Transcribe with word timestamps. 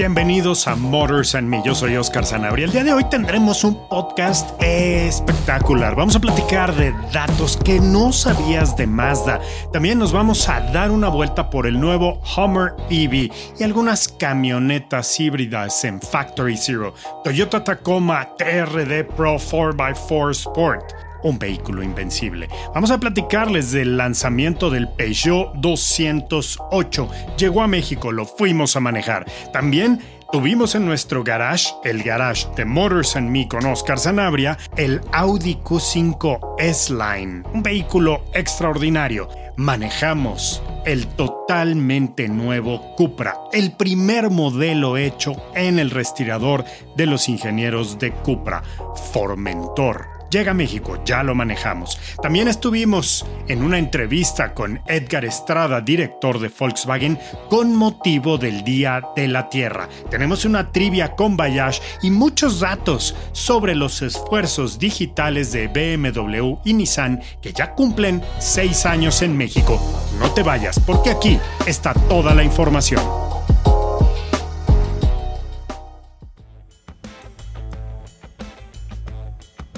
Bienvenidos 0.00 0.66
a 0.66 0.76
Motors 0.76 1.34
and 1.34 1.46
Me. 1.46 1.60
Yo 1.62 1.74
soy 1.74 1.94
Oscar 1.94 2.24
Sanabria. 2.24 2.64
El 2.64 2.72
día 2.72 2.84
de 2.84 2.94
hoy 2.94 3.04
tendremos 3.10 3.64
un 3.64 3.86
podcast 3.86 4.50
espectacular. 4.62 5.94
Vamos 5.94 6.16
a 6.16 6.20
platicar 6.20 6.74
de 6.74 6.94
datos 7.12 7.58
que 7.58 7.80
no 7.80 8.10
sabías 8.10 8.78
de 8.78 8.86
Mazda. 8.86 9.40
También 9.74 9.98
nos 9.98 10.10
vamos 10.10 10.48
a 10.48 10.60
dar 10.72 10.90
una 10.90 11.10
vuelta 11.10 11.50
por 11.50 11.66
el 11.66 11.78
nuevo 11.78 12.18
Hummer 12.34 12.76
EV 12.88 13.30
y 13.58 13.62
algunas 13.62 14.08
camionetas 14.08 15.20
híbridas 15.20 15.84
en 15.84 16.00
Factory 16.00 16.56
Zero. 16.56 16.94
Toyota 17.22 17.62
Tacoma 17.62 18.26
TRD 18.38 19.04
Pro 19.04 19.36
4x4 19.36 20.30
Sport 20.30 21.09
un 21.22 21.38
vehículo 21.38 21.82
invencible. 21.82 22.48
Vamos 22.74 22.90
a 22.90 22.98
platicarles 22.98 23.72
del 23.72 23.96
lanzamiento 23.96 24.70
del 24.70 24.88
Peugeot 24.88 25.54
208. 25.56 27.08
Llegó 27.38 27.62
a 27.62 27.68
México, 27.68 28.12
lo 28.12 28.26
fuimos 28.26 28.76
a 28.76 28.80
manejar. 28.80 29.26
También 29.52 30.00
Tuvimos 30.32 30.76
en 30.76 30.86
nuestro 30.86 31.24
garage, 31.24 31.74
el 31.82 32.04
garage 32.04 32.46
de 32.54 32.64
Motors 32.64 33.16
and 33.16 33.28
Me 33.30 33.48
con 33.48 33.66
Oscar 33.66 33.98
Sanabria, 33.98 34.56
el 34.76 35.00
Audi 35.10 35.56
Q5 35.56 36.54
S-Line, 36.56 37.42
un 37.52 37.64
vehículo 37.64 38.22
extraordinario. 38.32 39.28
Manejamos 39.56 40.62
el 40.86 41.08
totalmente 41.08 42.28
nuevo 42.28 42.94
Cupra, 42.94 43.38
el 43.52 43.72
primer 43.72 44.30
modelo 44.30 44.96
hecho 44.96 45.34
en 45.56 45.80
el 45.80 45.90
respirador 45.90 46.64
de 46.94 47.06
los 47.06 47.28
ingenieros 47.28 47.98
de 47.98 48.12
Cupra, 48.12 48.62
Formentor 49.12 50.19
llega 50.30 50.52
a 50.52 50.54
México, 50.54 51.02
ya 51.04 51.22
lo 51.22 51.34
manejamos. 51.34 51.98
También 52.22 52.48
estuvimos 52.48 53.26
en 53.48 53.62
una 53.62 53.78
entrevista 53.78 54.54
con 54.54 54.80
Edgar 54.86 55.24
Estrada, 55.24 55.80
director 55.80 56.38
de 56.38 56.48
Volkswagen, 56.48 57.18
con 57.48 57.74
motivo 57.74 58.38
del 58.38 58.64
Día 58.64 59.02
de 59.16 59.28
la 59.28 59.48
Tierra. 59.48 59.88
Tenemos 60.10 60.44
una 60.44 60.70
trivia 60.72 61.14
con 61.16 61.36
Bayash 61.36 61.80
y 62.02 62.10
muchos 62.10 62.60
datos 62.60 63.14
sobre 63.32 63.74
los 63.74 64.02
esfuerzos 64.02 64.78
digitales 64.78 65.52
de 65.52 65.68
BMW 65.68 66.56
y 66.64 66.74
Nissan 66.74 67.20
que 67.42 67.52
ya 67.52 67.74
cumplen 67.74 68.22
seis 68.38 68.86
años 68.86 69.22
en 69.22 69.36
México. 69.36 69.80
No 70.18 70.30
te 70.32 70.42
vayas, 70.42 70.78
porque 70.80 71.10
aquí 71.10 71.38
está 71.66 71.94
toda 71.94 72.34
la 72.34 72.44
información. 72.44 73.29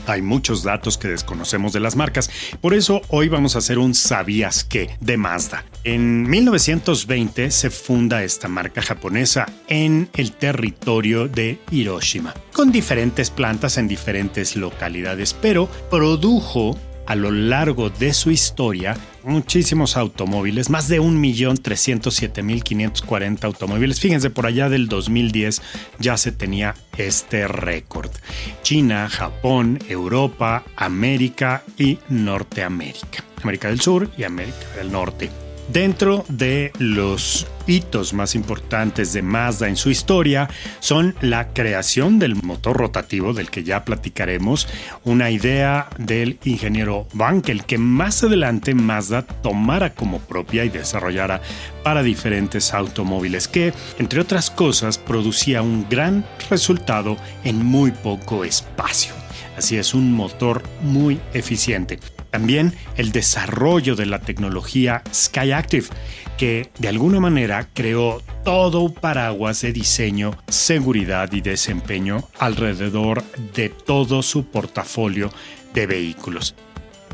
Hay 0.07 0.23
muchos 0.23 0.63
datos 0.63 0.99
que 0.99 1.09
desconocemos 1.09 1.73
de 1.73 1.81
las 1.81 1.97
marcas, 1.97 2.31
por 2.61 2.75
eso 2.75 3.03
hoy 3.09 3.29
vamos 3.29 3.55
a 3.55 3.61
hacer 3.61 3.79
un 3.79 3.95
¿sabías 3.95 4.65
qué? 4.65 4.97
de 5.01 5.17
Mazda. 5.17 5.65
En 5.85 6.29
1920 6.29 7.51
se 7.51 7.71
funda 7.71 8.23
esta 8.25 8.49
marca 8.49 8.83
japonesa 8.83 9.47
en 9.69 10.09
el 10.15 10.33
territorio 10.33 11.29
de 11.29 11.61
Hiroshima, 11.71 12.35
con 12.53 12.73
diferentes 12.73 13.31
plantas 13.31 13.79
en 13.79 13.89
diferentes 13.89 14.57
localidades, 14.57 15.35
pero 15.35 15.69
produjo 15.91 16.77
a 17.07 17.15
lo 17.15 17.31
largo 17.31 17.91
de 17.91 18.13
su 18.15 18.31
historia 18.31 18.97
muchísimos 19.25 19.97
automóviles, 19.97 20.69
más 20.71 20.87
de 20.89 21.01
1.307.540 21.01 23.45
automóviles. 23.45 24.01
Fíjense, 24.01 24.31
por 24.31 24.47
allá 24.47 24.69
del 24.69 24.89
2010 24.89 25.63
ya 25.99 26.17
se 26.17 26.31
tenía 26.33 26.75
este 26.97 27.47
récord. 27.49 28.11
China, 28.63 29.09
Japón, 29.09 29.79
Europa, 29.89 30.65
América 30.77 31.63
y 31.79 31.99
Norteamérica. 32.09 33.25
América 33.43 33.69
del 33.69 33.81
Sur 33.81 34.11
y 34.17 34.25
América 34.25 34.67
del 34.77 34.93
Norte. 34.93 35.42
Dentro 35.69 36.25
de 36.29 36.73
los 36.79 37.47
hitos 37.67 38.13
más 38.13 38.35
importantes 38.35 39.13
de 39.13 39.23
Mazda 39.23 39.69
en 39.69 39.77
su 39.77 39.91
historia 39.91 40.51
son 40.81 41.15
la 41.21 41.53
creación 41.53 42.19
del 42.19 42.35
motor 42.35 42.77
rotativo 42.77 43.33
del 43.33 43.49
que 43.49 43.65
ya 43.65 43.85
platicaremos, 43.85 44.67
una 45.05 45.31
idea 45.31 45.89
del 45.99 46.39
ingeniero 46.45 47.07
Wankel 47.15 47.65
que 47.65 47.79
más 47.79 48.25
adelante 48.25 48.75
Mazda 48.75 49.23
tomara 49.23 49.95
como 49.95 50.19
propia 50.19 50.65
y 50.65 50.69
desarrollara 50.69 51.41
para 51.85 52.03
diferentes 52.03 52.75
automóviles 52.75 53.49
que, 53.49 53.73
entre 53.99 54.21
otras 54.21 54.51
cosas, 54.51 54.99
producía 54.99 55.63
un 55.63 55.87
gran 55.89 56.27
resultado 56.51 57.17
en 57.45 57.65
muy 57.65 57.93
poco 57.93 58.45
espacio. 58.45 59.15
Así 59.57 59.77
es 59.77 59.95
un 59.95 60.13
motor 60.13 60.63
muy 60.83 61.21
eficiente. 61.35 62.01
También 62.33 62.73
el 62.97 63.13
desarrollo 63.13 63.95
de 63.95 64.07
la 64.07 64.19
tecnología 64.19 65.03
Skyactiv, 65.13 65.91
que 66.39 66.71
de 66.79 66.89
alguna 66.89 67.21
manera 67.21 67.69
creó 67.75 68.23
todo 68.43 68.81
un 68.81 68.95
paraguas 68.95 69.61
de 69.61 69.75
diseño, 69.75 70.39
seguridad 70.49 71.31
y 71.35 71.43
desempeño 71.43 72.27
alrededor 72.39 73.23
de 73.55 73.69
todo 73.69 74.23
su 74.23 74.47
portafolio 74.47 75.31
de 75.75 75.87
vehículos. 75.87 76.55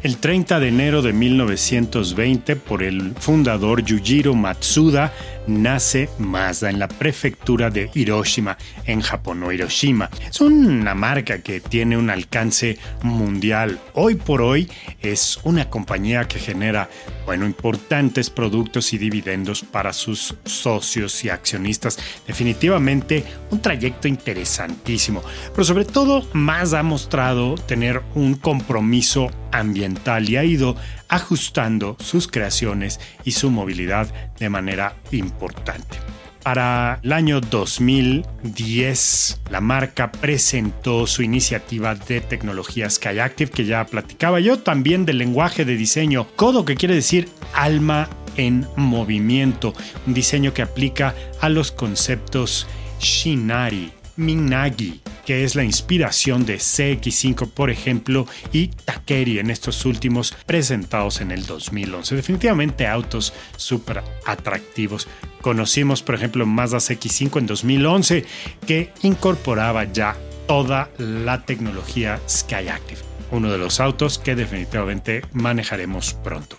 El 0.04 0.18
30 0.18 0.60
de 0.60 0.68
enero 0.68 1.02
de 1.02 1.12
1920, 1.12 2.54
por 2.54 2.84
el 2.84 3.14
fundador 3.18 3.82
Yujiro 3.82 4.36
Matsuda, 4.36 5.12
nace 5.48 6.08
Mazda 6.18 6.70
en 6.70 6.78
la 6.78 6.88
prefectura 6.88 7.70
de 7.70 7.90
Hiroshima, 7.94 8.56
en 8.84 9.00
Japón 9.00 9.42
o 9.42 9.52
Hiroshima. 9.52 10.10
Es 10.28 10.40
una 10.40 10.94
marca 10.94 11.38
que 11.38 11.60
tiene 11.60 11.96
un 11.96 12.10
alcance 12.10 12.78
mundial. 13.02 13.80
Hoy 13.94 14.14
por 14.14 14.42
hoy 14.42 14.70
es 15.00 15.40
una 15.44 15.68
compañía 15.70 16.28
que 16.28 16.38
genera, 16.38 16.88
bueno, 17.26 17.46
importantes 17.46 18.30
productos 18.30 18.92
y 18.92 18.98
dividendos 18.98 19.62
para 19.62 19.92
sus 19.92 20.36
socios 20.44 21.24
y 21.24 21.30
accionistas. 21.30 21.98
Definitivamente 22.26 23.24
un 23.50 23.60
trayecto 23.60 24.08
interesantísimo. 24.08 25.22
Pero 25.52 25.64
sobre 25.64 25.84
todo, 25.84 26.26
Mazda 26.32 26.80
ha 26.80 26.82
mostrado 26.82 27.54
tener 27.54 28.02
un 28.14 28.34
compromiso 28.34 29.30
ambiental 29.50 30.28
y 30.28 30.36
ha 30.36 30.44
ido 30.44 30.76
ajustando 31.08 31.96
sus 32.00 32.28
creaciones 32.28 33.00
y 33.24 33.32
su 33.32 33.50
movilidad 33.50 34.08
de 34.38 34.48
manera 34.48 34.94
importante. 35.10 35.98
Para 36.42 37.00
el 37.02 37.12
año 37.12 37.40
2010, 37.40 39.40
la 39.50 39.60
marca 39.60 40.12
presentó 40.12 41.06
su 41.06 41.22
iniciativa 41.22 41.94
de 41.94 42.20
tecnología 42.20 42.88
Skyactiv, 42.88 43.50
que 43.50 43.66
ya 43.66 43.84
platicaba 43.84 44.40
yo, 44.40 44.58
también 44.58 45.04
del 45.04 45.18
lenguaje 45.18 45.64
de 45.64 45.76
diseño 45.76 46.26
Codo, 46.36 46.64
que 46.64 46.76
quiere 46.76 46.94
decir 46.94 47.28
alma 47.52 48.08
en 48.36 48.66
movimiento, 48.76 49.74
un 50.06 50.14
diseño 50.14 50.54
que 50.54 50.62
aplica 50.62 51.14
a 51.40 51.48
los 51.48 51.72
conceptos 51.72 52.66
Shinari, 53.00 53.92
Minagi, 54.16 55.00
que 55.28 55.44
es 55.44 55.56
la 55.56 55.62
inspiración 55.62 56.46
de 56.46 56.56
CX5, 56.56 57.50
por 57.50 57.68
ejemplo, 57.68 58.26
y 58.50 58.68
Takeri 58.68 59.38
en 59.38 59.50
estos 59.50 59.84
últimos 59.84 60.34
presentados 60.46 61.20
en 61.20 61.32
el 61.32 61.44
2011. 61.44 62.16
Definitivamente 62.16 62.86
autos 62.86 63.34
súper 63.54 64.02
atractivos. 64.24 65.06
Conocimos, 65.42 66.02
por 66.02 66.14
ejemplo, 66.14 66.46
Mazda 66.46 66.78
CX5 66.78 67.40
en 67.40 67.46
2011, 67.46 68.24
que 68.66 68.90
incorporaba 69.02 69.84
ya 69.84 70.16
toda 70.46 70.88
la 70.96 71.44
tecnología 71.44 72.18
Skyactiv. 72.26 72.96
uno 73.30 73.52
de 73.52 73.58
los 73.58 73.80
autos 73.80 74.18
que 74.18 74.34
definitivamente 74.34 75.20
manejaremos 75.34 76.14
pronto. 76.14 76.56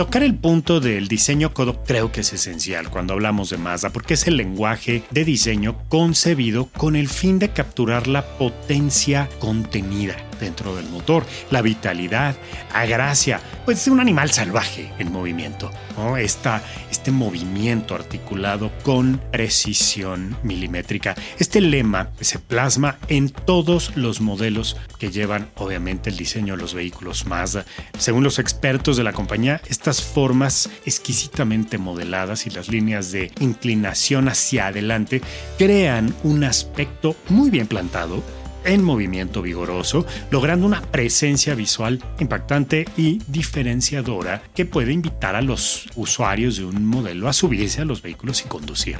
Tocar 0.00 0.22
el 0.22 0.34
punto 0.34 0.80
del 0.80 1.08
diseño 1.08 1.52
codo 1.52 1.84
creo 1.84 2.10
que 2.10 2.22
es 2.22 2.32
esencial 2.32 2.88
cuando 2.88 3.12
hablamos 3.12 3.50
de 3.50 3.58
Mazda 3.58 3.90
porque 3.90 4.14
es 4.14 4.26
el 4.26 4.38
lenguaje 4.38 5.02
de 5.10 5.26
diseño 5.26 5.76
concebido 5.90 6.70
con 6.74 6.96
el 6.96 7.06
fin 7.06 7.38
de 7.38 7.50
capturar 7.50 8.06
la 8.06 8.38
potencia 8.38 9.28
contenida 9.40 10.16
dentro 10.40 10.74
del 10.74 10.88
motor, 10.88 11.24
la 11.50 11.62
vitalidad, 11.62 12.34
a 12.72 12.86
gracia, 12.86 13.40
pues 13.64 13.84
de 13.84 13.90
un 13.90 14.00
animal 14.00 14.30
salvaje 14.30 14.90
en 14.98 15.12
movimiento. 15.12 15.70
¿no? 15.96 16.16
este 16.16 17.10
movimiento 17.10 17.94
articulado 17.94 18.70
con 18.82 19.20
precisión 19.30 20.36
milimétrica. 20.42 21.14
Este 21.38 21.60
lema 21.60 22.10
se 22.20 22.38
plasma 22.38 22.98
en 23.08 23.30
todos 23.30 23.96
los 23.96 24.20
modelos 24.20 24.76
que 24.98 25.10
llevan 25.10 25.48
obviamente 25.56 26.10
el 26.10 26.16
diseño 26.16 26.56
de 26.56 26.62
los 26.62 26.74
vehículos 26.74 27.26
Mazda. 27.26 27.64
Según 27.98 28.24
los 28.24 28.38
expertos 28.38 28.96
de 28.96 29.04
la 29.04 29.12
compañía, 29.12 29.60
estas 29.68 30.02
formas 30.02 30.70
exquisitamente 30.84 31.78
modeladas 31.78 32.46
y 32.46 32.50
las 32.50 32.68
líneas 32.68 33.12
de 33.12 33.30
inclinación 33.40 34.28
hacia 34.28 34.68
adelante 34.68 35.20
crean 35.58 36.14
un 36.22 36.44
aspecto 36.44 37.16
muy 37.28 37.50
bien 37.50 37.66
plantado 37.66 38.22
en 38.64 38.82
movimiento 38.82 39.42
vigoroso, 39.42 40.06
logrando 40.30 40.66
una 40.66 40.82
presencia 40.82 41.54
visual 41.54 42.02
impactante 42.18 42.86
y 42.96 43.20
diferenciadora 43.26 44.42
que 44.54 44.64
puede 44.64 44.92
invitar 44.92 45.36
a 45.36 45.42
los 45.42 45.86
usuarios 45.96 46.56
de 46.56 46.64
un 46.64 46.86
modelo 46.86 47.28
a 47.28 47.32
subirse 47.32 47.80
a 47.80 47.84
los 47.84 48.02
vehículos 48.02 48.42
y 48.42 48.48
conducir. 48.48 48.98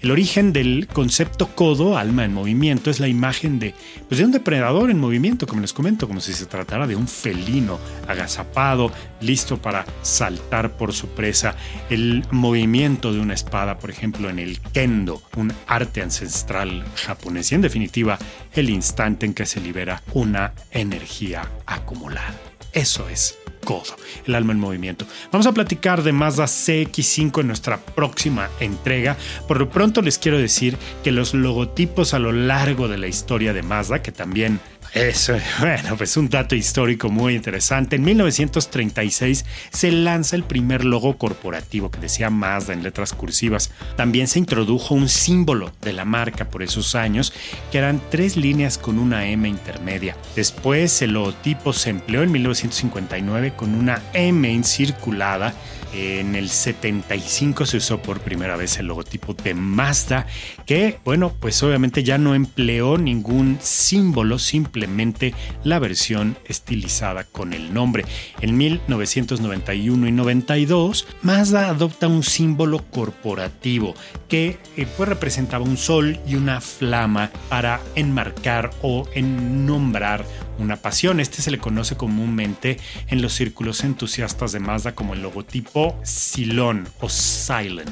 El 0.00 0.10
origen 0.10 0.52
del 0.52 0.88
concepto 0.92 1.48
codo, 1.54 1.96
alma 1.96 2.24
en 2.24 2.34
movimiento, 2.34 2.90
es 2.90 3.00
la 3.00 3.08
imagen 3.08 3.58
de, 3.58 3.74
pues 4.08 4.18
de 4.18 4.24
un 4.24 4.32
depredador 4.32 4.90
en 4.90 4.98
movimiento, 4.98 5.46
como 5.46 5.60
les 5.60 5.72
comento, 5.72 6.06
como 6.06 6.20
si 6.20 6.32
se 6.32 6.46
tratara 6.46 6.86
de 6.86 6.96
un 6.96 7.08
felino 7.08 7.78
agazapado, 8.06 8.92
listo 9.20 9.60
para 9.60 9.84
saltar 10.02 10.76
por 10.76 10.92
su 10.92 11.08
presa. 11.08 11.56
El 11.90 12.24
movimiento 12.30 13.12
de 13.12 13.20
una 13.20 13.34
espada, 13.34 13.78
por 13.78 13.90
ejemplo, 13.90 14.30
en 14.30 14.38
el 14.38 14.60
kendo, 14.72 15.22
un 15.36 15.52
arte 15.66 16.02
ancestral 16.02 16.84
japonés. 16.96 17.52
Y 17.52 17.54
en 17.54 17.62
definitiva, 17.62 18.18
el 18.54 18.70
instante 18.70 19.26
en 19.26 19.34
que 19.34 19.46
se 19.46 19.60
libera 19.60 20.02
una 20.14 20.52
energía 20.70 21.48
acumulada. 21.66 22.34
Eso 22.72 23.08
es 23.08 23.38
codo, 23.64 23.96
el 24.26 24.34
alma 24.34 24.52
en 24.52 24.58
movimiento. 24.58 25.06
Vamos 25.30 25.46
a 25.46 25.52
platicar 25.52 26.02
de 26.02 26.12
Mazda 26.12 26.44
CX5 26.44 27.40
en 27.40 27.46
nuestra 27.46 27.78
próxima 27.78 28.50
entrega. 28.60 29.16
Por 29.46 29.58
lo 29.58 29.70
pronto 29.70 30.02
les 30.02 30.18
quiero 30.18 30.38
decir 30.38 30.76
que 31.04 31.12
los 31.12 31.34
logotipos 31.34 32.14
a 32.14 32.18
lo 32.18 32.32
largo 32.32 32.88
de 32.88 32.98
la 32.98 33.06
historia 33.06 33.52
de 33.52 33.62
Mazda, 33.62 34.02
que 34.02 34.12
también 34.12 34.60
eso, 34.94 35.38
bueno, 35.60 35.96
pues 35.96 36.16
un 36.16 36.28
dato 36.28 36.54
histórico 36.54 37.08
muy 37.08 37.34
interesante. 37.34 37.96
En 37.96 38.02
1936 38.02 39.44
se 39.70 39.90
lanza 39.90 40.36
el 40.36 40.44
primer 40.44 40.84
logo 40.84 41.16
corporativo 41.16 41.90
que 41.90 41.98
decía 41.98 42.28
Mazda 42.28 42.74
en 42.74 42.82
letras 42.82 43.14
cursivas. 43.14 43.70
También 43.96 44.28
se 44.28 44.38
introdujo 44.38 44.94
un 44.94 45.08
símbolo 45.08 45.72
de 45.80 45.94
la 45.94 46.04
marca 46.04 46.50
por 46.50 46.62
esos 46.62 46.94
años, 46.94 47.32
que 47.70 47.78
eran 47.78 48.02
tres 48.10 48.36
líneas 48.36 48.76
con 48.76 48.98
una 48.98 49.26
M 49.26 49.48
intermedia. 49.48 50.16
Después 50.36 51.00
el 51.00 51.12
logotipo 51.12 51.72
se 51.72 51.90
empleó 51.90 52.22
en 52.22 52.32
1959 52.32 53.54
con 53.56 53.74
una 53.74 54.02
M 54.12 54.52
encirculada 54.52 55.54
en 55.92 56.34
el 56.34 56.48
75 56.48 57.66
se 57.66 57.76
usó 57.76 58.00
por 58.00 58.20
primera 58.20 58.56
vez 58.56 58.78
el 58.78 58.86
logotipo 58.86 59.34
de 59.34 59.54
Mazda, 59.54 60.26
que, 60.66 60.98
bueno, 61.04 61.32
pues 61.38 61.62
obviamente 61.62 62.02
ya 62.02 62.18
no 62.18 62.34
empleó 62.34 62.98
ningún 62.98 63.58
símbolo, 63.60 64.38
simplemente 64.38 65.34
la 65.64 65.78
versión 65.78 66.36
estilizada 66.46 67.24
con 67.24 67.52
el 67.52 67.74
nombre. 67.74 68.04
En 68.40 68.56
1991 68.56 70.08
y 70.08 70.12
92, 70.12 71.06
Mazda 71.22 71.68
adopta 71.68 72.08
un 72.08 72.22
símbolo 72.22 72.84
corporativo 72.90 73.94
que 74.28 74.58
eh, 74.76 74.86
pues 74.96 75.08
representaba 75.08 75.64
un 75.64 75.76
sol 75.76 76.18
y 76.26 76.36
una 76.36 76.60
flama 76.60 77.30
para 77.48 77.80
enmarcar 77.94 78.70
o 78.82 79.06
en 79.14 79.66
nombrar 79.66 80.24
una 80.58 80.76
pasión. 80.76 81.20
Este 81.20 81.42
se 81.42 81.50
le 81.50 81.58
conoce 81.58 81.96
comúnmente 81.96 82.78
en 83.08 83.22
los 83.22 83.32
círculos 83.32 83.84
entusiastas 83.84 84.52
de 84.52 84.60
Mazda 84.60 84.94
como 84.94 85.14
el 85.14 85.22
logotipo 85.22 85.98
Silon 86.02 86.88
o 87.00 87.08
Silent. 87.08 87.90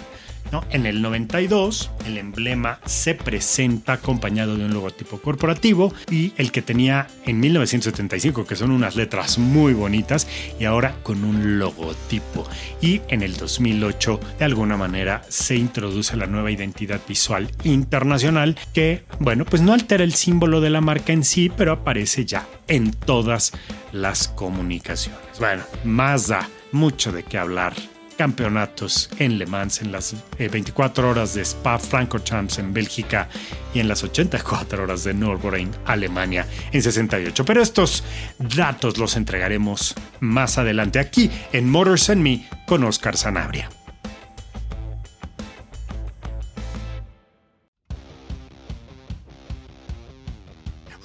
En 0.70 0.86
el 0.86 1.00
92, 1.02 1.90
el 2.06 2.18
emblema 2.18 2.80
se 2.84 3.14
presenta 3.14 3.94
acompañado 3.94 4.56
de 4.56 4.64
un 4.64 4.74
logotipo 4.74 5.20
corporativo 5.20 5.92
y 6.10 6.32
el 6.36 6.50
que 6.50 6.62
tenía 6.62 7.06
en 7.24 7.40
1975, 7.40 8.46
que 8.46 8.56
son 8.56 8.70
unas 8.70 8.96
letras 8.96 9.38
muy 9.38 9.74
bonitas, 9.74 10.26
y 10.58 10.64
ahora 10.64 10.96
con 11.02 11.24
un 11.24 11.58
logotipo. 11.58 12.48
Y 12.80 13.00
en 13.08 13.22
el 13.22 13.36
2008, 13.36 14.20
de 14.38 14.44
alguna 14.44 14.76
manera, 14.76 15.22
se 15.28 15.56
introduce 15.56 16.16
la 16.16 16.26
nueva 16.26 16.50
identidad 16.50 17.00
visual 17.06 17.50
internacional 17.64 18.56
que, 18.72 19.04
bueno, 19.18 19.44
pues 19.44 19.62
no 19.62 19.72
altera 19.72 20.04
el 20.04 20.14
símbolo 20.14 20.60
de 20.60 20.70
la 20.70 20.80
marca 20.80 21.12
en 21.12 21.24
sí, 21.24 21.50
pero 21.54 21.72
aparece 21.72 22.24
ya 22.24 22.46
en 22.66 22.90
todas 22.90 23.52
las 23.92 24.28
comunicaciones. 24.28 25.20
Bueno, 25.38 25.62
más 25.84 26.28
da 26.28 26.48
mucho 26.72 27.12
de 27.12 27.22
qué 27.22 27.38
hablar 27.38 27.74
campeonatos 28.20 29.08
en 29.18 29.38
Le 29.38 29.46
Mans, 29.46 29.80
en 29.80 29.92
las 29.92 30.14
24 30.38 31.02
eh, 31.06 31.10
horas 31.10 31.32
de 31.32 31.40
Spa 31.40 31.78
Francorchamps 31.78 32.58
en 32.58 32.74
Bélgica 32.74 33.30
y 33.72 33.80
en 33.80 33.88
las 33.88 34.04
84 34.04 34.82
horas 34.82 35.04
de 35.04 35.14
Nürburgring, 35.14 35.70
Alemania 35.86 36.46
en 36.70 36.82
68. 36.82 37.46
Pero 37.46 37.62
estos 37.62 38.04
datos 38.38 38.98
los 38.98 39.16
entregaremos 39.16 39.94
más 40.20 40.58
adelante 40.58 40.98
aquí 40.98 41.30
en 41.54 41.70
Motors 41.70 42.10
and 42.10 42.20
Me 42.20 42.46
con 42.66 42.84
Oscar 42.84 43.16
Sanabria. 43.16 43.70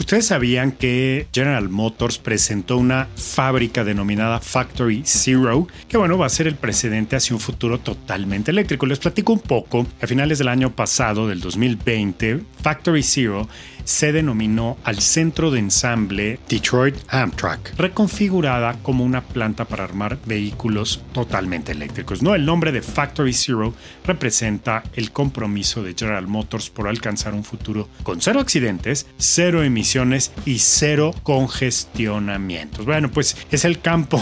¿Ustedes 0.05 0.27
sabían 0.27 0.71
que 0.71 1.25
General 1.33 1.67
Motors 1.67 2.19
presentó 2.19 2.77
una 2.77 3.07
fábrica 3.15 3.83
denominada 3.83 4.39
Factory 4.39 5.01
Zero? 5.03 5.67
Que 5.89 5.97
bueno, 5.97 6.15
va 6.15 6.27
a 6.27 6.29
ser 6.29 6.45
el 6.45 6.53
precedente 6.53 7.15
hacia 7.15 7.35
un 7.35 7.39
futuro 7.39 7.79
totalmente 7.79 8.51
eléctrico. 8.51 8.85
Les 8.85 8.99
platico 8.99 9.33
un 9.33 9.39
poco. 9.39 9.87
A 9.99 10.05
finales 10.05 10.37
del 10.37 10.49
año 10.49 10.75
pasado, 10.75 11.27
del 11.27 11.41
2020, 11.41 12.41
Factory 12.61 13.01
Zero 13.01 13.49
se 13.85 14.11
denominó 14.11 14.77
al 14.83 14.99
centro 14.99 15.51
de 15.51 15.59
ensamble 15.59 16.39
Detroit 16.49 16.95
Amtrak, 17.07 17.77
reconfigurada 17.77 18.73
como 18.81 19.05
una 19.05 19.21
planta 19.21 19.65
para 19.65 19.83
armar 19.83 20.17
vehículos 20.25 21.01
totalmente 21.13 21.71
eléctricos. 21.71 22.21
No, 22.21 22.35
el 22.35 22.45
nombre 22.45 22.71
de 22.71 22.81
Factory 22.81 23.31
Zero 23.31 23.73
representa 24.05 24.83
el 24.95 25.11
compromiso 25.11 25.83
de 25.83 25.93
General 25.97 26.27
Motors 26.27 26.69
por 26.69 26.87
alcanzar 26.87 27.33
un 27.33 27.43
futuro 27.43 27.87
con 28.03 28.21
cero 28.21 28.39
accidentes, 28.39 29.07
cero 29.17 29.63
emisiones 29.63 30.31
y 30.45 30.59
cero 30.59 31.13
congestionamientos. 31.23 32.85
Bueno, 32.85 33.11
pues 33.11 33.37
es 33.51 33.65
el 33.65 33.79
campo, 33.79 34.21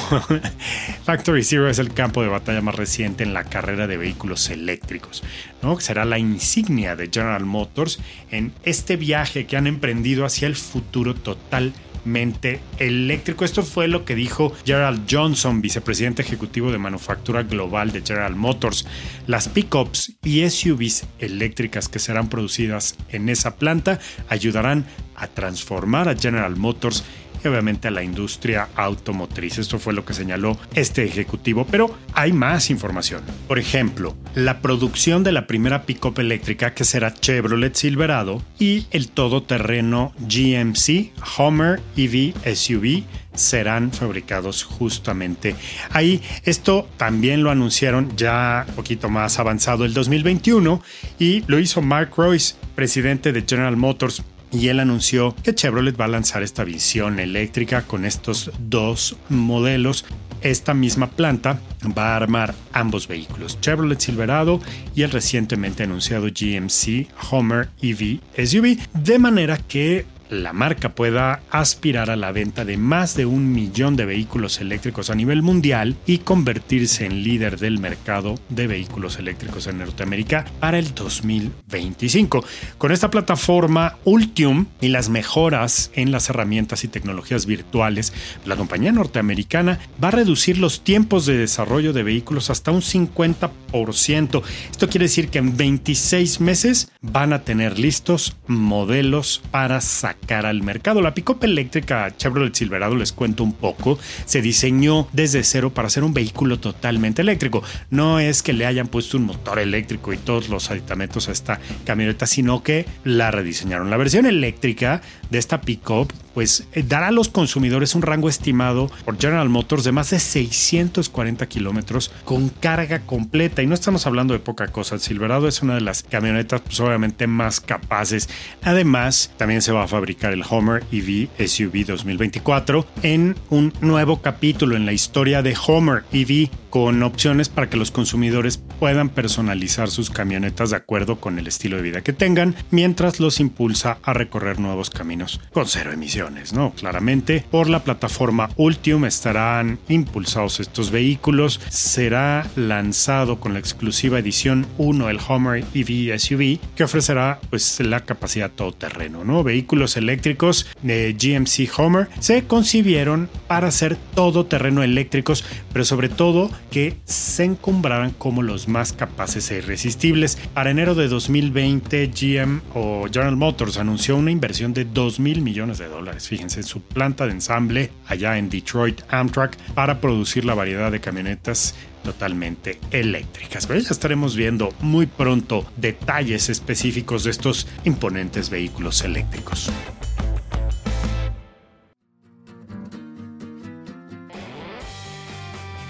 Factory 1.05 1.43
Zero 1.43 1.69
es 1.69 1.79
el 1.79 1.93
campo 1.93 2.21
de 2.21 2.27
batalla 2.27 2.61
más 2.61 2.75
reciente 2.75 3.23
en 3.23 3.33
la 3.33 3.45
carrera 3.45 3.87
de 3.87 3.97
vehículos 3.97 4.49
eléctricos, 4.49 5.23
¿no? 5.61 5.79
Será 5.79 6.03
la 6.03 6.19
insignia 6.19 6.95
de 6.95 7.09
General 7.11 7.45
Motors 7.45 7.99
en 8.29 8.51
este 8.63 8.97
viaje 8.97 9.45
que 9.45 9.52
han 9.55 9.67
emprendido 9.67 10.25
hacia 10.25 10.47
el 10.47 10.55
futuro 10.55 11.15
totalmente 11.15 12.59
eléctrico. 12.79 13.45
Esto 13.45 13.63
fue 13.63 13.87
lo 13.87 14.05
que 14.05 14.15
dijo 14.15 14.53
Gerald 14.65 15.05
Johnson, 15.09 15.61
vicepresidente 15.61 16.21
ejecutivo 16.21 16.71
de 16.71 16.77
manufactura 16.77 17.43
global 17.43 17.91
de 17.91 18.01
General 18.01 18.35
Motors. 18.35 18.85
Las 19.27 19.47
pickups 19.47 20.13
y 20.23 20.49
SUVs 20.49 21.05
eléctricas 21.19 21.87
que 21.87 21.99
serán 21.99 22.29
producidas 22.29 22.95
en 23.09 23.29
esa 23.29 23.55
planta 23.55 23.99
ayudarán 24.27 24.85
a 25.15 25.27
transformar 25.27 26.09
a 26.09 26.15
General 26.15 26.55
Motors 26.55 27.03
obviamente 27.49 27.87
a 27.87 27.91
la 27.91 28.03
industria 28.03 28.69
automotriz. 28.75 29.57
Esto 29.57 29.79
fue 29.79 29.93
lo 29.93 30.05
que 30.05 30.13
señaló 30.13 30.57
este 30.73 31.03
ejecutivo, 31.03 31.65
pero 31.69 31.95
hay 32.13 32.33
más 32.33 32.69
información. 32.69 33.21
Por 33.47 33.59
ejemplo, 33.59 34.15
la 34.35 34.61
producción 34.61 35.23
de 35.23 35.31
la 35.31 35.47
primera 35.47 35.83
pickup 35.83 36.19
eléctrica 36.19 36.73
que 36.73 36.85
será 36.85 37.13
Chevrolet 37.13 37.75
Silverado 37.75 38.41
y 38.59 38.87
el 38.91 39.09
todoterreno 39.09 40.13
GMC 40.19 41.11
Homer 41.37 41.81
EV 41.95 42.33
SUV 42.55 43.03
serán 43.33 43.91
fabricados 43.91 44.63
justamente 44.63 45.55
ahí. 45.91 46.21
Esto 46.43 46.87
también 46.97 47.43
lo 47.43 47.51
anunciaron 47.51 48.15
ya 48.15 48.65
un 48.67 48.75
poquito 48.75 49.09
más 49.09 49.39
avanzado 49.39 49.85
el 49.85 49.93
2021 49.93 50.81
y 51.19 51.43
lo 51.47 51.59
hizo 51.59 51.81
Mark 51.81 52.11
Royce, 52.15 52.55
presidente 52.75 53.31
de 53.33 53.43
General 53.47 53.75
Motors 53.75 54.23
y 54.53 54.67
él 54.67 54.79
anunció 54.79 55.35
que 55.43 55.55
Chevrolet 55.55 55.99
va 55.99 56.05
a 56.05 56.09
lanzar 56.09 56.43
esta 56.43 56.63
visión 56.63 57.19
eléctrica 57.19 57.81
con 57.83 58.05
estos 58.05 58.51
dos 58.59 59.17
modelos. 59.29 60.05
Esta 60.41 60.73
misma 60.73 61.09
planta 61.09 61.59
va 61.97 62.13
a 62.13 62.15
armar 62.17 62.53
ambos 62.73 63.07
vehículos, 63.07 63.59
Chevrolet 63.61 63.99
Silverado 63.99 64.59
y 64.93 65.03
el 65.03 65.11
recientemente 65.11 65.83
anunciado 65.83 66.27
GMC 66.27 67.07
Homer 67.31 67.69
EV 67.81 68.19
SUV, 68.45 68.77
de 68.93 69.19
manera 69.19 69.57
que 69.57 70.05
la 70.29 70.53
marca 70.53 70.95
pueda 70.95 71.41
aspirar 71.51 72.09
a 72.09 72.15
la 72.15 72.31
venta 72.31 72.65
de 72.65 72.77
más 72.77 73.15
de 73.15 73.25
un 73.25 73.51
millón 73.51 73.95
de 73.95 74.05
vehículos 74.05 74.59
eléctricos 74.59 75.09
a 75.09 75.15
nivel 75.15 75.41
mundial 75.41 75.95
y 76.05 76.19
convertirse 76.19 77.05
en 77.05 77.23
líder 77.23 77.59
del 77.59 77.79
mercado 77.79 78.39
de 78.49 78.67
vehículos 78.67 79.19
eléctricos 79.19 79.67
en 79.67 79.79
Norteamérica 79.79 80.45
para 80.59 80.79
el 80.79 80.93
2025. 80.93 82.43
Con 82.77 82.91
esta 82.91 83.11
plataforma 83.11 83.97
Ultium 84.03 84.67
y 84.81 84.89
las 84.89 85.09
mejoras 85.09 85.91
en 85.93 86.11
las 86.11 86.29
herramientas 86.29 86.83
y 86.83 86.87
tecnologías 86.87 87.45
virtuales, 87.45 88.13
la 88.45 88.55
compañía 88.55 88.91
norteamericana 88.91 89.79
va 90.03 90.09
a 90.09 90.11
reducir 90.11 90.57
los 90.57 90.83
tiempos 90.83 91.25
de 91.25 91.37
desarrollo 91.37 91.93
de 91.93 92.03
vehículos 92.03 92.49
hasta 92.49 92.71
un 92.71 92.81
50%. 92.81 94.43
Esto 94.71 94.89
quiere 94.89 95.05
decir 95.05 95.29
que 95.29 95.39
en 95.39 95.57
26 95.57 96.39
meses 96.39 96.91
van 97.01 97.33
a 97.33 97.43
tener 97.43 97.79
listos 97.79 98.35
modelos 98.47 99.41
para 99.51 99.81
sacar 100.21 100.45
al 100.45 100.63
mercado. 100.63 101.01
La 101.01 101.13
pickup 101.13 101.43
eléctrica 101.43 102.15
Chevrolet 102.15 102.53
Silverado, 102.53 102.95
les 102.95 103.11
cuento 103.11 103.43
un 103.43 103.53
poco, 103.53 103.97
se 104.25 104.41
diseñó 104.41 105.07
desde 105.13 105.43
cero 105.43 105.73
para 105.73 105.89
ser 105.89 106.03
un 106.03 106.13
vehículo 106.13 106.59
totalmente 106.59 107.21
eléctrico. 107.21 107.63
No 107.89 108.19
es 108.19 108.43
que 108.43 108.53
le 108.53 108.65
hayan 108.65 108.87
puesto 108.87 109.17
un 109.17 109.25
motor 109.25 109.59
eléctrico 109.59 110.13
y 110.13 110.17
todos 110.17 110.49
los 110.49 110.71
aditamentos 110.71 111.29
a 111.29 111.31
esta 111.31 111.59
camioneta, 111.85 112.25
sino 112.27 112.63
que 112.63 112.85
la 113.03 113.31
rediseñaron. 113.31 113.89
La 113.89 113.97
versión 113.97 114.25
eléctrica 114.25 115.01
de 115.33 115.39
esta 115.39 115.59
pickup 115.59 116.13
pues 116.33 116.67
eh, 116.73 116.83
dará 116.87 117.07
a 117.07 117.11
los 117.11 117.29
consumidores 117.29 117.95
un 117.95 118.01
rango 118.01 118.29
estimado 118.29 118.89
por 119.05 119.19
General 119.19 119.47
Motors 119.49 119.83
de 119.83 119.91
más 119.91 120.09
de 120.09 120.19
640 120.19 121.45
kilómetros 121.47 122.11
con 122.25 122.49
carga 122.49 122.99
completa. 123.01 123.61
Y 123.61 123.67
no 123.67 123.75
estamos 123.75 124.07
hablando 124.07 124.33
de 124.33 124.39
poca 124.39 124.67
cosa. 124.67 124.95
El 124.95 125.01
Silverado 125.01 125.47
es 125.47 125.61
una 125.61 125.75
de 125.75 125.81
las 125.81 126.03
camionetas, 126.03 126.61
pues 126.61 126.79
obviamente 126.79 127.27
más 127.27 127.59
capaces. 127.59 128.29
Además, 128.63 129.31
también 129.37 129.61
se 129.61 129.71
va 129.71 129.83
a 129.83 129.87
fabricar 129.87 130.33
el 130.33 130.43
Homer 130.49 130.83
EV 130.91 131.29
SUV 131.47 131.85
2024 131.85 132.85
en 133.03 133.35
un 133.49 133.73
nuevo 133.81 134.21
capítulo 134.21 134.75
en 134.75 134.85
la 134.85 134.93
historia 134.93 135.41
de 135.41 135.55
Homer 135.67 136.03
EV 136.11 136.49
con 136.69 137.03
opciones 137.03 137.49
para 137.49 137.69
que 137.69 137.77
los 137.77 137.91
consumidores 137.91 138.57
puedan 138.79 139.09
personalizar 139.09 139.91
sus 139.91 140.09
camionetas 140.09 140.71
de 140.71 140.77
acuerdo 140.77 141.19
con 141.19 141.37
el 141.37 141.45
estilo 141.45 141.77
de 141.77 141.83
vida 141.83 142.01
que 142.01 142.13
tengan, 142.13 142.55
mientras 142.71 143.19
los 143.19 143.39
impulsa 143.39 143.99
a 144.01 144.13
recorrer 144.13 144.59
nuevos 144.59 144.89
caminos 144.89 145.22
con 145.51 145.67
cero 145.67 145.91
emisiones, 145.91 146.53
¿no? 146.53 146.71
Claramente, 146.71 147.45
por 147.49 147.69
la 147.69 147.83
plataforma 147.83 148.49
Ultium 148.57 149.05
estarán 149.05 149.79
impulsados 149.89 150.59
estos 150.59 150.91
vehículos. 150.91 151.59
Será 151.69 152.47
lanzado 152.55 153.39
con 153.39 153.53
la 153.53 153.59
exclusiva 153.59 154.19
edición 154.19 154.65
1 154.77 155.09
el 155.09 155.19
Homer 155.27 155.63
EV 155.73 156.17
SUV, 156.17 156.59
que 156.75 156.83
ofrecerá 156.83 157.39
pues 157.49 157.79
la 157.79 158.01
capacidad 158.01 158.51
todoterreno, 158.51 159.23
¿no? 159.23 159.43
Vehículos 159.43 159.97
eléctricos 159.97 160.67
de 160.81 161.13
GMC 161.13 161.69
Homer 161.77 162.07
se 162.19 162.45
concibieron 162.45 163.29
para 163.47 163.71
ser 163.71 163.95
todoterreno 164.15 164.83
eléctricos, 164.83 165.43
pero 165.71 165.85
sobre 165.85 166.09
todo 166.09 166.49
que 166.71 166.97
se 167.05 167.43
encumbraran 167.43 168.11
como 168.11 168.41
los 168.41 168.67
más 168.67 168.93
capaces 168.93 169.51
e 169.51 169.57
irresistibles. 169.57 170.37
Para 170.53 170.71
enero 170.71 170.95
de 170.95 171.07
2020, 171.07 172.07
GM 172.07 172.61
o 172.73 173.05
General 173.11 173.35
Motors 173.35 173.77
anunció 173.77 174.17
una 174.17 174.31
inversión 174.31 174.73
de 174.73 174.85
2 174.85 175.12
mil 175.19 175.41
millones 175.41 175.77
de 175.77 175.87
dólares, 175.87 176.27
fíjense, 176.27 176.59
en 176.59 176.65
su 176.65 176.81
planta 176.81 177.25
de 177.25 177.31
ensamble 177.31 177.91
allá 178.07 178.37
en 178.37 178.49
Detroit 178.49 179.01
Amtrak 179.09 179.57
para 179.73 179.99
producir 179.99 180.45
la 180.45 180.53
variedad 180.53 180.91
de 180.91 180.99
camionetas 180.99 181.75
totalmente 182.03 182.79
eléctricas. 182.91 183.65
Pero 183.65 183.79
ya 183.79 183.89
estaremos 183.89 184.35
viendo 184.35 184.73
muy 184.81 185.05
pronto 185.05 185.65
detalles 185.77 186.49
específicos 186.49 187.23
de 187.23 187.31
estos 187.31 187.67
imponentes 187.85 188.49
vehículos 188.49 189.03
eléctricos. 189.03 189.71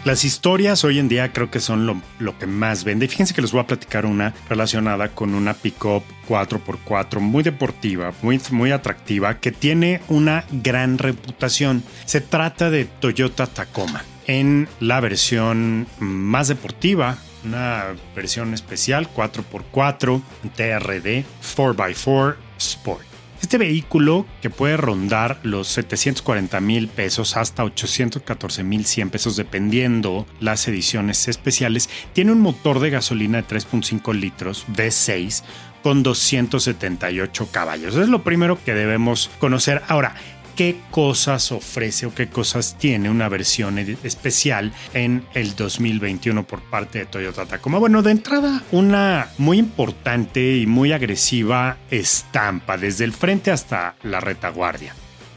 Las 0.05 0.25
historias 0.25 0.83
hoy 0.83 0.99
en 0.99 1.07
día 1.07 1.31
creo 1.31 1.49
que 1.49 1.61
son 1.61 1.85
lo, 2.19 2.37
que 2.37 2.45
más 2.45 2.83
vende. 2.83 3.07
Fíjense 3.07 3.33
que 3.33 3.41
les 3.41 3.53
voy 3.53 3.61
a 3.61 3.67
platicar 3.67 4.05
una 4.05 4.33
relacionada 4.49 5.07
con 5.07 5.33
una 5.33 5.53
pickup 5.53 6.03
4x4 6.27 7.21
muy 7.21 7.41
deportiva, 7.41 8.11
muy, 8.21 8.41
muy 8.51 8.71
atractiva, 8.71 9.39
que 9.39 9.53
tiene 9.53 10.01
una 10.09 10.43
gran 10.51 10.97
reputación. 10.97 11.83
Se 12.03 12.19
trata 12.19 12.69
de 12.69 12.83
Toyota 12.83 13.47
Tacoma. 13.47 14.03
En 14.27 14.67
la 14.81 14.99
versión 14.99 15.87
más 15.99 16.49
deportiva, 16.49 17.17
una 17.45 17.95
versión 18.13 18.53
especial 18.53 19.07
4x4 19.09 20.21
TRD 20.53 21.23
4x4 21.55 22.35
Sport. 22.57 23.12
Este 23.43 23.57
vehículo 23.57 24.25
que 24.41 24.49
puede 24.49 24.77
rondar 24.77 25.37
los 25.43 25.67
740 25.67 26.61
mil 26.61 26.87
pesos 26.87 27.35
hasta 27.35 27.65
814 27.65 28.63
mil 28.63 28.85
100 28.85 29.09
pesos 29.09 29.35
dependiendo 29.35 30.25
las 30.39 30.65
ediciones 30.69 31.27
especiales, 31.27 31.89
tiene 32.13 32.31
un 32.31 32.39
motor 32.39 32.79
de 32.79 32.89
gasolina 32.89 33.41
de 33.41 33.47
3.5 33.47 34.13
litros 34.13 34.65
V6 34.69 35.43
con 35.83 36.03
278 36.03 37.49
caballos. 37.51 37.95
es 37.95 38.07
lo 38.07 38.23
primero 38.23 38.63
que 38.63 38.73
debemos 38.73 39.29
conocer. 39.39 39.83
Ahora, 39.89 40.15
qué 40.55 40.77
cosas 40.91 41.51
ofrece 41.51 42.05
o 42.05 42.13
qué 42.13 42.27
cosas 42.27 42.77
tiene 42.77 43.09
una 43.09 43.29
versión 43.29 43.77
especial 43.79 44.71
en 44.93 45.25
el 45.33 45.55
2021 45.55 46.45
por 46.45 46.61
parte 46.61 46.99
de 46.99 47.05
Toyota 47.05 47.45
Tacoma. 47.45 47.79
Bueno, 47.79 48.01
de 48.01 48.11
entrada, 48.11 48.63
una 48.71 49.29
muy 49.37 49.57
importante 49.57 50.57
y 50.57 50.65
muy 50.65 50.91
agresiva 50.91 51.77
estampa 51.89 52.77
desde 52.77 53.05
el 53.05 53.13
frente 53.13 53.51
hasta 53.51 53.95
la 54.03 54.19
retaguardia. 54.19 54.93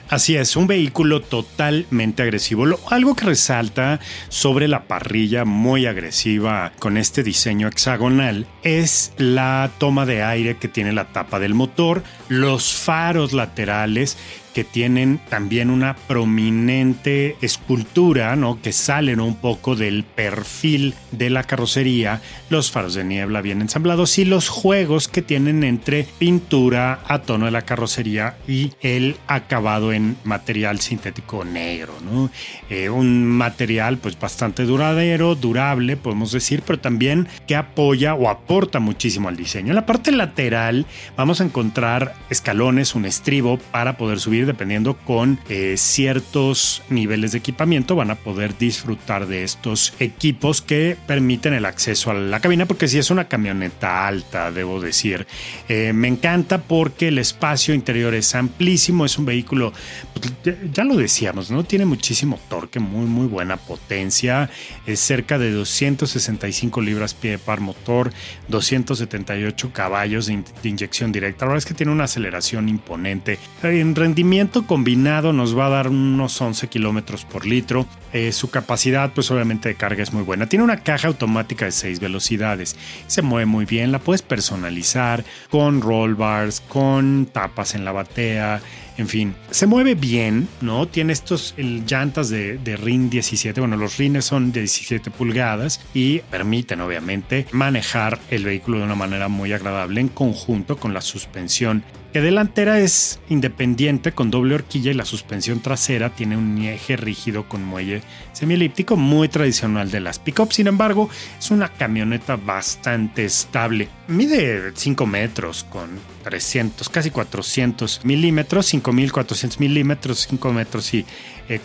Así 0.09 0.37
es, 0.37 0.55
un 0.55 0.69
vehículo 0.69 1.21
totalmente 1.21 2.23
agresivo. 2.23 2.65
algo 2.91 3.17
que 3.17 3.25
resalta 3.25 3.99
sobre 4.29 4.69
la 4.69 4.85
parrilla 4.85 5.45
muy 5.45 5.87
agresiva 5.87 6.73
con 6.79 6.97
este 6.97 7.25
diseño 7.25 7.67
hexagonal 7.67 8.47
es 8.63 9.13
la 9.19 9.69
toma 9.79 10.07
de 10.07 10.23
aire 10.23 10.59
que 10.59 10.69
tiene 10.69 10.93
la 10.93 11.07
tapa 11.07 11.41
del 11.41 11.55
motor, 11.55 12.05
los 12.29 12.73
faros 12.73 13.33
laterales 13.33 14.17
que 14.57 14.65
tienen 14.65 15.21
también 15.29 15.69
una 15.69 15.95
prominente 15.95 17.37
escultura, 17.43 18.35
¿no? 18.37 18.59
Que 18.63 18.73
salen 18.73 19.21
un 19.21 19.35
poco 19.35 19.77
del 19.77 20.03
perfil 20.03 20.95
de 21.13 21.29
la 21.29 21.45
carrocería, 21.45 22.23
los 22.49 22.71
faros 22.71 22.95
de 22.95 23.05
niebla 23.05 23.43
bien 23.43 23.61
ensamblados 23.61 24.19
y 24.19 24.25
los 24.25 24.49
juegos 24.49 25.09
que 25.09 25.21
tienen 25.21 25.63
entre 25.63 26.09
pintura 26.19 27.01
a 27.07 27.19
tono 27.19 27.45
de 27.45 27.51
la 27.51 27.67
carrocería 27.67 28.39
y 28.49 28.73
el 28.81 29.17
acabado 29.27 29.93
en 29.93 30.17
material 30.25 30.81
sintético 30.81 31.45
negro, 31.45 31.93
¿no? 32.03 32.31
Eh, 32.71 32.89
un 32.89 33.27
material 33.27 33.99
pues 33.99 34.19
bastante 34.19 34.65
duradero, 34.65 35.35
durable, 35.35 35.99
podemos 35.99 36.33
decir, 36.33 36.63
pero 36.67 36.79
también 36.79 37.29
que 37.47 37.57
apoya 37.57 38.15
o 38.15 38.31
aporta 38.31 38.81
muchísimo 38.81 39.29
al 39.29 39.37
diseño. 39.37 39.69
En 39.69 39.77
la 39.77 39.85
parte 39.85 40.13
lateral 40.13 40.87
vamos 41.15 41.43
a 41.43 41.45
encontrar 41.45 42.15
escalones, 42.31 42.95
un 42.95 43.05
estribo 43.05 43.59
para 43.71 43.99
poder 43.99 44.19
subir 44.19 44.46
dependiendo 44.47 44.97
con 44.97 45.39
eh, 45.49 45.75
ciertos 45.77 46.83
niveles 46.89 47.33
de 47.33 47.39
equipamiento, 47.39 47.97
van 47.97 48.11
a 48.11 48.15
poder 48.15 48.57
disfrutar 48.57 49.27
de 49.27 49.45
estos 49.45 49.95
equipos 49.99 50.63
que 50.63 50.97
permiten 51.07 51.55
el 51.55 51.65
acceso 51.65 52.11
a 52.11 52.15
la 52.15 52.41
cabina, 52.41 52.67
porque 52.67 52.89
si 52.89 52.99
es 52.99 53.11
una 53.11 53.29
camioneta 53.29 54.07
alta, 54.07 54.51
debo 54.51 54.81
decir. 54.81 55.27
Eh, 55.69 55.93
me 55.93 56.09
encanta 56.09 56.63
porque 56.63 57.09
el 57.09 57.19
espacio 57.19 57.75
interior 57.75 58.15
es 58.15 58.35
amplísimo, 58.35 59.05
es 59.05 59.19
un 59.19 59.27
vehículo, 59.27 59.73
pues, 60.15 60.57
ya 60.73 60.85
lo 60.85 60.97
decíamos, 60.97 61.51
¿no? 61.51 61.65
Tiene 61.65 61.85
muchísimo 61.85 62.39
torque, 62.49 62.81
muy, 62.81 63.07
muy 63.07 63.27
buena 63.27 63.57
potencia, 63.57 64.51
es 64.87 65.01
cerca 65.01 65.39
de 65.39 65.51
265 65.51 66.81
libras 66.81 67.15
pie 67.15 67.39
par 67.39 67.61
motor, 67.61 68.13
278 68.49 69.73
caballos 69.73 70.27
de, 70.27 70.43
de 70.63 70.69
inyección 70.69 71.13
directa. 71.13 71.45
La 71.45 71.51
verdad 71.51 71.59
es 71.59 71.67
que 71.67 71.75
tiene 71.75 71.93
una 71.93 72.05
aceleración 72.05 72.69
imponente. 72.69 73.39
En 73.63 73.95
rendimiento 73.95 74.36
combinado 74.67 75.33
nos 75.33 75.57
va 75.57 75.67
a 75.67 75.71
dar 75.71 75.89
unos 75.89 76.41
11 76.41 76.69
kilómetros 76.69 77.25
por 77.25 77.47
litro. 77.47 77.87
Eh, 78.13 78.33
su 78.33 78.51
capacidad, 78.51 79.13
pues 79.13 79.31
obviamente 79.31 79.69
de 79.69 79.75
carga 79.75 80.03
es 80.03 80.13
muy 80.13 80.23
buena. 80.23 80.49
Tiene 80.49 80.65
una 80.65 80.83
caja 80.83 81.09
automática 81.09 81.65
de 81.65 81.73
6 81.73 82.01
velocidades. 82.01 82.77
Se 83.07 83.23
mueve 83.23 83.47
muy 83.47 83.65
bien. 83.65 83.93
La 83.93 83.99
puedes 83.99 84.23
personalizar 84.23 85.25
con 85.51 85.81
roll 85.81 86.15
bars, 86.15 86.61
con 86.61 87.27
tapas 87.33 87.75
en 87.75 87.85
la 87.85 87.93
batea. 87.93 88.61
En 88.99 89.09
fin, 89.09 89.35
se 89.51 89.67
mueve 89.67 89.95
bien, 89.95 90.49
¿no? 90.63 90.89
Tiene 90.89 91.13
estos 91.13 91.55
llantas 91.59 92.31
de, 92.31 92.57
de 92.59 92.77
RIN 92.77 93.11
17. 93.11 93.61
Bueno, 93.61 93.77
los 93.77 93.99
rines 93.99 94.25
son 94.25 94.53
de 94.53 94.61
17 94.61 95.11
pulgadas 95.11 95.81
y 95.93 96.21
permiten, 96.21 96.81
obviamente, 96.81 97.47
manejar 97.53 98.19
el 98.31 98.45
vehículo 98.45 98.79
de 98.79 98.85
una 98.85 98.95
manera 98.95 99.29
muy 99.29 99.53
agradable 99.53 100.01
en 100.01 100.09
conjunto 100.09 100.79
con 100.79 100.95
la 100.95 101.03
suspensión 101.03 101.85
que 102.17 102.23
delantera 102.23 102.81
es 102.81 103.21
independiente 103.29 104.13
con 104.13 104.31
doble 104.31 104.55
horquilla 104.55 104.91
y 104.91 104.95
la 104.95 105.05
suspensión 105.05 105.61
trasera 105.61 106.09
tiene 106.09 106.39
un 106.39 106.57
eje 106.65 106.97
rígido 106.97 107.47
con 107.47 107.63
muelle 107.63 108.01
semielíptico 108.33 108.97
muy 108.97 109.29
tradicional 109.29 109.91
de 109.91 110.01
las 110.01 110.19
pickups. 110.19 110.55
Sin 110.55 110.67
embargo, 110.67 111.11
es 111.39 111.51
una 111.51 111.69
camioneta 111.69 112.37
bastante 112.37 113.27
estable. 113.27 113.91
Mide 114.09 114.73
5 114.73 115.05
metros 115.05 115.65
con 115.65 115.99
300, 116.23 116.89
casi 116.89 117.11
400 117.11 118.05
milímetros, 118.05 118.67
5400 118.67 119.59
milímetros, 119.59 120.27
5 120.29 120.53
metros 120.53 120.95
y 120.95 121.05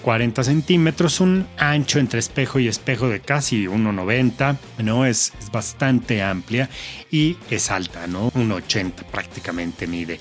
40 0.02 0.44
centímetros, 0.44 1.20
un 1.20 1.46
ancho 1.58 2.00
entre 2.00 2.20
espejo 2.20 2.58
y 2.58 2.68
espejo 2.68 3.10
de 3.10 3.20
casi 3.20 3.66
1,90, 3.66 4.58
¿no? 4.80 5.06
Es, 5.06 5.34
es 5.40 5.52
bastante 5.52 6.24
amplia 6.24 6.68
y 7.12 7.38
es 7.52 7.70
alta, 7.70 8.08
¿no? 8.08 8.32
1,80 8.32 9.06
prácticamente 9.12 9.86
mide 9.86 10.20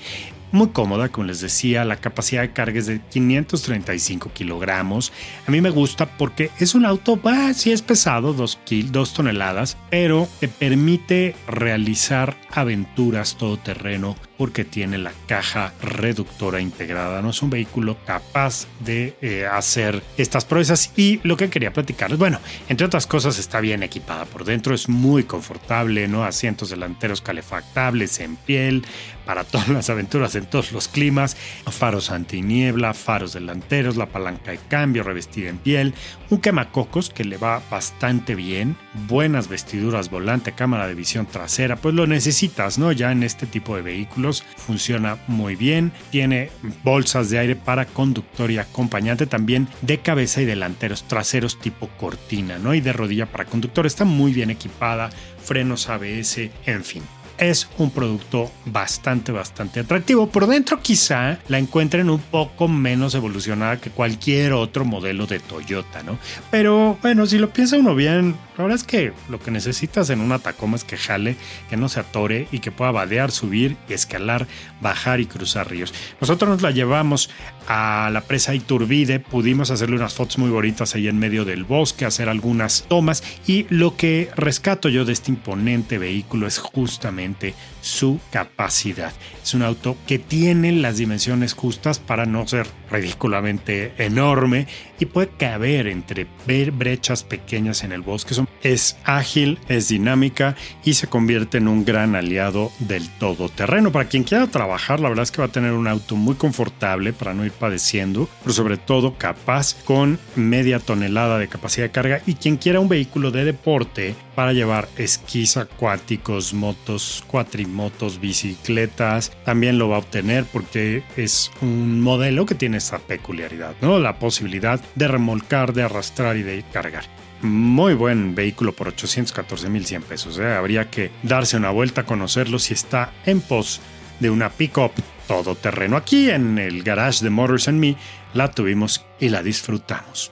muy 0.51 0.69
cómoda, 0.69 1.09
como 1.09 1.27
les 1.27 1.41
decía, 1.41 1.85
la 1.85 1.97
capacidad 1.97 2.41
de 2.41 2.51
carga 2.51 2.79
es 2.79 2.87
de 2.87 3.01
535 3.01 4.31
kilogramos. 4.33 5.11
A 5.47 5.51
mí 5.51 5.61
me 5.61 5.69
gusta 5.69 6.17
porque 6.17 6.51
es 6.59 6.75
un 6.75 6.85
auto, 6.85 7.17
bah, 7.17 7.51
es 7.51 7.81
pesado, 7.81 8.33
2 8.33 9.13
toneladas, 9.13 9.77
pero 9.89 10.27
te 10.39 10.47
permite 10.47 11.35
realizar 11.47 12.35
aventuras 12.51 13.37
todoterreno 13.37 14.15
porque 14.41 14.65
tiene 14.65 14.97
la 14.97 15.13
caja 15.27 15.71
reductora 15.83 16.61
integrada. 16.61 17.21
No 17.21 17.29
es 17.29 17.43
un 17.43 17.51
vehículo 17.51 17.95
capaz 18.07 18.65
de 18.83 19.13
eh, 19.21 19.45
hacer 19.45 20.01
estas 20.17 20.45
proezas. 20.45 20.93
Y 20.95 21.19
lo 21.21 21.37
que 21.37 21.51
quería 21.51 21.71
platicarles, 21.71 22.17
bueno, 22.17 22.39
entre 22.67 22.87
otras 22.87 23.05
cosas, 23.05 23.37
está 23.37 23.59
bien 23.59 23.83
equipada 23.83 24.25
por 24.25 24.43
dentro, 24.43 24.73
es 24.73 24.89
muy 24.89 25.25
confortable, 25.25 26.07
¿no? 26.07 26.23
Asientos 26.23 26.71
delanteros 26.71 27.21
calefactables 27.21 28.19
en 28.19 28.35
piel 28.35 28.83
para 29.25 29.43
todas 29.43 29.69
las 29.69 29.89
aventuras 29.89 30.35
en 30.35 30.47
todos 30.47 30.71
los 30.71 30.87
climas, 30.87 31.37
faros 31.67 32.09
antiniebla, 32.09 32.95
faros 32.95 33.33
delanteros, 33.33 33.95
la 33.95 34.07
palanca 34.07 34.51
de 34.51 34.57
cambio 34.57 35.03
revestida 35.03 35.49
en 35.49 35.59
piel, 35.59 35.93
un 36.31 36.39
quemacocos 36.39 37.09
que 37.11 37.23
le 37.23 37.37
va 37.37 37.61
bastante 37.69 38.35
bien, 38.35 38.75
buenas 39.07 39.47
vestiduras 39.47 40.09
volante, 40.09 40.53
cámara 40.53 40.87
de 40.87 40.95
visión 40.95 41.27
trasera, 41.27 41.75
pues 41.75 41.93
lo 41.93 42.07
necesitas, 42.07 42.79
¿no? 42.79 42.91
Ya 42.91 43.11
en 43.11 43.23
este 43.23 43.45
tipo 43.45 43.75
de 43.75 43.83
vehículos 43.83 44.30
funciona 44.41 45.17
muy 45.27 45.55
bien. 45.55 45.91
Tiene 46.09 46.49
bolsas 46.83 47.29
de 47.29 47.39
aire 47.39 47.55
para 47.55 47.85
conductor 47.85 48.49
y 48.51 48.57
acompañante 48.57 49.27
también 49.27 49.67
de 49.81 49.99
cabeza 49.99 50.41
y 50.41 50.45
delanteros 50.45 51.03
traseros 51.03 51.59
tipo 51.59 51.87
cortina, 51.99 52.57
¿no? 52.57 52.73
Y 52.73 52.81
de 52.81 52.93
rodilla 52.93 53.25
para 53.25 53.45
conductor. 53.45 53.85
Está 53.85 54.05
muy 54.05 54.33
bien 54.33 54.49
equipada, 54.49 55.09
frenos 55.43 55.89
ABS, 55.89 56.49
en 56.65 56.83
fin 56.83 57.03
es 57.41 57.67
un 57.79 57.89
producto 57.89 58.51
bastante, 58.65 59.31
bastante 59.31 59.79
atractivo. 59.79 60.27
Por 60.27 60.45
dentro 60.45 60.79
quizá 60.79 61.39
la 61.47 61.57
encuentren 61.57 62.09
un 62.09 62.19
poco 62.19 62.67
menos 62.67 63.15
evolucionada 63.15 63.81
que 63.81 63.89
cualquier 63.89 64.53
otro 64.53 64.85
modelo 64.85 65.25
de 65.25 65.39
Toyota, 65.39 66.03
¿no? 66.03 66.19
Pero 66.51 66.99
bueno, 67.01 67.25
si 67.25 67.39
lo 67.39 67.51
piensa 67.51 67.77
uno 67.77 67.95
bien, 67.95 68.35
la 68.57 68.63
verdad 68.63 68.79
es 68.79 68.83
que 68.83 69.13
lo 69.29 69.39
que 69.39 69.49
necesitas 69.49 70.09
en 70.09 70.19
una 70.19 70.39
Tacoma 70.39 70.75
es 70.75 70.83
que 70.83 70.97
jale, 70.97 71.35
que 71.69 71.77
no 71.77 71.87
se 71.89 72.01
atore 72.01 72.47
y 72.51 72.59
que 72.59 72.71
pueda 72.71 72.91
vadear, 72.91 73.31
subir, 73.31 73.77
escalar, 73.87 74.47
bajar 74.81 75.19
y 75.19 75.25
cruzar 75.25 75.69
ríos. 75.69 75.93
Nosotros 76.19 76.49
nos 76.49 76.61
la 76.61 76.71
llevamos 76.71 77.29
a 77.67 78.09
la 78.11 78.21
presa 78.21 78.53
Iturbide, 78.53 79.19
pudimos 79.19 79.71
hacerle 79.71 79.95
unas 79.95 80.13
fotos 80.13 80.37
muy 80.37 80.49
bonitas 80.49 80.95
ahí 80.95 81.07
en 81.07 81.17
medio 81.17 81.45
del 81.45 81.63
bosque, 81.63 82.05
hacer 82.05 82.27
algunas 82.27 82.83
tomas 82.87 83.23
y 83.47 83.65
lo 83.69 83.95
que 83.95 84.29
rescato 84.35 84.89
yo 84.89 85.05
de 85.05 85.13
este 85.13 85.31
imponente 85.31 85.97
vehículo 85.97 86.47
es 86.47 86.59
justamente 86.59 87.55
su 87.81 88.19
capacidad. 88.31 89.11
Es 89.43 89.53
un 89.53 89.63
auto 89.63 89.97
que 90.07 90.19
tiene 90.19 90.71
las 90.71 90.97
dimensiones 90.97 91.53
justas 91.53 91.99
para 91.99 92.25
no 92.25 92.47
ser 92.47 92.67
ridículamente 92.89 93.93
enorme 93.97 94.67
y 94.99 95.05
puede 95.05 95.29
caber 95.29 95.87
entre 95.87 96.27
brechas 96.71 97.23
pequeñas 97.23 97.83
en 97.83 97.91
el 97.91 98.01
bosque. 98.01 98.35
Es 98.61 98.97
ágil, 99.03 99.57
es 99.67 99.87
dinámica 99.87 100.55
y 100.83 100.93
se 100.93 101.07
convierte 101.07 101.57
en 101.57 101.67
un 101.67 101.83
gran 101.85 102.15
aliado 102.15 102.71
del 102.79 103.09
todoterreno. 103.17 103.91
Para 103.91 104.09
quien 104.09 104.23
quiera 104.23 104.47
trabajar, 104.47 104.99
la 104.99 105.09
verdad 105.09 105.23
es 105.23 105.31
que 105.31 105.41
va 105.41 105.47
a 105.47 105.51
tener 105.51 105.73
un 105.73 105.87
auto 105.87 106.15
muy 106.15 106.35
confortable 106.35 107.13
para 107.13 107.33
no 107.33 107.45
ir 107.45 107.51
padeciendo, 107.51 108.29
pero 108.43 108.53
sobre 108.53 108.77
todo 108.77 109.17
capaz 109.17 109.75
con 109.85 110.19
media 110.35 110.79
tonelada 110.79 111.39
de 111.39 111.47
capacidad 111.47 111.85
de 111.85 111.91
carga 111.91 112.21
y 112.25 112.35
quien 112.35 112.57
quiera 112.57 112.79
un 112.79 112.89
vehículo 112.89 113.31
de 113.31 113.45
deporte 113.45 114.15
para 114.35 114.53
llevar 114.53 114.87
esquís 114.97 115.57
acuáticos, 115.57 116.53
motos, 116.53 117.23
cuatrimotos, 117.27 118.19
bicicletas, 118.19 119.31
también 119.45 119.77
lo 119.77 119.89
va 119.89 119.97
a 119.97 119.99
obtener 119.99 120.45
porque 120.45 121.03
es 121.17 121.51
un 121.61 122.01
modelo 122.01 122.45
que 122.45 122.55
tiene 122.55 122.77
esa 122.77 122.99
peculiaridad, 122.99 123.75
¿no? 123.81 123.99
La 123.99 124.19
posibilidad 124.19 124.79
de 124.95 125.07
remolcar, 125.07 125.73
de 125.73 125.83
arrastrar 125.83 126.37
y 126.37 126.43
de 126.43 126.63
cargar. 126.71 127.05
Muy 127.41 127.95
buen 127.95 128.35
vehículo 128.35 128.73
por 128.73 128.93
814.100 128.95 130.01
pesos. 130.03 130.37
¿eh? 130.37 130.53
Habría 130.53 130.89
que 130.89 131.11
darse 131.23 131.57
una 131.57 131.71
vuelta 131.71 132.01
a 132.01 132.05
conocerlo 132.05 132.59
si 132.59 132.73
está 132.73 133.13
en 133.25 133.41
pos 133.41 133.81
de 134.19 134.29
una 134.29 134.49
pick-up 134.49 134.91
todoterreno. 135.27 135.97
Aquí 135.97 136.29
en 136.29 136.59
el 136.59 136.83
garage 136.83 137.23
de 137.23 137.31
Motors 137.31 137.67
and 137.67 137.79
Me 137.79 137.95
la 138.33 138.51
tuvimos 138.51 139.03
y 139.19 139.29
la 139.29 139.41
disfrutamos. 139.41 140.31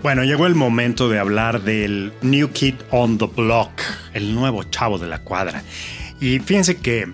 Bueno, 0.00 0.22
llegó 0.22 0.46
el 0.46 0.54
momento 0.54 1.08
de 1.08 1.18
hablar 1.18 1.62
del 1.62 2.12
New 2.22 2.50
Kid 2.52 2.74
on 2.90 3.18
the 3.18 3.26
Block, 3.26 3.72
el 4.12 4.32
nuevo 4.32 4.62
chavo 4.62 4.96
de 4.96 5.08
la 5.08 5.22
cuadra. 5.22 5.64
Y 6.20 6.38
fíjense 6.38 6.76
que 6.76 7.12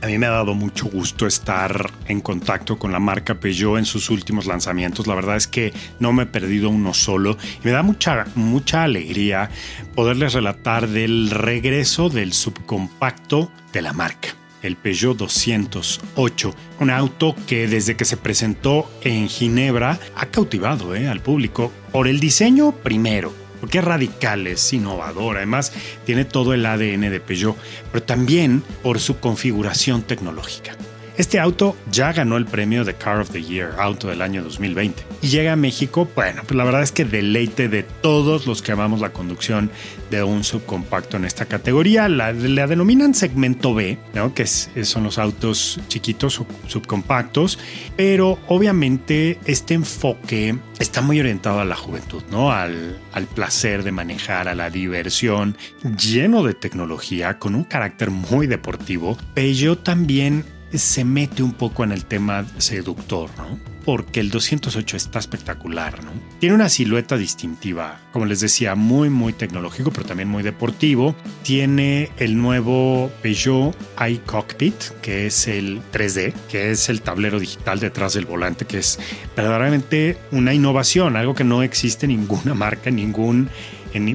a 0.00 0.06
mí 0.06 0.16
me 0.16 0.24
ha 0.24 0.30
dado 0.30 0.54
mucho 0.54 0.86
gusto 0.86 1.26
estar 1.26 1.90
en 2.08 2.22
contacto 2.22 2.78
con 2.78 2.90
la 2.90 3.00
marca 3.00 3.34
Peugeot 3.34 3.78
en 3.78 3.84
sus 3.84 4.08
últimos 4.08 4.46
lanzamientos. 4.46 5.06
La 5.06 5.14
verdad 5.14 5.36
es 5.36 5.46
que 5.46 5.74
no 6.00 6.14
me 6.14 6.22
he 6.22 6.26
perdido 6.26 6.70
uno 6.70 6.94
solo 6.94 7.36
y 7.62 7.66
me 7.66 7.72
da 7.72 7.82
mucha, 7.82 8.24
mucha 8.34 8.84
alegría 8.84 9.50
poderles 9.94 10.32
relatar 10.32 10.88
del 10.88 11.30
regreso 11.30 12.08
del 12.08 12.32
subcompacto 12.32 13.52
de 13.74 13.82
la 13.82 13.92
marca 13.92 14.28
el 14.64 14.76
Peugeot 14.76 15.16
208, 15.16 16.54
un 16.80 16.90
auto 16.90 17.36
que 17.46 17.68
desde 17.68 17.96
que 17.96 18.04
se 18.04 18.16
presentó 18.16 18.90
en 19.02 19.28
Ginebra 19.28 20.00
ha 20.16 20.26
cautivado 20.26 20.96
eh, 20.96 21.06
al 21.06 21.20
público 21.20 21.70
por 21.92 22.08
el 22.08 22.18
diseño 22.18 22.72
primero, 22.72 23.32
porque 23.60 23.78
es 23.78 23.84
radical, 23.84 24.46
es 24.46 24.72
innovador, 24.72 25.36
además 25.36 25.72
tiene 26.06 26.24
todo 26.24 26.54
el 26.54 26.64
ADN 26.64 27.02
de 27.02 27.20
Peugeot, 27.20 27.56
pero 27.92 28.02
también 28.02 28.62
por 28.82 29.00
su 29.00 29.20
configuración 29.20 30.02
tecnológica. 30.02 30.74
Este 31.16 31.38
auto 31.38 31.76
ya 31.92 32.12
ganó 32.12 32.36
el 32.36 32.44
premio 32.44 32.84
de 32.84 32.94
Car 32.94 33.20
of 33.20 33.30
the 33.30 33.40
Year, 33.40 33.76
auto 33.78 34.08
del 34.08 34.20
año 34.20 34.42
2020. 34.42 35.04
Y 35.22 35.28
llega 35.28 35.52
a 35.52 35.56
México, 35.56 36.08
bueno, 36.16 36.42
pues 36.42 36.56
la 36.56 36.64
verdad 36.64 36.82
es 36.82 36.90
que 36.90 37.04
deleite 37.04 37.68
de 37.68 37.84
todos 37.84 38.48
los 38.48 38.62
que 38.62 38.72
amamos 38.72 39.00
la 39.00 39.12
conducción 39.12 39.70
de 40.10 40.24
un 40.24 40.42
subcompacto 40.42 41.16
en 41.16 41.24
esta 41.24 41.46
categoría. 41.46 42.08
La, 42.08 42.32
denominan 42.32 43.14
segmento 43.14 43.74
B, 43.74 43.96
¿no? 44.12 44.34
que 44.34 44.44
son 44.46 45.04
los 45.04 45.18
autos 45.18 45.80
chiquitos 45.86 46.42
subcompactos, 46.66 47.60
pero 47.96 48.40
obviamente 48.48 49.38
este 49.44 49.74
enfoque 49.74 50.58
está 50.80 51.00
muy 51.00 51.20
orientado 51.20 51.60
a 51.60 51.64
la 51.64 51.76
juventud, 51.76 52.24
¿no? 52.30 52.50
Al, 52.50 52.98
al 53.12 53.26
placer 53.26 53.84
de 53.84 53.92
manejar, 53.92 54.48
a 54.48 54.54
la 54.56 54.70
diversión, 54.70 55.56
lleno 55.96 56.42
de 56.42 56.54
tecnología, 56.54 57.38
con 57.38 57.54
un 57.54 57.62
carácter 57.62 58.10
muy 58.10 58.48
deportivo. 58.48 59.16
Peugeot 59.34 59.82
también 59.84 60.44
se 60.78 61.04
mete 61.04 61.42
un 61.42 61.52
poco 61.52 61.84
en 61.84 61.92
el 61.92 62.04
tema 62.04 62.44
seductor, 62.58 63.30
¿no? 63.36 63.58
Porque 63.84 64.20
el 64.20 64.30
208 64.30 64.96
está 64.96 65.18
espectacular, 65.18 66.02
¿no? 66.02 66.10
Tiene 66.40 66.54
una 66.54 66.70
silueta 66.70 67.18
distintiva, 67.18 68.00
como 68.12 68.24
les 68.24 68.40
decía, 68.40 68.74
muy, 68.74 69.10
muy 69.10 69.34
tecnológico, 69.34 69.90
pero 69.90 70.06
también 70.06 70.28
muy 70.28 70.42
deportivo. 70.42 71.14
Tiene 71.42 72.10
el 72.16 72.38
nuevo 72.38 73.10
Peugeot 73.22 73.76
iCockpit, 74.08 74.74
que 75.02 75.26
es 75.26 75.46
el 75.48 75.82
3D, 75.92 76.32
que 76.50 76.70
es 76.70 76.88
el 76.88 77.02
tablero 77.02 77.38
digital 77.38 77.78
detrás 77.78 78.14
del 78.14 78.24
volante, 78.24 78.64
que 78.64 78.78
es 78.78 78.98
verdaderamente 79.36 80.16
una 80.30 80.54
innovación, 80.54 81.16
algo 81.16 81.34
que 81.34 81.44
no 81.44 81.62
existe 81.62 82.06
en 82.06 82.12
ninguna 82.12 82.54
marca, 82.54 82.88
en 82.88 82.96
ningún 82.96 83.50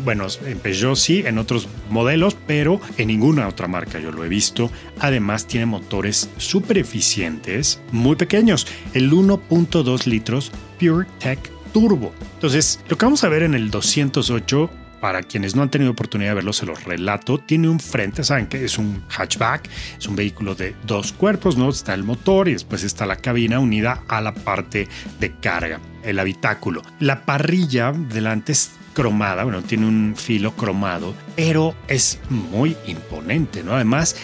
bueno, 0.03 0.27
en 0.45 0.59
Peugeot 0.59 0.95
sí, 0.95 1.23
en 1.25 1.37
otros 1.37 1.67
modelos, 1.89 2.35
pero 2.47 2.81
en 2.97 3.07
ninguna 3.07 3.47
otra 3.47 3.67
marca 3.67 3.99
yo 3.99 4.11
lo 4.11 4.23
he 4.23 4.29
visto. 4.29 4.71
Además 4.99 5.47
tiene 5.47 5.65
motores 5.65 6.29
súper 6.37 6.77
eficientes, 6.77 7.81
muy 7.91 8.15
pequeños, 8.15 8.67
el 8.93 9.11
1.2 9.11 10.05
litros 10.05 10.51
Pure 10.79 11.07
Tech 11.19 11.39
Turbo. 11.73 12.13
Entonces, 12.35 12.79
lo 12.89 12.97
que 12.97 13.05
vamos 13.05 13.23
a 13.23 13.29
ver 13.29 13.43
en 13.43 13.53
el 13.53 13.71
208 13.71 14.69
para 14.99 15.23
quienes 15.23 15.55
no 15.55 15.61
han 15.61 15.69
tenido 15.69 15.91
oportunidad 15.91 16.31
de 16.31 16.35
verlo, 16.35 16.53
se 16.53 16.65
los 16.65 16.83
relato. 16.83 17.37
Tiene 17.37 17.69
un 17.69 17.79
frente, 17.79 18.23
saben 18.23 18.47
que 18.47 18.65
es 18.65 18.77
un 18.77 19.03
hatchback, 19.07 19.69
es 19.97 20.07
un 20.07 20.15
vehículo 20.15 20.55
de 20.55 20.75
dos 20.85 21.13
cuerpos, 21.13 21.57
¿no? 21.57 21.69
Está 21.69 21.93
el 21.93 22.03
motor 22.03 22.49
y 22.49 22.53
después 22.53 22.83
está 22.83 23.05
la 23.05 23.15
cabina 23.15 23.59
unida 23.59 24.03
a 24.07 24.21
la 24.21 24.33
parte 24.33 24.87
de 25.19 25.31
carga, 25.35 25.79
el 26.03 26.19
habitáculo. 26.19 26.81
La 26.99 27.25
parrilla 27.25 27.91
delante 27.93 28.51
es 28.51 28.71
cromada, 28.99 29.45
bueno, 29.45 29.61
tiene 29.61 29.87
un 29.87 30.13
filo 30.17 30.51
cromado, 30.57 31.15
pero 31.37 31.73
es 31.87 32.19
muy 32.29 32.75
imponente, 32.85 33.63
¿no? 33.63 33.73
Además, 33.73 34.17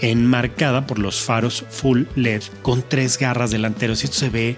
enmarcada 0.00 0.86
por 0.86 0.98
los 0.98 1.20
faros 1.20 1.66
full 1.68 2.04
LED 2.16 2.42
con 2.62 2.82
tres 2.82 3.18
garras 3.18 3.50
delanteros. 3.50 4.02
Esto 4.04 4.16
se 4.16 4.30
ve 4.30 4.56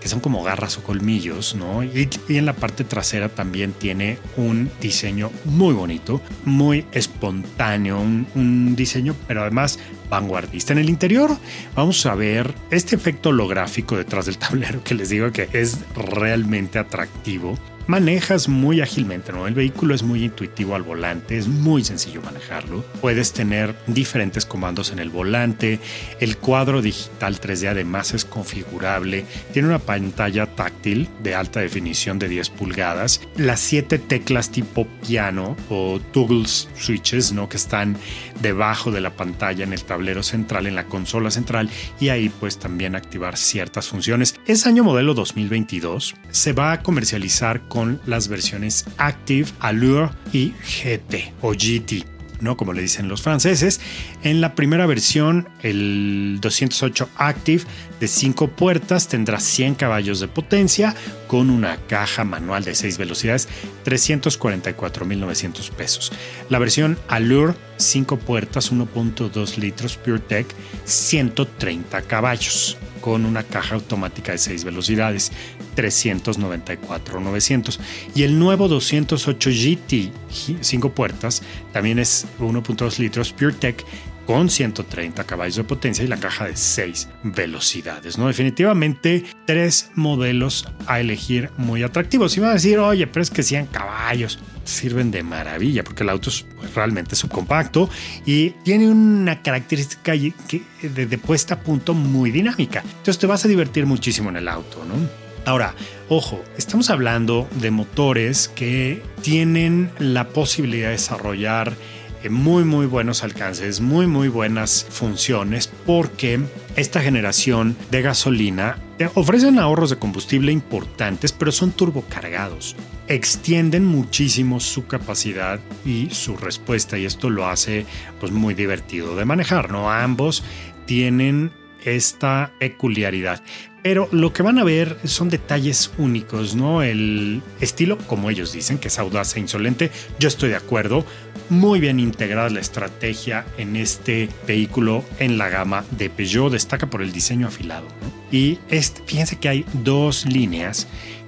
que 0.00 0.08
son 0.08 0.18
como 0.18 0.42
garras 0.42 0.76
o 0.76 0.82
colmillos, 0.82 1.54
¿no? 1.54 1.84
Y, 1.84 2.08
en 2.30 2.46
la 2.46 2.54
parte 2.54 2.82
trasera 2.82 3.28
también 3.28 3.72
tiene 3.72 4.18
un 4.36 4.68
diseño 4.80 5.30
muy 5.44 5.72
bonito, 5.72 6.20
muy 6.44 6.84
espontáneo, 6.90 8.00
un, 8.00 8.26
un, 8.34 8.74
diseño, 8.74 9.14
pero 9.28 9.42
además 9.42 9.78
vanguardista. 10.10 10.72
En 10.72 10.80
el 10.80 10.90
interior 10.90 11.30
vamos 11.76 12.04
a 12.06 12.16
ver 12.16 12.52
este 12.72 12.96
efecto 12.96 13.28
holográfico 13.28 13.96
detrás 13.96 14.26
del 14.26 14.36
tablero 14.38 14.82
que 14.82 14.96
les 14.96 15.10
digo 15.10 15.30
que 15.30 15.48
es 15.52 15.78
realmente 15.94 16.80
atractivo 16.80 17.56
manejas 17.86 18.48
muy 18.48 18.80
ágilmente, 18.80 19.32
¿no? 19.32 19.46
El 19.46 19.54
vehículo 19.54 19.94
es 19.94 20.02
muy 20.02 20.24
intuitivo 20.24 20.74
al 20.74 20.82
volante, 20.82 21.38
es 21.38 21.48
muy 21.48 21.84
sencillo 21.84 22.22
manejarlo. 22.22 22.84
Puedes 23.00 23.32
tener 23.32 23.74
diferentes 23.86 24.46
comandos 24.46 24.90
en 24.90 24.98
el 24.98 25.10
volante, 25.10 25.80
el 26.20 26.36
cuadro 26.36 26.82
digital 26.82 27.40
3D 27.40 27.68
además 27.68 28.14
es 28.14 28.24
configurable, 28.24 29.24
tiene 29.52 29.68
una 29.68 29.78
pantalla 29.78 30.46
táctil 30.46 31.08
de 31.22 31.34
alta 31.34 31.60
definición 31.60 32.18
de 32.18 32.28
10 32.28 32.50
pulgadas, 32.50 33.20
las 33.36 33.60
7 33.60 33.98
teclas 33.98 34.50
tipo 34.50 34.86
piano 35.06 35.56
o 35.68 36.00
toggle 36.12 36.46
switches, 36.46 37.32
¿no? 37.32 37.48
Que 37.48 37.56
están 37.56 37.96
debajo 38.40 38.90
de 38.90 39.00
la 39.00 39.14
pantalla 39.16 39.64
en 39.64 39.72
el 39.72 39.84
tablero 39.84 40.22
central, 40.22 40.66
en 40.66 40.74
la 40.74 40.86
consola 40.86 41.30
central 41.30 41.70
y 42.00 42.08
ahí 42.08 42.28
pues 42.28 42.58
también 42.58 42.96
activar 42.96 43.36
ciertas 43.36 43.88
funciones. 43.88 44.34
Es 44.46 44.66
año 44.66 44.84
modelo 44.84 45.14
2022, 45.14 46.14
se 46.30 46.52
va 46.52 46.72
a 46.72 46.82
comercializar 46.82 47.62
con 47.72 48.02
las 48.04 48.28
versiones 48.28 48.84
Active, 48.98 49.48
Allure 49.58 50.10
y 50.30 50.50
GT 50.50 51.32
o 51.40 51.52
GT. 51.52 52.04
¿no? 52.42 52.54
Como 52.54 52.74
le 52.74 52.82
dicen 52.82 53.08
los 53.08 53.22
franceses. 53.22 53.80
En 54.22 54.42
la 54.42 54.54
primera 54.54 54.84
versión, 54.84 55.48
el 55.62 56.36
208 56.42 57.08
Active 57.16 57.64
de 57.98 58.08
5 58.08 58.48
puertas 58.48 59.08
tendrá 59.08 59.40
100 59.40 59.76
caballos 59.76 60.20
de 60.20 60.28
potencia 60.28 60.94
con 61.28 61.48
una 61.48 61.78
caja 61.86 62.24
manual 62.24 62.62
de 62.62 62.74
6 62.74 62.98
velocidades, 62.98 63.48
344.900 63.86 65.70
pesos. 65.70 66.12
La 66.50 66.58
versión 66.58 66.98
Allure 67.08 67.54
5 67.78 68.18
puertas, 68.18 68.70
1.2 68.70 69.56
litros 69.56 69.96
PureTech, 69.96 70.46
130 70.84 72.02
caballos 72.02 72.76
con 73.00 73.24
una 73.24 73.42
caja 73.42 73.76
automática 73.76 74.32
de 74.32 74.38
6 74.38 74.64
velocidades, 74.64 75.32
394,900. 75.74 77.80
Y 78.14 78.22
el 78.22 78.38
nuevo 78.38 78.68
208 78.68 79.50
GT 79.50 80.12
5 80.60 80.94
puertas 80.94 81.42
también 81.72 81.98
es 81.98 82.26
1.2 82.38 82.98
litros 82.98 83.32
PureTech 83.32 83.84
con 84.26 84.48
130 84.48 85.24
caballos 85.24 85.56
de 85.56 85.64
potencia 85.64 86.04
y 86.04 86.08
la 86.08 86.16
caja 86.16 86.46
de 86.46 86.56
6 86.56 87.08
velocidades. 87.24 88.18
¿no? 88.18 88.28
Definitivamente 88.28 89.24
tres 89.46 89.90
modelos 89.94 90.66
a 90.86 91.00
elegir 91.00 91.50
muy 91.56 91.82
atractivos. 91.82 92.36
Y 92.36 92.40
van 92.40 92.50
a 92.50 92.54
decir, 92.54 92.78
oye, 92.78 93.06
pero 93.06 93.22
es 93.22 93.30
que 93.30 93.42
100 93.42 93.66
caballos 93.66 94.38
sirven 94.64 95.10
de 95.10 95.22
maravilla 95.22 95.82
porque 95.82 96.04
el 96.04 96.08
auto 96.08 96.30
es 96.30 96.46
pues, 96.56 96.74
realmente 96.74 97.16
subcompacto 97.16 97.90
y 98.24 98.50
tiene 98.64 98.88
una 98.88 99.42
característica 99.42 100.12
de 100.12 101.18
puesta 101.18 101.54
a 101.54 101.60
punto 101.60 101.94
muy 101.94 102.30
dinámica. 102.30 102.82
Entonces 102.84 103.18
te 103.18 103.26
vas 103.26 103.44
a 103.44 103.48
divertir 103.48 103.86
muchísimo 103.86 104.30
en 104.30 104.36
el 104.36 104.48
auto, 104.48 104.84
¿no? 104.84 105.21
Ahora, 105.44 105.74
ojo, 106.08 106.44
estamos 106.56 106.88
hablando 106.88 107.48
de 107.56 107.72
motores 107.72 108.46
que 108.48 109.02
tienen 109.22 109.90
la 109.98 110.28
posibilidad 110.28 110.86
de 110.86 110.92
desarrollar 110.92 111.74
eh, 112.22 112.28
muy 112.28 112.62
muy 112.62 112.86
buenos 112.86 113.24
alcances, 113.24 113.80
muy 113.80 114.06
muy 114.06 114.28
buenas 114.28 114.86
funciones 114.88 115.68
porque 115.84 116.40
esta 116.76 117.00
generación 117.00 117.76
de 117.90 118.02
gasolina 118.02 118.78
ofrecen 119.14 119.58
ahorros 119.58 119.90
de 119.90 119.98
combustible 119.98 120.52
importantes 120.52 121.32
pero 121.32 121.50
son 121.50 121.72
turbocargados. 121.72 122.76
Extienden 123.08 123.84
muchísimo 123.84 124.60
su 124.60 124.86
capacidad 124.86 125.58
y 125.84 126.10
su 126.10 126.36
respuesta 126.36 126.98
y 126.98 127.04
esto 127.04 127.30
lo 127.30 127.48
hace 127.48 127.84
pues 128.20 128.30
muy 128.30 128.54
divertido 128.54 129.16
de 129.16 129.24
manejar, 129.24 129.72
¿no? 129.72 129.90
Ambos 129.90 130.44
tienen 130.86 131.50
esta 131.84 132.52
peculiaridad. 132.60 133.42
Pero 133.82 134.08
lo 134.12 134.32
que 134.32 134.42
van 134.44 134.58
a 134.58 134.64
ver 134.64 134.96
son 135.04 135.28
detalles 135.28 135.90
únicos, 135.98 136.54
¿no? 136.54 136.82
El 136.82 137.42
estilo, 137.60 137.98
como 137.98 138.30
ellos 138.30 138.52
dicen, 138.52 138.78
que 138.78 138.88
es 138.88 138.98
audaz 138.98 139.36
e 139.36 139.40
insolente, 139.40 139.90
yo 140.20 140.28
estoy 140.28 140.50
de 140.50 140.56
acuerdo. 140.56 141.04
Muy 141.48 141.80
bien 141.80 141.98
integrada 141.98 142.48
la 142.48 142.60
estrategia 142.60 143.44
en 143.58 143.74
este 143.74 144.28
vehículo 144.46 145.04
en 145.18 145.36
la 145.36 145.48
gama 145.48 145.84
de 145.90 146.10
Peugeot, 146.10 146.52
destaca 146.52 146.88
por 146.88 147.02
el 147.02 147.12
diseño 147.12 147.48
afilado. 147.48 147.86
Y 148.30 148.60
este, 148.70 149.02
fíjense 149.04 149.36
que 149.36 149.48
hay 149.48 149.64
dos 149.72 150.26
líneas 150.26 150.86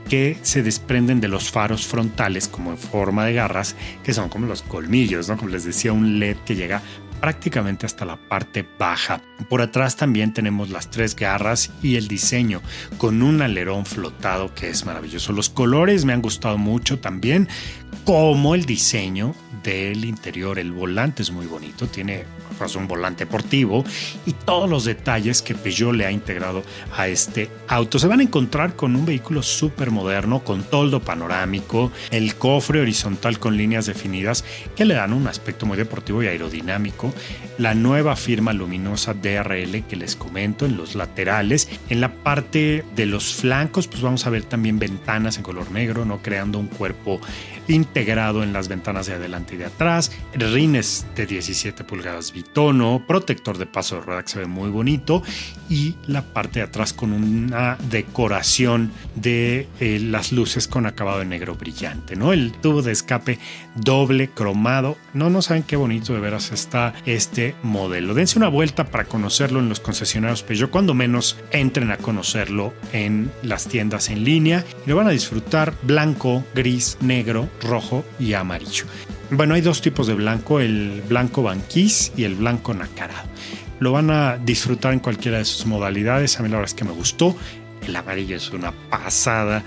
que 0.08 0.36
se 0.42 0.62
desprenden 0.62 1.20
de 1.20 1.28
los 1.28 1.50
faros 1.50 1.86
frontales 1.86 2.46
como 2.48 2.70
en 2.70 2.78
forma 2.78 3.24
de 3.24 3.34
garras, 3.34 3.74
que 4.02 4.14
son 4.14 4.28
como 4.28 4.46
los 4.46 4.62
colmillos, 4.62 5.28
¿no? 5.28 5.36
Como 5.36 5.50
les 5.50 5.64
decía, 5.64 5.92
un 5.92 6.18
LED 6.18 6.36
que 6.44 6.54
llega 6.54 6.82
prácticamente 7.24 7.86
hasta 7.86 8.04
la 8.04 8.16
parte 8.16 8.68
baja. 8.78 9.22
Por 9.48 9.62
atrás 9.62 9.96
también 9.96 10.34
tenemos 10.34 10.68
las 10.68 10.90
tres 10.90 11.16
garras 11.16 11.70
y 11.82 11.96
el 11.96 12.06
diseño 12.06 12.60
con 12.98 13.22
un 13.22 13.40
alerón 13.40 13.86
flotado 13.86 14.54
que 14.54 14.68
es 14.68 14.84
maravilloso. 14.84 15.32
Los 15.32 15.48
colores 15.48 16.04
me 16.04 16.12
han 16.12 16.20
gustado 16.20 16.58
mucho 16.58 16.98
también, 16.98 17.48
como 18.04 18.54
el 18.54 18.64
diseño 18.64 19.34
del 19.62 20.04
interior. 20.04 20.58
El 20.58 20.72
volante 20.72 21.22
es 21.22 21.30
muy 21.30 21.46
bonito, 21.46 21.86
tiene 21.86 22.24
pues, 22.58 22.76
un 22.76 22.86
volante 22.86 23.24
deportivo 23.24 23.84
y 24.26 24.32
todos 24.32 24.68
los 24.68 24.84
detalles 24.84 25.42
que 25.42 25.54
Peugeot 25.54 25.94
le 25.94 26.06
ha 26.06 26.10
integrado 26.10 26.62
a 26.96 27.08
este 27.08 27.50
auto. 27.68 27.98
Se 27.98 28.06
van 28.06 28.20
a 28.20 28.22
encontrar 28.22 28.76
con 28.76 28.94
un 28.94 29.06
vehículo 29.06 29.42
súper 29.42 29.90
moderno, 29.90 30.44
con 30.44 30.62
toldo 30.64 31.00
panorámico, 31.00 31.90
el 32.10 32.36
cofre 32.36 32.80
horizontal 32.80 33.38
con 33.38 33.56
líneas 33.56 33.86
definidas 33.86 34.44
que 34.76 34.84
le 34.84 34.94
dan 34.94 35.12
un 35.12 35.26
aspecto 35.26 35.66
muy 35.66 35.76
deportivo 35.76 36.22
y 36.22 36.26
aerodinámico, 36.26 37.12
la 37.58 37.74
nueva 37.74 38.16
firma 38.16 38.52
luminosa 38.52 39.14
DRL 39.14 39.82
que 39.84 39.96
les 39.96 40.16
comento 40.16 40.66
en 40.66 40.76
los 40.76 40.94
laterales, 40.94 41.68
en 41.88 42.00
la 42.00 42.12
parte 42.12 42.84
de 42.94 43.06
los 43.06 43.34
flancos 43.34 43.88
pues 43.88 44.02
vamos 44.02 44.26
a 44.26 44.30
ver 44.30 44.44
también 44.44 44.78
ventanas 44.78 45.36
en 45.36 45.42
color 45.42 45.70
negro, 45.70 46.04
no 46.04 46.22
creando 46.22 46.58
un 46.58 46.68
cuerpo 46.68 47.20
integrado 47.68 48.42
en 48.42 48.52
las 48.52 48.68
ventanas 48.68 49.06
de 49.06 49.14
adelante 49.14 49.54
y 49.54 49.58
de 49.58 49.66
atrás, 49.66 50.12
rines 50.34 51.06
de 51.16 51.26
17 51.26 51.84
pulgadas 51.84 52.32
bitono, 52.32 53.04
protector 53.06 53.58
de 53.58 53.66
paso 53.66 53.96
de 53.96 54.02
rueda 54.02 54.22
que 54.22 54.28
se 54.28 54.38
ve 54.40 54.46
muy 54.46 54.70
bonito. 54.70 55.22
Y 55.68 55.94
la 56.06 56.22
parte 56.22 56.60
de 56.60 56.66
atrás 56.66 56.92
con 56.92 57.12
una 57.12 57.78
decoración 57.88 58.92
de 59.14 59.66
eh, 59.80 59.98
las 59.98 60.30
luces 60.30 60.68
con 60.68 60.86
acabado 60.86 61.20
de 61.20 61.24
negro 61.24 61.54
brillante, 61.54 62.16
¿no? 62.16 62.32
El 62.32 62.52
tubo 62.52 62.82
de 62.82 62.92
escape 62.92 63.38
doble 63.74 64.28
cromado, 64.28 64.98
no, 65.14 65.30
no 65.30 65.40
saben 65.40 65.62
qué 65.62 65.76
bonito 65.76 66.12
de 66.12 66.20
veras 66.20 66.52
está 66.52 66.92
este 67.06 67.43
modelo. 67.62 68.14
Dense 68.14 68.38
una 68.38 68.48
vuelta 68.48 68.84
para 68.84 69.04
conocerlo 69.04 69.60
en 69.60 69.68
los 69.68 69.80
concesionarios 69.80 70.42
Peugeot, 70.42 70.70
cuando 70.70 70.94
menos 70.94 71.36
entren 71.50 71.90
a 71.90 71.96
conocerlo 71.96 72.72
en 72.92 73.30
las 73.42 73.66
tiendas 73.66 74.08
en 74.08 74.24
línea 74.24 74.64
y 74.86 74.90
lo 74.90 74.96
van 74.96 75.08
a 75.08 75.10
disfrutar 75.10 75.74
blanco, 75.82 76.44
gris, 76.54 76.96
negro, 77.00 77.48
rojo 77.60 78.04
y 78.18 78.34
amarillo. 78.34 78.86
Bueno, 79.30 79.54
hay 79.54 79.60
dos 79.60 79.82
tipos 79.82 80.06
de 80.06 80.14
blanco, 80.14 80.60
el 80.60 81.02
blanco 81.08 81.42
banquís 81.42 82.12
y 82.16 82.24
el 82.24 82.34
blanco 82.34 82.72
nacarado. 82.74 83.28
Lo 83.80 83.92
van 83.92 84.10
a 84.10 84.38
disfrutar 84.38 84.92
en 84.92 85.00
cualquiera 85.00 85.38
de 85.38 85.44
sus 85.44 85.66
modalidades. 85.66 86.38
A 86.38 86.42
mí 86.42 86.48
la 86.48 86.56
verdad 86.56 86.70
es 86.70 86.74
que 86.74 86.84
me 86.84 86.92
gustó. 86.92 87.36
El 87.86 87.96
amarillo 87.96 88.36
es 88.36 88.50
una 88.50 88.72
pasada. 88.88 89.62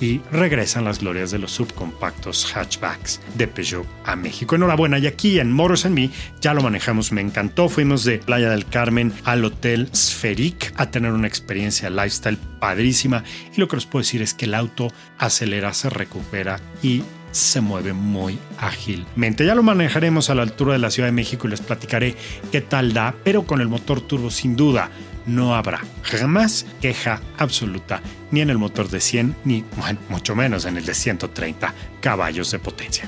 Y 0.00 0.20
regresan 0.32 0.84
las 0.84 1.00
glorias 1.00 1.30
de 1.30 1.38
los 1.38 1.52
subcompactos 1.52 2.52
hatchbacks 2.54 3.20
de 3.36 3.46
Peugeot 3.46 3.86
a 4.04 4.16
México. 4.16 4.54
Enhorabuena, 4.54 4.98
y 4.98 5.06
aquí 5.06 5.38
en 5.38 5.52
Moros 5.52 5.84
en 5.84 5.94
mí 5.94 6.10
ya 6.40 6.54
lo 6.54 6.62
manejamos, 6.62 7.12
me 7.12 7.20
encantó. 7.20 7.68
Fuimos 7.68 8.04
de 8.04 8.18
Playa 8.18 8.50
del 8.50 8.66
Carmen 8.66 9.12
al 9.24 9.44
Hotel 9.44 9.88
Spheric 9.94 10.72
a 10.76 10.90
tener 10.90 11.12
una 11.12 11.26
experiencia 11.26 11.90
lifestyle 11.90 12.38
padrísima. 12.60 13.24
Y 13.54 13.60
lo 13.60 13.68
que 13.68 13.76
les 13.76 13.86
puedo 13.86 14.02
decir 14.02 14.22
es 14.22 14.34
que 14.34 14.46
el 14.46 14.54
auto 14.54 14.88
acelera, 15.18 15.74
se 15.74 15.90
recupera 15.90 16.60
y 16.82 17.02
se 17.32 17.60
mueve 17.60 17.92
muy 17.92 18.38
ágilmente. 18.58 19.46
Ya 19.46 19.54
lo 19.54 19.62
manejaremos 19.62 20.30
a 20.30 20.34
la 20.34 20.42
altura 20.42 20.72
de 20.72 20.78
la 20.78 20.90
Ciudad 20.90 21.08
de 21.08 21.12
México 21.12 21.46
y 21.46 21.50
les 21.50 21.60
platicaré 21.60 22.16
qué 22.50 22.60
tal 22.60 22.92
da, 22.92 23.14
pero 23.24 23.44
con 23.44 23.60
el 23.60 23.68
motor 23.68 24.00
turbo 24.00 24.30
sin 24.30 24.56
duda 24.56 24.90
no 25.34 25.54
habrá 25.54 25.80
jamás 26.02 26.66
queja 26.80 27.20
absoluta 27.38 28.00
ni 28.30 28.40
en 28.40 28.50
el 28.50 28.58
motor 28.58 28.88
de 28.88 29.00
100 29.00 29.36
ni 29.44 29.64
mucho 30.08 30.34
menos 30.34 30.64
en 30.64 30.76
el 30.76 30.84
de 30.84 30.94
130 30.94 31.74
caballos 32.00 32.50
de 32.50 32.58
potencia. 32.58 33.04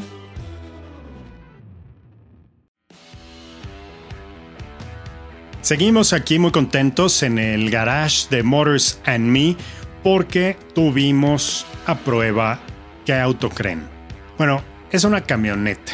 Seguimos 5.61 6.13
aquí 6.13 6.41
muy 6.41 6.51
contentos 6.51 7.23
en 7.23 7.39
el 7.39 7.71
garage 7.71 8.27
de 8.31 8.43
Motors 8.43 8.99
and 9.05 9.27
Me 9.27 9.57
porque 10.03 10.57
tuvimos 10.75 11.65
a 11.87 11.97
prueba 11.97 12.59
qué 13.07 13.15
Autocren. 13.15 13.83
Bueno, 14.37 14.63
es 14.91 15.05
una 15.05 15.21
camioneta. 15.21 15.93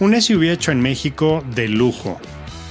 Un 0.00 0.20
SUV 0.20 0.50
hecho 0.50 0.70
en 0.70 0.80
México 0.80 1.42
de 1.54 1.68
lujo. 1.68 2.20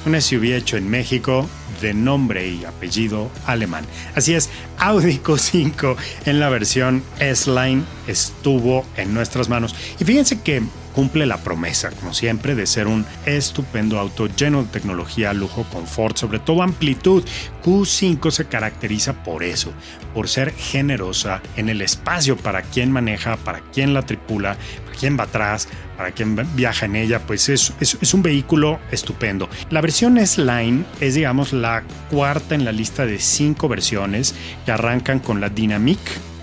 Un 0.06 0.22
SUV 0.22 0.56
hecho 0.56 0.78
en 0.78 0.88
México 0.88 1.50
de 1.82 1.94
nombre 1.94 2.48
y 2.48 2.66
apellido 2.66 3.32
alemán. 3.46 3.86
Así 4.16 4.34
es, 4.34 4.50
Audi 4.78 5.20
Q5 5.20 5.96
en 6.26 6.40
la 6.40 6.50
versión 6.50 7.04
S-Line 7.20 7.84
estuvo 8.08 8.86
en 8.98 9.14
nuestras 9.14 9.50
manos. 9.50 9.76
Y 10.00 10.06
fíjense 10.06 10.42
que 10.42 10.64
cumple 10.94 11.26
la 11.26 11.38
promesa, 11.38 11.92
como 11.92 12.14
siempre, 12.14 12.56
de 12.56 12.68
ser 12.68 12.88
un 12.88 13.06
estupendo 13.26 14.00
auto 14.00 14.28
lleno 14.28 14.64
de 14.64 14.70
tecnología, 14.70 15.34
lujo, 15.34 15.66
confort, 15.72 16.18
sobre 16.18 16.40
todo 16.40 16.62
amplitud. 16.62 17.24
Q5 17.64 18.32
se 18.32 18.46
caracteriza 18.46 19.24
por 19.24 19.44
eso, 19.44 19.72
por 20.14 20.28
ser 20.28 20.54
generosa 20.54 21.42
en 21.56 21.70
el 21.70 21.82
espacio 21.82 22.38
para 22.38 22.64
quien 22.64 22.92
maneja, 22.92 23.38
para 23.38 23.60
quien 23.60 23.94
la 23.94 24.02
tripula, 24.02 24.58
para 24.86 24.98
quien 24.98 25.18
va 25.18 25.24
atrás, 25.24 25.68
para 26.00 26.12
quien 26.12 26.36
viaja 26.56 26.86
en 26.86 26.96
ella, 26.96 27.20
pues 27.28 27.50
es, 27.50 27.74
es, 27.80 28.14
un 28.14 28.22
vehículo 28.22 28.80
estupendo. 28.90 29.50
La 29.70 29.82
versión 29.82 30.18
S-Line 30.18 30.86
es, 31.02 31.16
digamos, 31.16 31.52
la 31.52 31.69
cuarta 32.10 32.56
en 32.56 32.66
la 32.66 32.72
lista 32.72 33.06
de 33.06 33.20
cinco 33.20 33.68
versiones 33.68 34.36
que 34.66 34.72
arrancan 34.72 35.20
con 35.20 35.42
la 35.42 35.50
Dynamic 35.50 36.00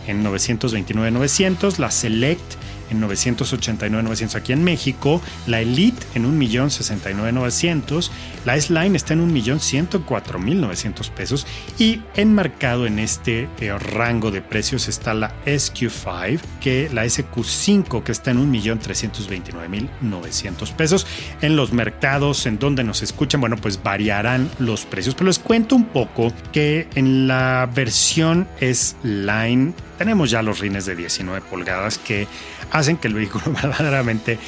en 0.07 0.25
929-900, 0.25 1.79
la 1.79 1.91
Select 1.91 2.66
en 2.91 3.03
989.900 3.03 4.35
aquí 4.35 4.53
en 4.53 4.65
México, 4.65 5.23
la 5.47 5.61
Elite 5.61 6.05
en 6.15 6.39
1.069.900, 6.39 8.11
la 8.45 8.57
S-Line 8.57 8.97
está 8.97 9.15
en 9.15 9.35
1.104.900 9.35 11.11
pesos. 11.11 11.47
Y 11.79 12.03
enmarcado 12.15 12.87
en 12.87 12.99
este 12.99 13.49
eh, 13.61 13.79
rango 13.79 14.31
de 14.31 14.43
precios 14.43 14.89
está 14.89 15.15
la 15.15 15.33
SQ5, 15.45 16.41
que 16.61 16.91
la 16.93 17.05
SQ5 17.05 18.03
que 18.03 18.13
está 18.13 18.31
en 18.31 18.53
1.329.900 18.53 20.73
pesos. 20.75 21.07
En 21.41 21.57
los 21.57 21.73
mercados 21.73 22.45
en 22.47 22.59
donde 22.59 22.85
nos 22.85 23.03
escuchan, 23.03 23.41
bueno, 23.41 23.57
pues 23.57 23.83
variarán 23.83 24.51
los 24.59 24.85
precios, 24.87 25.15
pero 25.15 25.27
les 25.27 25.39
cuento 25.39 25.77
un 25.77 25.85
poco 25.87 26.33
que 26.53 26.89
en 26.95 27.29
la 27.29 27.71
versión 27.75 28.49
S-Line 28.61 29.75
tenemos 29.99 30.31
ya 30.31 30.43
los 30.43 30.61
rines 30.61 30.87
de 30.87 30.95
19 30.95 31.41
pulgadas 31.43 31.99
que 31.99 32.27
hacen 32.71 32.97
que 32.97 33.09
el 33.09 33.15
vehículo 33.15 33.45
verdaderamente 33.63 34.39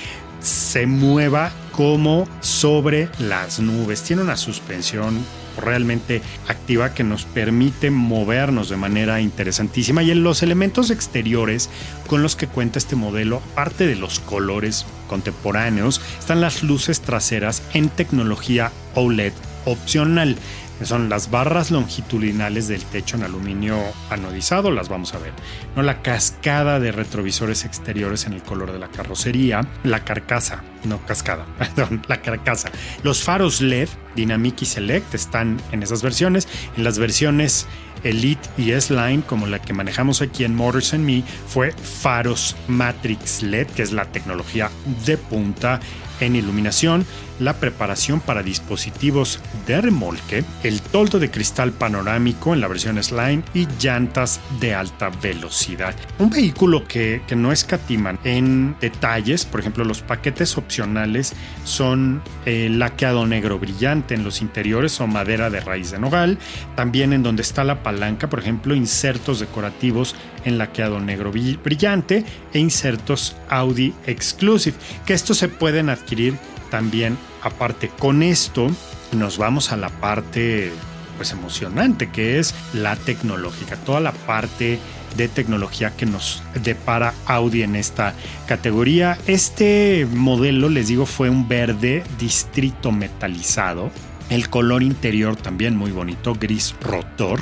se 0.41 0.87
mueva 0.87 1.51
como 1.73 2.29
sobre 2.41 3.09
las 3.19 3.61
nubes. 3.61 4.03
Tiene 4.03 4.23
una 4.23 4.37
suspensión 4.37 5.25
realmente 5.59 6.23
activa 6.47 6.95
que 6.95 7.05
nos 7.05 7.25
permite 7.25 7.91
movernos 7.91 8.69
de 8.69 8.77
manera 8.77 9.21
interesantísima 9.21 10.03
y 10.03 10.11
en 10.11 10.23
los 10.23 10.43
elementos 10.43 10.91
exteriores 10.91 11.69
con 12.07 12.23
los 12.23 12.37
que 12.37 12.47
cuenta 12.47 12.79
este 12.79 12.97
modelo, 12.97 13.43
aparte 13.53 13.87
de 13.87 13.97
los 13.97 14.21
colores 14.21 14.87
contemporáneos, 15.09 16.01
están 16.19 16.41
las 16.41 16.63
luces 16.63 17.01
traseras 17.01 17.63
en 17.75 17.89
tecnología 17.89 18.73
OLED 18.95 19.33
opcional 19.65 20.37
son 20.87 21.09
las 21.09 21.31
barras 21.31 21.71
longitudinales 21.71 22.69
del 22.69 22.83
techo 22.85 23.17
en 23.17 23.25
aluminio 23.25 23.79
anodizado, 24.11 24.71
las 24.71 24.89
vamos 24.89 25.15
a 25.15 25.19
ver, 25.19 25.33
¿no? 25.75 25.83
la 25.83 26.03
cascada 26.03 26.79
de 26.81 26.93
retrovisores 26.93 27.65
exteriores 27.65 28.27
en 28.27 28.35
el 28.35 28.43
color 28.43 28.73
de 28.73 28.79
la 28.79 28.89
carrocería, 28.89 29.67
la 29.85 30.05
carcasa, 30.05 30.63
no 30.85 31.05
cascada, 31.05 31.47
perdón, 31.59 32.03
la 32.09 32.21
carcasa. 32.23 32.71
Los 33.03 33.23
faros 33.23 33.61
LED 33.61 33.89
Dynamic 34.15 34.63
y 34.63 34.67
Select 34.67 35.15
están 35.15 35.61
en 35.73 35.83
esas 35.83 36.03
versiones, 36.03 36.49
en 36.77 36.85
las 36.85 36.99
versiones 36.99 37.67
Elite 38.05 38.49
y 38.57 38.73
S-Line, 38.73 39.23
como 39.27 39.47
la 39.47 39.61
que 39.61 39.73
manejamos 39.73 40.23
aquí 40.23 40.45
en 40.45 40.55
Motors 40.55 40.95
Me, 40.95 41.23
fue 41.47 41.73
faros 41.73 42.57
Matrix 42.69 43.43
LED, 43.43 43.67
que 43.69 43.83
es 43.83 43.93
la 43.93 44.07
tecnología 44.07 44.71
de 45.05 45.17
punta 45.17 45.81
en 46.21 46.37
iluminación, 46.37 47.07
la 47.39 47.55
preparación 47.55 48.21
para 48.21 48.43
dispositivos 48.43 49.41
de 49.67 49.81
remolque, 49.81 50.45
el 50.63 50.81
toldo 50.81 51.19
de 51.19 51.31
cristal 51.31 51.73
panorámico 51.73 52.55
en 52.55 52.61
la 52.61 52.69
versión 52.69 53.03
Slime 53.03 53.43
y 53.55 53.67
llantas 53.81 54.41
de 54.61 54.75
alta 54.75 55.11
velocidad. 55.23 55.95
Un 56.19 56.31
vehículo 56.31 56.87
que, 56.87 57.23
que 57.27 57.37
no 57.37 57.53
escatiman 57.53 58.19
en 58.25 58.77
detalles, 58.81 59.45
por 59.45 59.61
ejemplo, 59.61 59.85
los 59.85 60.03
paquetes 60.03 60.57
opcionales 60.57 61.35
son 61.65 62.23
eh, 62.47 62.69
laqueado 62.71 63.27
negro 63.27 63.59
brillante 63.59 64.15
en 64.15 64.25
los 64.25 64.41
interiores 64.41 65.01
o 65.01 65.07
madera 65.07 65.51
de 65.51 65.61
raíz 65.61 65.91
de 65.91 65.99
nogal, 65.99 66.39
también 66.77 67.13
en 67.13 67.23
donde 67.23 67.43
está 67.43 67.65
la 67.65 67.83
palanca, 67.83 68.29
por 68.29 68.41
ejemplo, 68.41 68.75
insertos 68.75 69.41
decorativos 69.41 70.15
en 70.45 70.59
laqueado 70.59 71.01
negro 71.01 71.33
brillante 71.33 72.25
e 72.53 72.59
insertos 72.59 73.37
Audi 73.49 73.95
Exclusive, 74.07 74.77
que 75.07 75.15
estos 75.15 75.39
se 75.39 75.49
pueden 75.49 75.91
adquirir 75.91 76.37
también 76.71 77.17
aparte. 77.43 77.91
Con 77.99 78.23
esto 78.23 78.69
nos 79.13 79.39
vamos 79.39 79.73
a 79.73 79.77
la 79.77 79.89
parte 79.89 80.73
pues 81.17 81.33
emocionante 81.33 82.11
que 82.11 82.39
es 82.39 82.55
la 82.73 82.95
tecnológica, 82.95 83.77
toda 83.77 84.01
la 84.01 84.13
parte 84.13 84.79
de 85.17 85.29
tecnología 85.29 85.91
que 85.97 86.07
nos 86.07 86.43
depara 86.63 87.13
Audi 87.27 87.63
en 87.63 87.75
esta 87.77 88.15
categoría. 88.47 89.19
Este 89.27 90.07
modelo, 90.13 90.69
les 90.69 90.89
digo, 90.89 91.07
fue 91.07 91.29
un 91.29 91.49
verde 91.49 92.05
distrito 92.19 92.93
metalizado 92.93 93.91
el 94.31 94.51
color 94.51 94.83
interior 94.83 95.37
también 95.37 95.77
muy 95.77 95.91
bonito, 95.91 96.35
gris 96.35 96.75
rotor. 96.81 97.41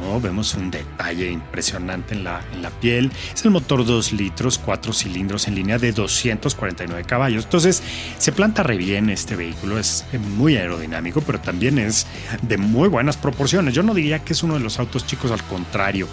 ¿no? 0.00 0.20
Vemos 0.20 0.54
un 0.54 0.70
detalle 0.70 1.30
impresionante 1.30 2.14
en 2.14 2.24
la, 2.24 2.42
en 2.52 2.62
la 2.62 2.70
piel. 2.70 3.10
Es 3.34 3.44
el 3.44 3.50
motor 3.50 3.84
2 3.84 4.12
litros, 4.12 4.58
4 4.58 4.92
cilindros 4.92 5.48
en 5.48 5.54
línea 5.54 5.78
de 5.78 5.92
249 5.92 7.04
caballos. 7.04 7.44
Entonces 7.44 7.82
se 8.18 8.32
planta 8.32 8.62
re 8.62 8.76
bien 8.76 9.10
este 9.10 9.36
vehículo. 9.36 9.78
Es 9.78 10.04
muy 10.36 10.56
aerodinámico, 10.56 11.20
pero 11.20 11.40
también 11.40 11.78
es 11.78 12.06
de 12.42 12.56
muy 12.56 12.88
buenas 12.88 13.16
proporciones. 13.16 13.74
Yo 13.74 13.82
no 13.82 13.94
diría 13.94 14.20
que 14.20 14.32
es 14.32 14.42
uno 14.42 14.54
de 14.54 14.60
los 14.60 14.78
autos 14.78 15.06
chicos, 15.06 15.30
al 15.30 15.42
contrario. 15.44 16.06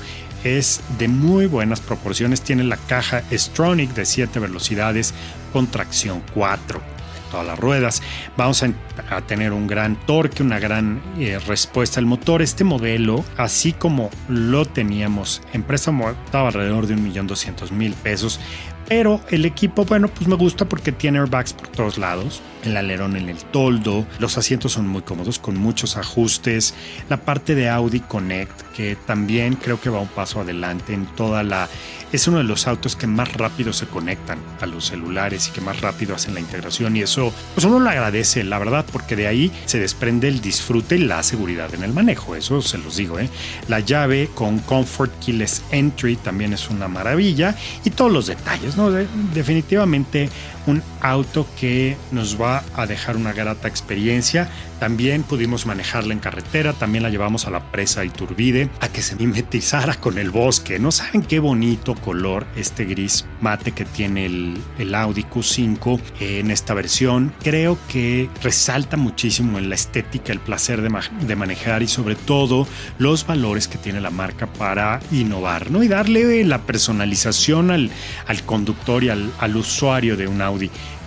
Es 0.44 0.82
de 0.98 1.08
muy 1.08 1.46
buenas 1.48 1.80
proporciones. 1.80 2.42
Tiene 2.42 2.64
la 2.64 2.78
caja 2.78 3.24
Stronic 3.32 3.94
de 3.94 4.06
7 4.06 4.40
velocidades 4.40 5.14
con 5.52 5.68
tracción 5.68 6.24
4 6.34 6.97
todas 7.30 7.46
las 7.46 7.60
ruedas. 7.60 8.02
Vamos 8.36 8.64
a, 8.64 9.22
tener 9.22 9.54
un 9.54 9.68
gran 9.68 9.96
torque, 10.06 10.44
una 10.44 10.60
gran 10.60 11.02
eh, 11.20 11.40
respuesta 11.40 12.00
al 12.00 12.06
motor. 12.06 12.42
Este 12.42 12.64
modelo, 12.64 13.24
así 13.38 13.74
como 13.74 14.10
lo 14.28 14.66
teníamos 14.66 15.42
en 15.54 15.64
préstamo, 15.64 16.10
estaba 16.10 16.48
alrededor 16.48 16.88
de 16.88 16.96
1.200.000 16.96 17.94
pesos. 17.96 18.40
Pero 18.88 19.20
el 19.30 19.44
equipo, 19.44 19.84
bueno, 19.84 20.08
pues 20.08 20.30
me 20.30 20.36
gusta 20.36 20.64
porque 20.70 20.94
tiene 20.94 21.20
airbags 21.20 21.52
por 21.52 21.68
todos 21.68 21.98
lados, 21.98 22.42
el 22.64 22.78
alerón 22.78 23.18
en 23.18 23.28
el 23.28 23.38
toldo, 23.38 24.08
los 24.20 24.38
asientos 24.38 24.72
son 24.72 24.88
muy 24.88 25.02
cómodos 25.02 25.40
con 25.40 25.58
muchos 25.58 25.98
ajustes, 25.98 26.74
la 27.10 27.18
parte 27.18 27.54
de 27.54 27.68
Audi 27.68 28.00
Connect, 28.00 28.62
que 28.74 28.96
también 28.96 29.56
creo 29.56 29.82
que 29.82 29.90
va 29.90 30.00
un 30.00 30.08
paso 30.08 30.40
adelante 30.40 30.94
en 30.94 31.06
toda 31.06 31.44
la 31.44 31.68
es 32.12 32.28
uno 32.28 32.38
de 32.38 32.44
los 32.44 32.68
autos 32.68 32.96
que 32.96 33.08
más 33.08 33.34
rápido 33.34 33.74
se 33.74 33.88
conectan 33.88 34.40
a 34.62 34.66
los 34.66 34.88
celulares 34.88 35.48
y 35.48 35.52
que 35.52 35.62
más 35.62 35.82
rápido 35.82 36.16
hacen 36.16 36.34
la 36.34 36.40
integración 36.40 36.96
y 36.96 37.02
eso 37.02 37.34
pues 37.54 37.66
uno 37.66 37.80
lo 37.80 37.90
agradece, 37.90 38.44
la 38.44 38.60
verdad, 38.60 38.86
porque 38.92 39.16
de 39.16 39.28
ahí 39.28 39.52
se 39.66 39.80
desprende 39.80 40.28
el 40.28 40.42
disfrute 40.42 40.96
y 40.96 41.00
la 41.00 41.24
seguridad 41.24 41.74
en 41.74 41.84
el 41.84 41.94
manejo, 41.94 42.36
eso 42.36 42.62
se 42.62 42.78
los 42.78 42.98
digo, 42.98 43.20
¿eh? 43.20 43.30
La 43.68 43.80
llave 43.80 44.30
con 44.34 44.60
Comfort 44.60 45.12
Keyless 45.20 45.64
Entry 45.72 46.16
también 46.16 46.54
es 46.54 46.70
una 46.70 46.88
maravilla 46.88 47.56
y 47.84 47.90
todos 47.90 48.12
los 48.12 48.28
detalles, 48.28 48.78
¿no? 48.78 48.92
definitivamente 49.34 50.30
un 50.68 50.84
auto 51.02 51.48
que 51.60 51.98
nos 52.12 52.40
va 52.40 52.64
a 52.76 52.86
dejar 52.86 53.16
una 53.16 53.34
grata 53.34 53.68
experiencia. 53.68 54.50
También 54.80 55.24
pudimos 55.24 55.66
manejarla 55.66 56.14
en 56.14 56.20
carretera, 56.20 56.74
también 56.74 57.04
la 57.04 57.10
llevamos 57.10 57.48
a 57.48 57.50
la 57.50 57.72
presa 57.72 58.06
Iturbide 58.06 58.70
a 58.80 58.90
que 58.90 59.02
se 59.02 59.16
mimetizara 59.20 59.96
con 59.96 60.18
el 60.20 60.30
bosque. 60.30 60.78
No 60.78 60.92
saben 60.92 61.24
qué 61.24 61.40
bonito 61.40 61.96
color 61.96 62.46
este 62.56 62.86
gris 62.86 63.26
mate 63.42 63.72
que 63.72 63.86
tiene 63.86 64.26
el, 64.26 64.58
el 64.78 64.94
Audi 64.94 65.24
Q5 65.24 66.00
en 66.20 66.52
esta 66.52 66.74
versión. 66.74 67.34
Creo 67.42 67.78
que 67.88 68.30
resalta 68.44 68.98
muchísimo 68.98 69.58
en 69.58 69.70
la 69.70 69.76
estética, 69.76 70.32
el 70.32 70.40
placer 70.40 70.82
de, 70.82 70.90
de 71.26 71.36
manejar 71.36 71.82
y 71.82 71.88
sobre 71.88 72.16
todo 72.16 72.68
los 72.98 73.26
valores 73.26 73.68
que 73.68 73.78
tiene 73.78 74.02
la 74.02 74.12
marca 74.12 74.48
para 74.48 75.00
innovar 75.12 75.72
¿no? 75.72 75.84
y 75.84 75.88
darle 75.88 76.44
la 76.44 76.60
personalización 76.60 77.72
al, 77.72 77.90
al 78.28 78.44
conductor 78.44 79.04
y 79.04 79.10
al, 79.10 79.32
al 79.40 79.56
usuario 79.56 80.18
de 80.18 80.28
un 80.28 80.42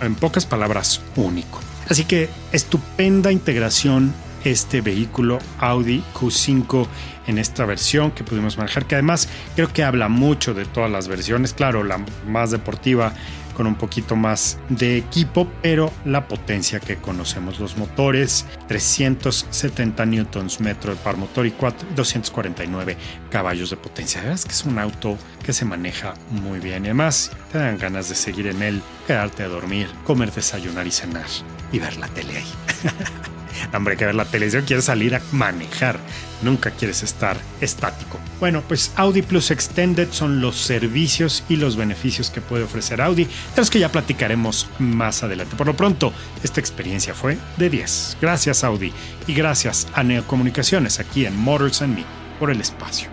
En 0.01 0.15
pocas 0.15 0.45
palabras, 0.45 1.01
único. 1.15 1.59
Así 1.89 2.05
que 2.05 2.29
estupenda 2.51 3.31
integración 3.31 4.13
este 4.43 4.81
vehículo 4.81 5.39
Audi 5.59 6.03
Q5 6.13 6.87
en 7.27 7.37
esta 7.37 7.65
versión 7.65 8.11
que 8.11 8.23
pudimos 8.23 8.57
manejar, 8.57 8.85
que 8.85 8.95
además 8.95 9.29
creo 9.55 9.71
que 9.71 9.83
habla 9.83 10.09
mucho 10.09 10.53
de 10.53 10.65
todas 10.65 10.89
las 10.89 11.07
versiones. 11.07 11.53
Claro, 11.53 11.83
la 11.83 12.03
más 12.27 12.51
deportiva 12.51 13.13
con 13.51 13.67
un 13.67 13.75
poquito 13.75 14.15
más 14.15 14.57
de 14.69 14.97
equipo, 14.97 15.47
pero 15.61 15.91
la 16.05 16.27
potencia 16.27 16.79
que 16.79 16.97
conocemos 16.97 17.59
los 17.59 17.77
motores, 17.77 18.45
370 18.67 20.05
newtons 20.05 20.59
metro 20.59 20.93
de 20.93 21.01
par 21.01 21.17
motor 21.17 21.45
y 21.45 21.53
249 21.95 22.97
caballos 23.29 23.69
de 23.69 23.77
potencia. 23.77 24.31
Es 24.31 24.45
que 24.45 24.51
es 24.51 24.65
un 24.65 24.79
auto 24.79 25.17
que 25.43 25.53
se 25.53 25.65
maneja 25.65 26.13
muy 26.29 26.59
bien 26.59 26.83
y 26.85 26.87
además 26.87 27.31
te 27.51 27.57
dan 27.57 27.77
ganas 27.77 28.09
de 28.09 28.15
seguir 28.15 28.47
en 28.47 28.61
él, 28.61 28.81
quedarte 29.07 29.43
a 29.43 29.47
dormir, 29.47 29.89
comer, 30.05 30.31
desayunar 30.31 30.87
y 30.87 30.91
cenar 30.91 31.27
y 31.71 31.79
ver 31.79 31.97
la 31.97 32.07
tele 32.07 32.37
ahí. 32.37 32.53
Hombre, 33.73 33.97
que 33.97 34.05
ver 34.05 34.15
la 34.15 34.25
televisión, 34.25 34.63
quieres 34.65 34.85
salir 34.85 35.15
a 35.15 35.21
manejar, 35.31 35.99
nunca 36.41 36.71
quieres 36.71 37.03
estar 37.03 37.37
estático. 37.61 38.19
Bueno, 38.39 38.63
pues 38.67 38.91
Audi 38.95 39.21
Plus 39.21 39.51
Extended 39.51 40.09
son 40.11 40.41
los 40.41 40.57
servicios 40.57 41.43
y 41.49 41.57
los 41.57 41.75
beneficios 41.75 42.29
que 42.31 42.41
puede 42.41 42.63
ofrecer 42.63 43.01
Audi, 43.01 43.27
los 43.55 43.69
que 43.69 43.79
ya 43.79 43.91
platicaremos 43.91 44.67
más 44.79 45.21
adelante. 45.23 45.55
Por 45.55 45.67
lo 45.67 45.75
pronto, 45.75 46.11
esta 46.43 46.59
experiencia 46.59 47.13
fue 47.13 47.37
de 47.57 47.69
10. 47.69 48.17
Gracias 48.21 48.63
Audi 48.63 48.91
y 49.27 49.33
gracias 49.33 49.87
a 49.93 50.03
Neocomunicaciones 50.03 50.99
aquí 50.99 51.25
en 51.25 51.37
Motors 51.37 51.81
and 51.81 51.95
Me 51.95 52.05
por 52.39 52.49
el 52.49 52.59
espacio. 52.59 53.10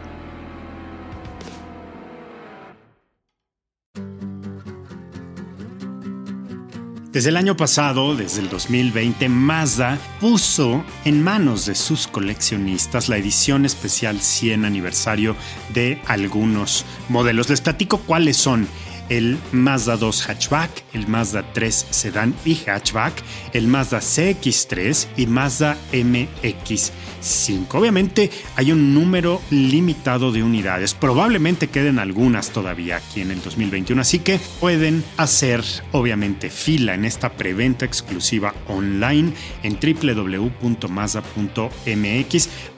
Desde 7.18 7.30
el 7.30 7.36
año 7.36 7.56
pasado, 7.56 8.14
desde 8.14 8.42
el 8.42 8.48
2020, 8.48 9.28
Mazda 9.28 9.98
puso 10.20 10.84
en 11.04 11.20
manos 11.20 11.66
de 11.66 11.74
sus 11.74 12.06
coleccionistas 12.06 13.08
la 13.08 13.16
edición 13.16 13.64
especial 13.64 14.20
100 14.20 14.64
aniversario 14.64 15.34
de 15.74 16.00
algunos 16.06 16.84
modelos. 17.08 17.50
Les 17.50 17.60
platico 17.60 17.98
cuáles 17.98 18.36
son 18.36 18.68
el 19.08 19.36
Mazda 19.50 19.96
2 19.96 20.28
hatchback, 20.28 20.70
el 20.92 21.08
Mazda 21.08 21.44
3 21.52 21.86
sedán 21.90 22.36
y 22.44 22.54
hatchback, 22.54 23.20
el 23.52 23.66
Mazda 23.66 23.98
CX3 23.98 25.08
y 25.16 25.26
Mazda 25.26 25.76
MX5. 27.20 27.66
Obviamente 27.74 28.30
hay 28.56 28.72
un 28.72 28.94
número 28.94 29.40
limitado 29.50 30.32
de 30.32 30.42
unidades, 30.42 30.94
probablemente 30.94 31.68
queden 31.68 31.98
algunas 31.98 32.50
todavía 32.50 32.96
aquí 32.96 33.20
en 33.20 33.30
el 33.30 33.42
2021, 33.42 34.00
así 34.00 34.18
que 34.20 34.40
pueden 34.60 35.04
hacer 35.16 35.62
obviamente 35.92 36.50
fila 36.50 36.94
en 36.94 37.04
esta 37.04 37.30
preventa 37.32 37.84
exclusiva 37.84 38.54
online 38.66 39.32
en 39.62 39.78
www.mazda.mx. 39.80 40.68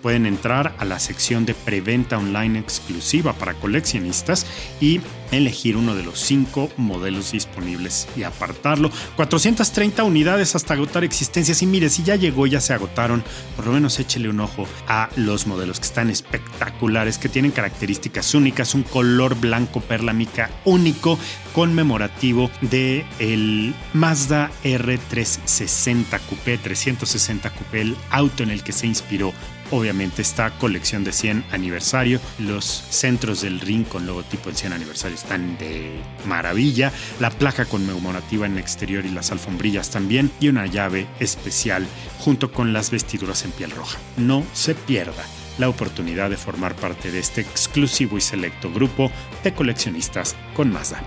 Pueden 0.02 0.26
entrar 0.26 0.74
a 0.78 0.84
la 0.84 0.98
sección 0.98 1.46
de 1.46 1.54
preventa 1.54 2.18
online 2.18 2.58
exclusiva 2.58 3.32
para 3.34 3.54
coleccionistas 3.54 4.46
y 4.80 5.00
elegir 5.30 5.76
uno 5.76 5.94
de 5.94 6.02
los 6.02 6.18
cinco 6.18 6.70
modelos 6.76 7.32
disponibles 7.32 8.08
y 8.16 8.22
apartarlo. 8.22 8.90
430 9.16 10.04
unidades 10.04 10.54
hasta 10.54 10.74
agotar 10.74 11.04
existencias. 11.04 11.62
Y 11.62 11.66
mire, 11.66 11.88
si 11.88 12.02
ya 12.02 12.16
llegó, 12.16 12.46
ya 12.46 12.60
se 12.60 12.74
agotaron, 12.74 13.22
por 13.56 13.66
lo 13.66 13.72
menos 13.72 13.98
échele 13.98 14.28
un 14.28 14.40
ojo 14.40 14.66
a 14.88 15.08
los 15.16 15.46
modelos 15.46 15.80
que 15.80 15.86
están 15.86 16.10
espectaculares, 16.10 17.18
que 17.18 17.28
tienen 17.28 17.50
características 17.50 18.34
únicas, 18.34 18.74
un 18.74 18.82
color 18.82 19.34
blanco 19.34 19.80
perla 19.80 20.12
mica 20.12 20.50
único, 20.64 21.18
conmemorativo 21.52 22.50
de 22.60 23.04
el 23.18 23.74
Mazda 23.92 24.50
R360 24.64 26.20
Coupé, 26.28 26.58
360 26.58 27.50
Coupé, 27.50 27.80
el 27.82 27.96
auto 28.10 28.42
en 28.42 28.50
el 28.50 28.62
que 28.62 28.72
se 28.72 28.86
inspiró 28.86 29.32
obviamente 29.70 30.22
esta 30.22 30.50
colección 30.58 31.04
de 31.04 31.12
100 31.12 31.44
aniversario. 31.50 32.20
Los 32.38 32.64
centros 32.64 33.42
del 33.42 33.60
ring 33.60 33.86
con 33.86 34.06
logotipo 34.06 34.46
del 34.46 34.56
100 34.56 34.72
aniversario 34.72 35.16
están 35.16 35.58
de 35.58 36.00
maravilla. 36.26 36.92
La 37.18 37.30
placa 37.30 37.64
conmemorativa 37.64 38.46
en 38.46 38.58
exterior 38.58 39.04
y 39.06 39.10
las 39.10 39.32
alfombrillas 39.32 39.90
también. 39.90 40.30
Y 40.40 40.48
una 40.48 40.66
llave 40.66 41.06
especial 41.18 41.86
junto 42.18 42.52
con 42.52 42.72
las 42.72 42.90
vestiduras 42.90 43.44
en 43.44 43.52
piel 43.52 43.70
roja. 43.70 43.98
No 44.16 44.44
se 44.52 44.74
pierda 44.74 45.24
la 45.58 45.68
oportunidad 45.68 46.30
de 46.30 46.36
formar 46.36 46.74
parte 46.74 47.10
de 47.10 47.18
este 47.18 47.42
exclusivo 47.42 48.16
y 48.16 48.20
selecto 48.20 48.72
grupo 48.72 49.10
de 49.44 49.52
coleccionistas 49.52 50.36
con 50.54 50.72
Mazda. 50.72 51.02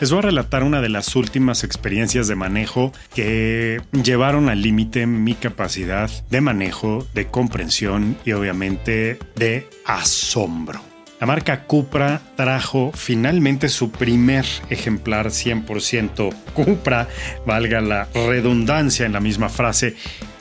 Les 0.00 0.10
voy 0.10 0.20
a 0.20 0.22
relatar 0.22 0.62
una 0.62 0.80
de 0.80 0.88
las 0.88 1.14
últimas 1.14 1.62
experiencias 1.62 2.26
de 2.26 2.34
manejo 2.34 2.90
que 3.14 3.82
llevaron 3.92 4.48
al 4.48 4.62
límite 4.62 5.06
mi 5.06 5.34
capacidad 5.34 6.08
de 6.30 6.40
manejo, 6.40 7.06
de 7.12 7.26
comprensión 7.26 8.16
y 8.24 8.32
obviamente 8.32 9.18
de 9.36 9.68
asombro. 9.84 10.80
La 11.20 11.26
marca 11.26 11.64
Cupra 11.64 12.22
trajo 12.34 12.92
finalmente 12.94 13.68
su 13.68 13.90
primer 13.90 14.46
ejemplar 14.70 15.26
100% 15.26 16.34
Cupra, 16.54 17.06
valga 17.44 17.82
la 17.82 18.08
redundancia 18.14 19.04
en 19.04 19.12
la 19.12 19.20
misma 19.20 19.50
frase, 19.50 19.96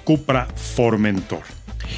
Cupra 0.06 0.48
Formentor. 0.56 1.44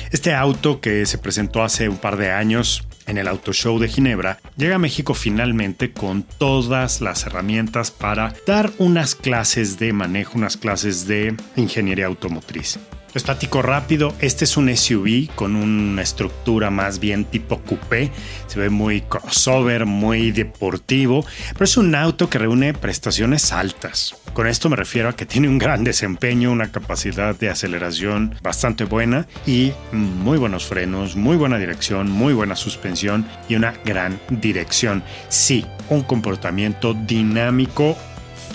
Este 0.09 0.33
auto 0.33 0.81
que 0.81 1.05
se 1.05 1.19
presentó 1.19 1.61
hace 1.61 1.89
un 1.89 1.97
par 1.97 2.17
de 2.17 2.31
años 2.31 2.87
en 3.11 3.17
el 3.17 3.27
Auto 3.27 3.51
Show 3.51 3.77
de 3.77 3.89
Ginebra, 3.89 4.39
llega 4.55 4.75
a 4.75 4.79
México 4.79 5.13
finalmente 5.13 5.91
con 5.91 6.23
todas 6.23 7.01
las 7.01 7.25
herramientas 7.25 7.91
para 7.91 8.33
dar 8.47 8.71
unas 8.77 9.15
clases 9.15 9.77
de 9.77 9.91
manejo, 9.91 10.37
unas 10.37 10.55
clases 10.55 11.07
de 11.07 11.35
ingeniería 11.57 12.05
automotriz. 12.05 12.79
Les 13.13 13.23
platico 13.23 13.61
rápido, 13.61 14.15
este 14.21 14.45
es 14.45 14.55
un 14.55 14.73
SUV 14.73 15.35
con 15.35 15.57
una 15.57 16.01
estructura 16.01 16.69
más 16.69 16.99
bien 16.99 17.25
tipo 17.25 17.59
coupé, 17.59 18.09
se 18.47 18.57
ve 18.57 18.69
muy 18.69 19.01
crossover, 19.01 19.85
muy 19.85 20.31
deportivo, 20.31 21.25
pero 21.51 21.65
es 21.65 21.75
un 21.75 21.93
auto 21.93 22.29
que 22.29 22.37
reúne 22.37 22.73
prestaciones 22.73 23.51
altas. 23.51 24.15
Con 24.31 24.47
esto 24.47 24.69
me 24.69 24.77
refiero 24.77 25.09
a 25.09 25.15
que 25.17 25.25
tiene 25.25 25.49
un 25.49 25.57
gran 25.57 25.83
desempeño, 25.83 26.53
una 26.53 26.71
capacidad 26.71 27.37
de 27.37 27.49
aceleración 27.49 28.35
bastante 28.41 28.85
buena 28.85 29.27
y 29.45 29.73
muy 29.91 30.37
buenos 30.37 30.65
frenos, 30.65 31.17
muy 31.17 31.35
buena 31.35 31.57
dirección, 31.57 32.09
muy 32.09 32.33
buena 32.33 32.55
suspensión 32.55 33.27
y 33.49 33.55
una 33.55 33.73
gran 33.83 34.21
dirección. 34.29 35.03
Sí, 35.27 35.65
un 35.89 36.03
comportamiento 36.03 36.93
dinámico 36.93 37.97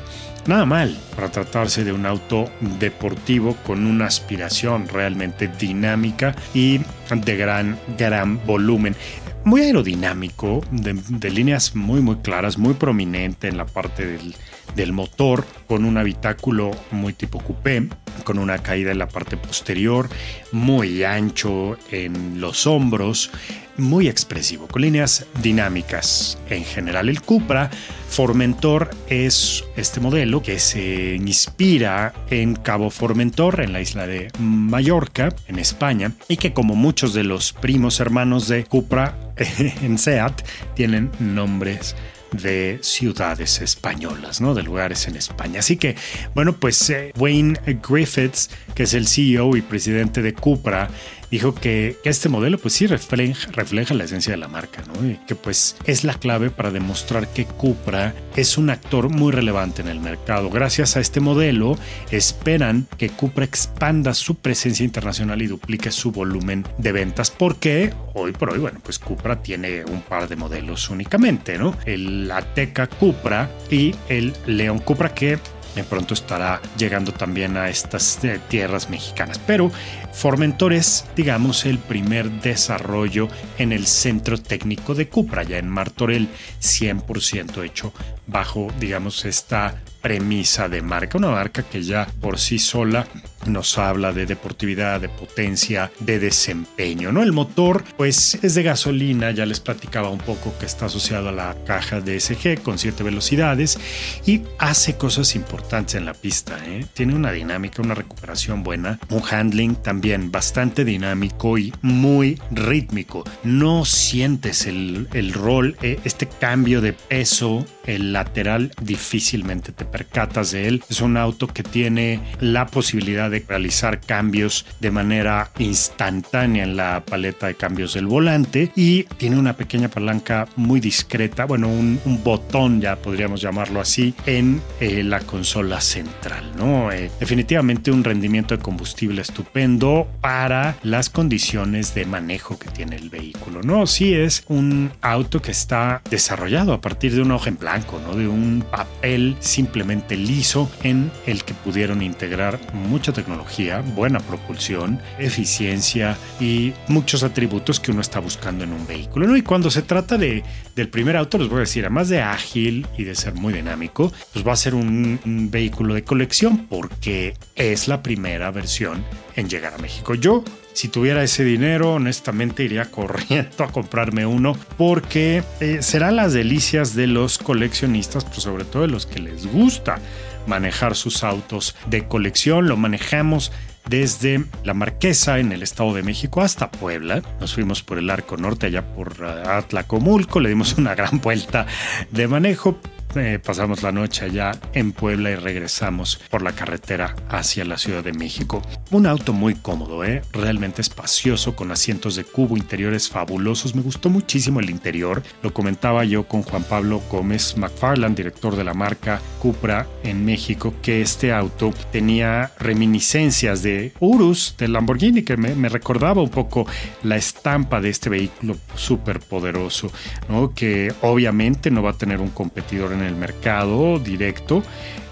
Nada 0.49 0.65
mal 0.65 0.97
para 1.15 1.29
tratarse 1.29 1.83
de 1.83 1.93
un 1.93 2.07
auto 2.07 2.49
deportivo 2.79 3.55
con 3.67 3.85
una 3.85 4.07
aspiración 4.07 4.87
realmente 4.87 5.47
dinámica 5.47 6.35
y 6.55 6.79
de 7.15 7.37
gran, 7.37 7.77
gran 7.99 8.43
volumen. 8.47 8.95
Muy 9.43 9.61
aerodinámico, 9.61 10.63
de, 10.71 11.29
líneas 11.29 11.75
muy, 11.75 12.01
muy 12.01 12.15
claras, 12.15 12.57
muy 12.57 12.73
prominente 12.73 13.47
en 13.47 13.57
la 13.57 13.67
parte 13.67 14.07
del, 14.07 14.33
del 14.75 14.93
motor, 14.93 15.45
con 15.67 15.85
un 15.85 15.97
habitáculo 15.97 16.71
muy 16.91 17.13
tipo 17.13 17.39
coupé, 17.39 17.87
con 18.23 18.39
una 18.39 18.59
caída 18.59 18.91
en 18.91 18.99
la 18.99 19.07
parte 19.07 19.37
posterior, 19.37 20.09
muy 20.51 21.03
ancho 21.03 21.77
en 21.91 22.39
los 22.41 22.67
hombros, 22.67 23.31
muy 23.77 24.07
expresivo, 24.07 24.67
con 24.67 24.81
líneas 24.81 25.25
dinámicas. 25.41 26.37
En 26.49 26.63
general, 26.63 27.09
el 27.09 27.21
Cupra 27.21 27.69
Formentor 28.09 28.89
es 29.07 29.63
este 29.75 29.99
modelo 29.99 30.41
que 30.43 30.59
se 30.59 31.15
inspira 31.15 32.13
en 32.29 32.55
Cabo 32.55 32.89
Formentor, 32.89 33.61
en 33.61 33.73
la 33.73 33.81
isla 33.81 34.05
de 34.05 34.31
Mallorca, 34.39 35.33
en 35.47 35.59
España, 35.59 36.11
y 36.27 36.37
que 36.37 36.53
como 36.53 36.75
muchos 36.75 37.13
de 37.13 37.23
los 37.23 37.53
primos 37.53 37.99
hermanos 37.99 38.47
de 38.47 38.65
Cupra 38.65 39.17
en 39.81 39.97
SEAT, 39.97 40.41
tienen 40.75 41.11
nombres 41.19 41.95
de 42.31 42.79
ciudades 42.81 43.61
españolas, 43.61 44.41
¿no? 44.41 44.53
De 44.53 44.63
lugares 44.63 45.07
en 45.07 45.15
España. 45.15 45.59
Así 45.59 45.77
que, 45.77 45.95
bueno, 46.35 46.53
pues 46.53 46.89
eh, 46.89 47.11
Wayne 47.17 47.59
Griffiths, 47.87 48.49
que 48.75 48.83
es 48.83 48.93
el 48.93 49.07
CEO 49.07 49.55
y 49.55 49.61
presidente 49.61 50.21
de 50.21 50.33
Cupra, 50.33 50.89
dijo 51.31 51.53
que 51.53 51.97
este 52.03 52.29
modelo 52.29 52.57
pues 52.57 52.73
sí 52.73 52.87
refleja, 52.87 53.51
refleja 53.51 53.93
la 53.93 54.05
esencia 54.05 54.31
de 54.31 54.37
la 54.37 54.47
marca, 54.47 54.83
¿no? 54.87 55.07
Y 55.07 55.17
que 55.27 55.35
pues 55.35 55.75
es 55.85 56.03
la 56.03 56.13
clave 56.13 56.49
para 56.49 56.71
demostrar 56.71 57.27
que 57.27 57.45
Cupra 57.45 58.13
es 58.35 58.57
un 58.57 58.69
actor 58.69 59.09
muy 59.09 59.31
relevante 59.31 59.81
en 59.81 59.87
el 59.87 59.99
mercado. 59.99 60.49
Gracias 60.49 60.97
a 60.97 60.99
este 60.99 61.19
modelo 61.19 61.77
esperan 62.11 62.87
que 62.97 63.09
Cupra 63.09 63.45
expanda 63.45 64.13
su 64.13 64.35
presencia 64.35 64.83
internacional 64.83 65.41
y 65.41 65.47
duplique 65.47 65.91
su 65.91 66.11
volumen 66.11 66.65
de 66.77 66.91
ventas 66.91 67.31
porque 67.31 67.93
hoy 68.13 68.31
por 68.31 68.51
hoy, 68.51 68.59
bueno, 68.59 68.79
pues 68.83 68.99
Cupra 68.99 69.41
tiene 69.41 69.83
un 69.85 70.01
par 70.01 70.27
de 70.27 70.35
modelos 70.35 70.89
únicamente, 70.89 71.57
¿no? 71.57 71.75
El 71.85 72.29
Ateca 72.31 72.87
Cupra 72.87 73.49
y 73.69 73.95
el 74.07 74.33
León 74.45 74.79
Cupra 74.79 75.13
que 75.13 75.39
pronto 75.83 76.13
estará 76.13 76.61
llegando 76.77 77.11
también 77.11 77.57
a 77.57 77.69
estas 77.69 78.23
eh, 78.23 78.39
tierras 78.47 78.89
mexicanas. 78.89 79.39
Pero 79.39 79.71
Formentor 80.13 80.73
es, 80.73 81.05
digamos, 81.15 81.65
el 81.65 81.79
primer 81.79 82.29
desarrollo 82.41 83.27
en 83.57 83.71
el 83.71 83.87
centro 83.87 84.37
técnico 84.37 84.95
de 84.95 85.07
Cupra, 85.07 85.43
ya 85.43 85.57
en 85.57 85.69
Martorell, 85.69 86.27
100% 86.61 87.63
hecho 87.63 87.93
bajo, 88.27 88.67
digamos, 88.79 89.25
esta 89.25 89.81
premisa 90.01 90.69
de 90.69 90.81
marca, 90.81 91.17
una 91.17 91.29
marca 91.29 91.63
que 91.63 91.83
ya 91.83 92.07
por 92.21 92.39
sí 92.39 92.59
sola 92.59 93.07
nos 93.45 93.77
habla 93.77 94.11
de 94.11 94.25
deportividad, 94.25 94.99
de 94.99 95.09
potencia, 95.09 95.91
de 95.99 96.19
desempeño, 96.19 97.11
¿no? 97.11 97.23
El 97.23 97.31
motor 97.31 97.83
pues 97.97 98.37
es 98.41 98.53
de 98.55 98.63
gasolina, 98.63 99.31
ya 99.31 99.45
les 99.45 99.59
platicaba 99.59 100.09
un 100.09 100.19
poco 100.19 100.53
que 100.59 100.65
está 100.65 100.85
asociado 100.85 101.29
a 101.29 101.31
la 101.31 101.55
caja 101.65 102.01
DSG 102.01 102.61
con 102.61 102.77
siete 102.77 103.03
velocidades 103.03 103.79
y 104.25 104.41
hace 104.57 104.97
cosas 104.97 105.35
importantes 105.35 105.95
en 105.95 106.05
la 106.05 106.13
pista, 106.13 106.57
¿eh? 106.65 106.85
Tiene 106.93 107.15
una 107.15 107.31
dinámica, 107.31 107.81
una 107.81 107.95
recuperación 107.95 108.63
buena, 108.63 108.99
un 109.09 109.23
handling 109.29 109.75
también 109.75 110.31
bastante 110.31 110.83
dinámico 110.83 111.57
y 111.57 111.73
muy 111.81 112.39
rítmico. 112.51 113.23
No 113.43 113.85
sientes 113.85 114.65
el, 114.65 115.07
el 115.13 115.33
rol, 115.33 115.77
eh, 115.81 115.99
este 116.03 116.27
cambio 116.27 116.81
de 116.81 116.93
peso, 116.93 117.65
el 117.85 118.13
lateral 118.13 118.71
difícilmente 118.81 119.71
te 119.71 119.85
percatas 119.91 120.51
de 120.51 120.67
él. 120.67 120.83
Es 120.89 121.01
un 121.01 121.17
auto 121.17 121.47
que 121.47 121.63
tiene 121.63 122.19
la 122.39 122.67
posibilidad 122.67 123.29
de 123.29 123.43
realizar 123.47 123.99
cambios 123.99 124.65
de 124.79 124.91
manera 124.91 125.51
instantánea 125.59 126.63
en 126.63 126.75
la 126.75 127.03
paleta 127.05 127.47
de 127.47 127.55
cambios 127.55 127.93
del 127.93 128.07
volante 128.07 128.71
y 128.75 129.03
tiene 129.03 129.37
una 129.37 129.55
pequeña 129.55 129.89
palanca 129.89 130.47
muy 130.55 130.79
discreta, 130.79 131.45
bueno, 131.45 131.67
un, 131.67 131.99
botón 132.23 132.81
ya 132.81 132.97
podríamos 132.97 133.41
llamarlo 133.41 133.79
así, 133.79 134.13
en 134.25 134.61
eh, 134.79 135.03
la 135.03 135.21
consola 135.21 135.79
central, 135.79 136.51
¿no? 136.57 136.91
Eh, 136.91 137.09
definitivamente 137.19 137.91
un 137.91 138.03
rendimiento 138.03 138.55
de 138.55 138.61
combustible 138.61 139.21
estupendo 139.21 140.07
para 140.21 140.75
las 140.83 141.09
condiciones 141.09 141.95
de 141.95 142.05
manejo 142.05 142.59
que 142.59 142.69
tiene 142.69 142.97
el 142.97 143.09
vehículo, 143.09 143.61
¿no? 143.63 143.87
Sí 143.87 144.13
es 144.13 144.43
un 144.47 144.91
auto 145.01 145.41
que 145.41 145.51
está 145.51 146.01
desarrollado 146.09 146.73
a 146.73 146.81
partir 146.81 147.13
de 147.13 147.21
un 147.21 147.31
hoja 147.31 147.49
en 147.49 147.57
blanco, 147.57 148.01
¿no? 148.05 148.15
De 148.15 148.27
un 148.27 148.63
papel 148.69 149.37
simplemente 149.79 150.17
liso 150.17 150.69
en 150.83 151.09
el 151.25 151.45
que 151.45 151.53
pudieron 151.53 152.01
integrar 152.01 152.59
mucha 152.73 153.13
tecnología, 153.13 153.81
buena 153.95 154.19
propulsión, 154.19 154.99
eficiencia 155.17 156.17
y 156.37 156.73
muchos 156.89 157.23
atributos 157.23 157.79
que 157.79 157.91
uno 157.91 158.01
está 158.01 158.19
buscando 158.19 158.65
en 158.65 158.73
un 158.73 158.85
vehículo. 158.85 159.37
Y 159.37 159.41
cuando 159.41 159.71
se 159.71 159.81
trata 159.81 160.17
de, 160.17 160.43
del 160.75 160.89
primer 160.89 161.15
auto, 161.15 161.37
les 161.37 161.47
voy 161.47 161.57
a 161.57 161.61
decir, 161.61 161.85
además 161.85 162.09
de 162.09 162.21
ágil 162.21 162.87
y 162.97 163.05
de 163.05 163.15
ser 163.15 163.35
muy 163.35 163.53
dinámico, 163.53 164.11
pues 164.33 164.45
va 164.45 164.51
a 164.51 164.57
ser 164.57 164.75
un, 164.75 165.17
un 165.23 165.49
vehículo 165.49 165.93
de 165.93 166.03
colección 166.03 166.67
porque 166.67 167.35
es 167.55 167.87
la 167.87 168.03
primera 168.03 168.51
versión 168.51 169.05
en 169.37 169.47
llegar 169.47 169.75
a 169.75 169.77
México. 169.77 170.13
Yo 170.13 170.43
si 170.79 170.87
tuviera 170.87 171.21
ese 171.21 171.43
dinero, 171.43 171.95
honestamente 171.95 172.63
iría 172.63 172.85
corriendo 172.91 173.65
a 173.65 173.67
comprarme 173.69 174.25
uno 174.25 174.55
porque 174.77 175.43
eh, 175.59 175.79
serán 175.81 176.15
las 176.15 176.31
delicias 176.31 176.95
de 176.95 177.05
los 177.05 177.37
coleccionistas, 177.37 178.23
pero 178.23 178.39
sobre 178.39 178.63
todo 178.63 178.83
de 178.83 178.87
los 178.87 179.05
que 179.05 179.19
les 179.19 179.45
gusta 179.45 179.99
manejar 180.47 180.95
sus 180.95 181.25
autos 181.25 181.75
de 181.87 182.07
colección. 182.07 182.69
Lo 182.69 182.77
manejamos 182.77 183.51
desde 183.89 184.45
La 184.63 184.73
Marquesa 184.73 185.39
en 185.39 185.51
el 185.51 185.63
Estado 185.63 185.93
de 185.93 186.01
México 186.01 186.41
hasta 186.41 186.71
Puebla. 186.71 187.23
Nos 187.41 187.55
fuimos 187.55 187.83
por 187.83 187.97
el 187.97 188.09
arco 188.09 188.37
norte 188.37 188.67
allá 188.67 188.93
por 188.93 189.21
Atlacomulco, 189.21 190.39
le 190.39 190.47
dimos 190.47 190.73
una 190.77 190.95
gran 190.95 191.19
vuelta 191.19 191.65
de 192.09 192.29
manejo, 192.29 192.79
eh, 193.15 193.39
pasamos 193.43 193.83
la 193.83 193.91
noche 193.91 194.25
allá 194.25 194.51
en 194.73 194.91
Puebla 194.91 195.31
y 195.31 195.35
regresamos 195.35 196.19
por 196.29 196.41
la 196.41 196.51
carretera 196.51 197.15
hacia 197.29 197.65
la 197.65 197.77
Ciudad 197.77 198.03
de 198.03 198.13
México. 198.13 198.61
Un 198.91 199.05
auto 199.05 199.33
muy 199.33 199.55
cómodo, 199.55 200.03
¿eh? 200.03 200.21
realmente 200.31 200.81
espacioso, 200.81 201.55
con 201.55 201.71
asientos 201.71 202.15
de 202.15 202.23
cubo, 202.23 202.57
interiores 202.57 203.09
fabulosos. 203.09 203.75
Me 203.75 203.81
gustó 203.81 204.09
muchísimo 204.09 204.59
el 204.59 204.69
interior. 204.69 205.23
Lo 205.41 205.53
comentaba 205.53 206.03
yo 206.05 206.27
con 206.27 206.43
Juan 206.43 206.63
Pablo 206.63 207.01
Gómez 207.09 207.57
McFarland, 207.57 208.15
director 208.15 208.55
de 208.55 208.63
la 208.63 208.73
marca 208.73 209.21
Cupra 209.39 209.87
en 210.03 210.25
México, 210.25 210.73
que 210.81 211.01
este 211.01 211.31
auto 211.31 211.73
tenía 211.91 212.51
reminiscencias 212.59 213.63
de 213.63 213.93
Urus, 213.99 214.55
del 214.57 214.73
Lamborghini, 214.73 215.23
que 215.23 215.37
me, 215.37 215.69
recordaba 215.69 216.21
un 216.21 216.29
poco 216.29 216.65
la 217.03 217.15
estampa 217.15 217.81
de 217.81 217.89
este 217.89 218.09
vehículo 218.09 218.57
súper 218.75 219.19
poderoso, 219.19 219.91
¿no? 220.27 220.53
que 220.53 220.93
obviamente 221.01 221.71
no 221.71 221.83
va 221.83 221.91
a 221.91 221.97
tener 221.97 222.19
un 222.19 222.29
competidor 222.29 222.93
en 222.93 222.98
en 222.99 223.07
el 223.07 223.15
mercado 223.15 223.99
directo 223.99 224.63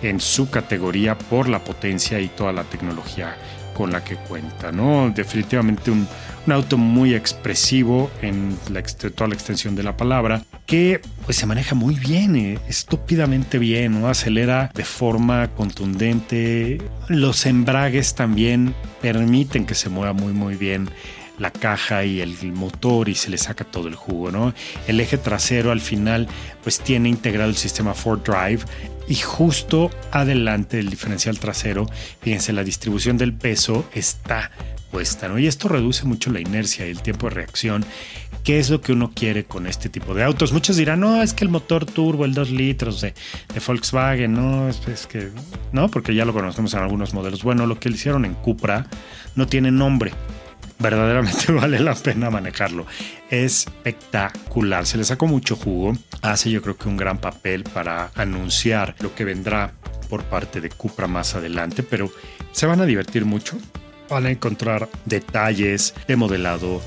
en 0.01 0.19
su 0.19 0.49
categoría 0.49 1.17
por 1.17 1.49
la 1.49 1.59
potencia 1.59 2.19
y 2.19 2.27
toda 2.27 2.53
la 2.53 2.63
tecnología 2.63 3.35
con 3.73 3.91
la 3.91 4.03
que 4.03 4.15
cuenta, 4.15 4.71
¿no? 4.71 5.11
Definitivamente 5.15 5.91
un, 5.91 6.07
auto 6.49 6.77
muy 6.77 7.13
expresivo 7.13 8.09
en 8.21 8.57
la, 8.71 8.81
toda 8.81 9.33
extensión 9.33 9.75
de 9.75 9.83
la 9.83 9.97
palabra, 9.97 10.43
que 10.65 11.01
pues 11.25 11.35
se 11.35 11.45
maneja 11.45 11.75
muy 11.75 11.95
bien, 11.95 12.37
eh, 12.37 12.57
estúpidamente 12.69 13.59
bien, 13.59 13.99
¿no? 13.99 14.07
Acelera 14.07 14.71
de 14.73 14.85
forma 14.85 15.49
contundente. 15.49 16.81
Los 17.09 17.45
embragues 17.45 18.15
también 18.15 18.73
permiten 19.01 19.65
que 19.65 19.75
se 19.75 19.89
mueva 19.89 20.13
muy 20.13 20.31
muy 20.31 20.55
bien 20.55 20.89
la 21.39 21.51
caja 21.51 22.03
y 22.03 22.21
el 22.21 22.51
motor 22.53 23.09
y 23.09 23.15
se 23.15 23.29
le 23.29 23.37
saca 23.37 23.63
todo 23.63 23.87
el 23.87 23.95
jugo, 23.95 24.31
¿no? 24.31 24.53
El 24.87 24.99
eje 24.99 25.17
trasero 25.17 25.71
al 25.71 25.81
final 25.81 26.27
pues 26.63 26.79
tiene 26.79 27.09
integrado 27.09 27.49
el 27.49 27.57
sistema 27.57 27.93
Ford 27.93 28.21
Drive 28.21 28.61
y 29.07 29.15
justo 29.15 29.89
adelante 30.11 30.77
del 30.77 30.89
diferencial 30.89 31.39
trasero, 31.39 31.87
fíjense, 32.21 32.51
la 32.53 32.63
distribución 32.63 33.17
del 33.17 33.33
peso 33.33 33.87
está 33.93 34.51
puesta, 34.91 35.27
¿no? 35.27 35.37
Y 35.37 35.47
esto 35.47 35.67
reduce 35.67 36.05
mucho 36.05 36.31
la 36.31 36.39
inercia 36.39 36.87
y 36.87 36.91
el 36.91 37.01
tiempo 37.01 37.27
de 37.29 37.35
reacción. 37.35 37.85
¿Qué 38.43 38.59
es 38.59 38.69
lo 38.69 38.79
que 38.79 38.93
uno 38.93 39.11
quiere 39.13 39.43
con 39.43 39.67
este 39.67 39.89
tipo 39.89 40.13
de 40.13 40.23
autos? 40.23 40.53
Muchos 40.53 40.77
dirán, 40.77 41.01
no, 41.01 41.21
es 41.21 41.33
que 41.33 41.43
el 41.43 41.49
motor 41.49 41.85
turbo, 41.85 42.23
el 42.23 42.33
2 42.33 42.51
litros 42.51 43.01
de, 43.01 43.13
Volkswagen, 43.65 44.33
no, 44.33 44.69
es, 44.69 44.79
es, 44.87 45.05
que, 45.05 45.29
no, 45.73 45.89
porque 45.89 46.15
ya 46.15 46.23
lo 46.23 46.31
conocemos 46.33 46.73
en 46.73 46.79
algunos 46.79 47.13
modelos. 47.13 47.43
Bueno, 47.43 47.65
lo 47.65 47.79
que 47.79 47.89
le 47.89 47.95
hicieron 47.95 48.23
en 48.23 48.35
Cupra 48.35 48.87
no 49.35 49.47
tiene 49.47 49.71
nombre 49.71 50.13
verdaderamente 50.79 51.51
vale 51.51 51.79
la 51.79 51.95
pena 51.95 52.29
manejarlo. 52.29 52.85
Es 53.29 53.65
espectacular, 53.83 54.85
se 54.85 54.97
le 54.97 55.03
sacó 55.03 55.27
mucho 55.27 55.55
jugo, 55.55 55.97
hace 56.21 56.51
yo 56.51 56.61
creo 56.61 56.77
que 56.77 56.89
un 56.89 56.97
gran 56.97 57.19
papel 57.19 57.63
para 57.63 58.11
anunciar 58.15 58.95
lo 58.99 59.13
que 59.13 59.25
vendrá 59.25 59.73
por 60.09 60.23
parte 60.23 60.61
de 60.61 60.69
Cupra 60.69 61.07
más 61.07 61.35
adelante, 61.35 61.83
pero 61.83 62.11
se 62.51 62.65
van 62.65 62.81
a 62.81 62.85
divertir 62.85 63.25
mucho. 63.25 63.57
Van 64.09 64.25
a 64.25 64.31
encontrar 64.31 64.87
detalles 65.03 65.93
de 66.07 66.15
modelado, 66.15 66.81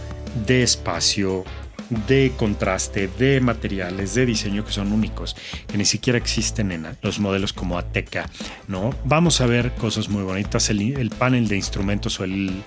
de 0.47 0.63
espacio, 0.63 1.45
de 1.91 2.33
contraste, 2.37 3.09
de 3.09 3.41
materiales, 3.41 4.15
de 4.15 4.27
diseño 4.27 4.65
que 4.65 4.73
son 4.73 4.93
únicos, 4.93 5.37
que 5.67 5.77
ni 5.77 5.85
siquiera 5.85 6.19
existen 6.19 6.73
en 6.73 6.87
los 7.03 7.19
modelos 7.19 7.53
como 7.53 7.79
Ateca, 7.79 8.29
¿no? 8.69 8.95
Vamos 9.05 9.41
a 9.41 9.47
ver 9.47 9.73
cosas 9.73 10.09
muy 10.09 10.23
bonitas. 10.23 10.71
El, 10.71 11.11
panel 11.11 11.49
de 11.49 11.57
instrumentos 11.57 12.21
o 12.21 12.25
el, 12.25 12.63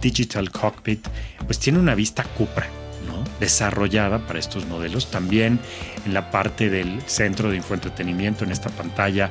Digital 0.00 0.50
Cockpit, 0.50 1.06
pues 1.44 1.58
tiene 1.58 1.78
una 1.78 1.94
vista 1.94 2.22
Cupra, 2.22 2.68
¿no? 3.06 3.24
Desarrollada 3.40 4.26
para 4.26 4.38
estos 4.38 4.66
modelos. 4.66 5.10
También 5.10 5.58
en 6.06 6.14
la 6.14 6.30
parte 6.30 6.70
del 6.70 7.02
centro 7.06 7.50
de 7.50 7.56
infoentretenimiento, 7.56 8.44
en 8.44 8.52
esta 8.52 8.70
pantalla, 8.70 9.30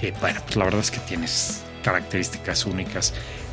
eh, 0.00 0.12
pues 0.18 0.56
la 0.56 0.64
verdad 0.64 0.80
es 0.80 0.90
que 0.90 0.98
tienes 1.00 1.62
características 1.82 2.64
únicas 2.64 3.12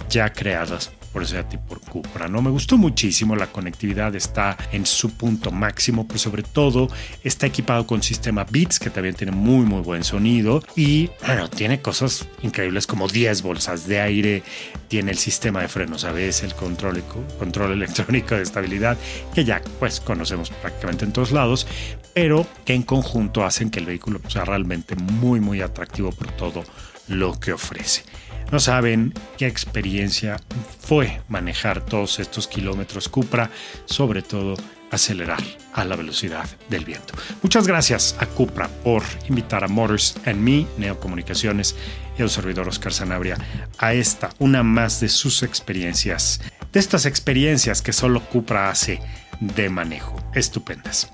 ya 0.10 0.32
creadas 0.32 0.92
por 1.12 1.26
Seat 1.26 1.54
y 1.54 1.58
por 1.58 1.80
Cupra. 1.82 2.28
¿no? 2.28 2.42
Me 2.42 2.50
gustó 2.50 2.78
muchísimo, 2.78 3.36
la 3.36 3.48
conectividad 3.48 4.16
está 4.16 4.58
en 4.72 4.86
su 4.86 5.12
punto 5.12 5.52
máximo, 5.52 6.08
pero 6.08 6.20
sobre 6.20 6.44
todo 6.44 6.88
está 7.24 7.48
equipado 7.48 7.86
con 7.86 8.02
sistema 8.04 8.46
Beats, 8.50 8.80
que 8.80 8.90
también 8.90 9.16
tiene 9.16 9.32
muy 9.32 9.66
muy 9.66 9.82
buen 9.82 10.04
sonido 10.04 10.64
y 10.76 11.10
bueno, 11.26 11.50
tiene 11.50 11.82
cosas 11.82 12.28
increíbles 12.42 12.88
como 12.88 13.08
10 13.08 13.42
bolsas 13.42 13.88
de 13.88 14.02
aire, 14.02 14.44
tiene 14.88 15.12
el 15.12 15.18
sistema 15.18 15.62
de 15.62 15.68
frenos 15.68 16.04
ABS, 16.04 16.44
el 16.44 16.56
control, 16.56 17.04
control 17.38 17.72
electrónico 17.74 18.36
de 18.36 18.44
estabilidad, 18.44 18.98
que 19.34 19.46
ya 19.46 19.62
pues 19.80 20.00
conocemos 20.00 20.50
prácticamente 20.50 21.06
en 21.06 21.14
todos 21.14 21.32
lados, 21.32 21.68
pero 22.14 22.46
que 22.66 22.74
en 22.74 22.84
conjunto 22.84 23.44
hacen 23.44 23.70
que 23.70 23.80
el 23.80 23.86
vehículo 23.86 24.22
sea 24.28 24.46
realmente 24.46 24.96
muy 24.96 25.40
muy 25.40 25.62
atractivo 25.62 26.12
por 26.12 26.32
todo 26.32 26.64
lo 27.08 27.40
que 27.40 27.54
ofrece. 27.54 28.04
No 28.52 28.60
saben 28.60 29.14
qué 29.38 29.46
experiencia 29.46 30.38
fue 30.80 31.22
manejar 31.28 31.86
todos 31.86 32.20
estos 32.20 32.48
kilómetros 32.48 33.08
Cupra, 33.08 33.52
sobre 33.86 34.24
todo 34.24 34.56
acelerar 34.92 35.44
a 35.74 35.86
la 35.86 35.96
velocidad 35.96 36.50
del 36.68 36.84
viento. 36.84 37.14
Muchas 37.44 37.68
gracias 37.68 38.16
a 38.20 38.26
Cupra 38.26 38.68
por 38.84 39.04
invitar 39.28 39.64
a 39.64 39.68
Motors 39.68 40.16
and 40.26 40.38
Me, 40.38 40.66
Neocomunicaciones 40.80 41.76
y 42.18 42.24
al 42.24 42.30
servidor 42.32 42.68
Oscar 42.68 42.92
Sanabria 42.92 43.38
a 43.78 43.94
esta, 43.94 44.32
una 44.40 44.64
más 44.64 45.00
de 45.00 45.10
sus 45.10 45.44
experiencias, 45.44 46.42
de 46.74 46.80
estas 46.80 47.06
experiencias 47.06 47.84
que 47.84 47.94
solo 47.94 48.22
Cupra 48.22 48.72
hace 48.72 49.00
de 49.40 49.70
manejo. 49.70 50.16
Estupendas. 50.34 51.12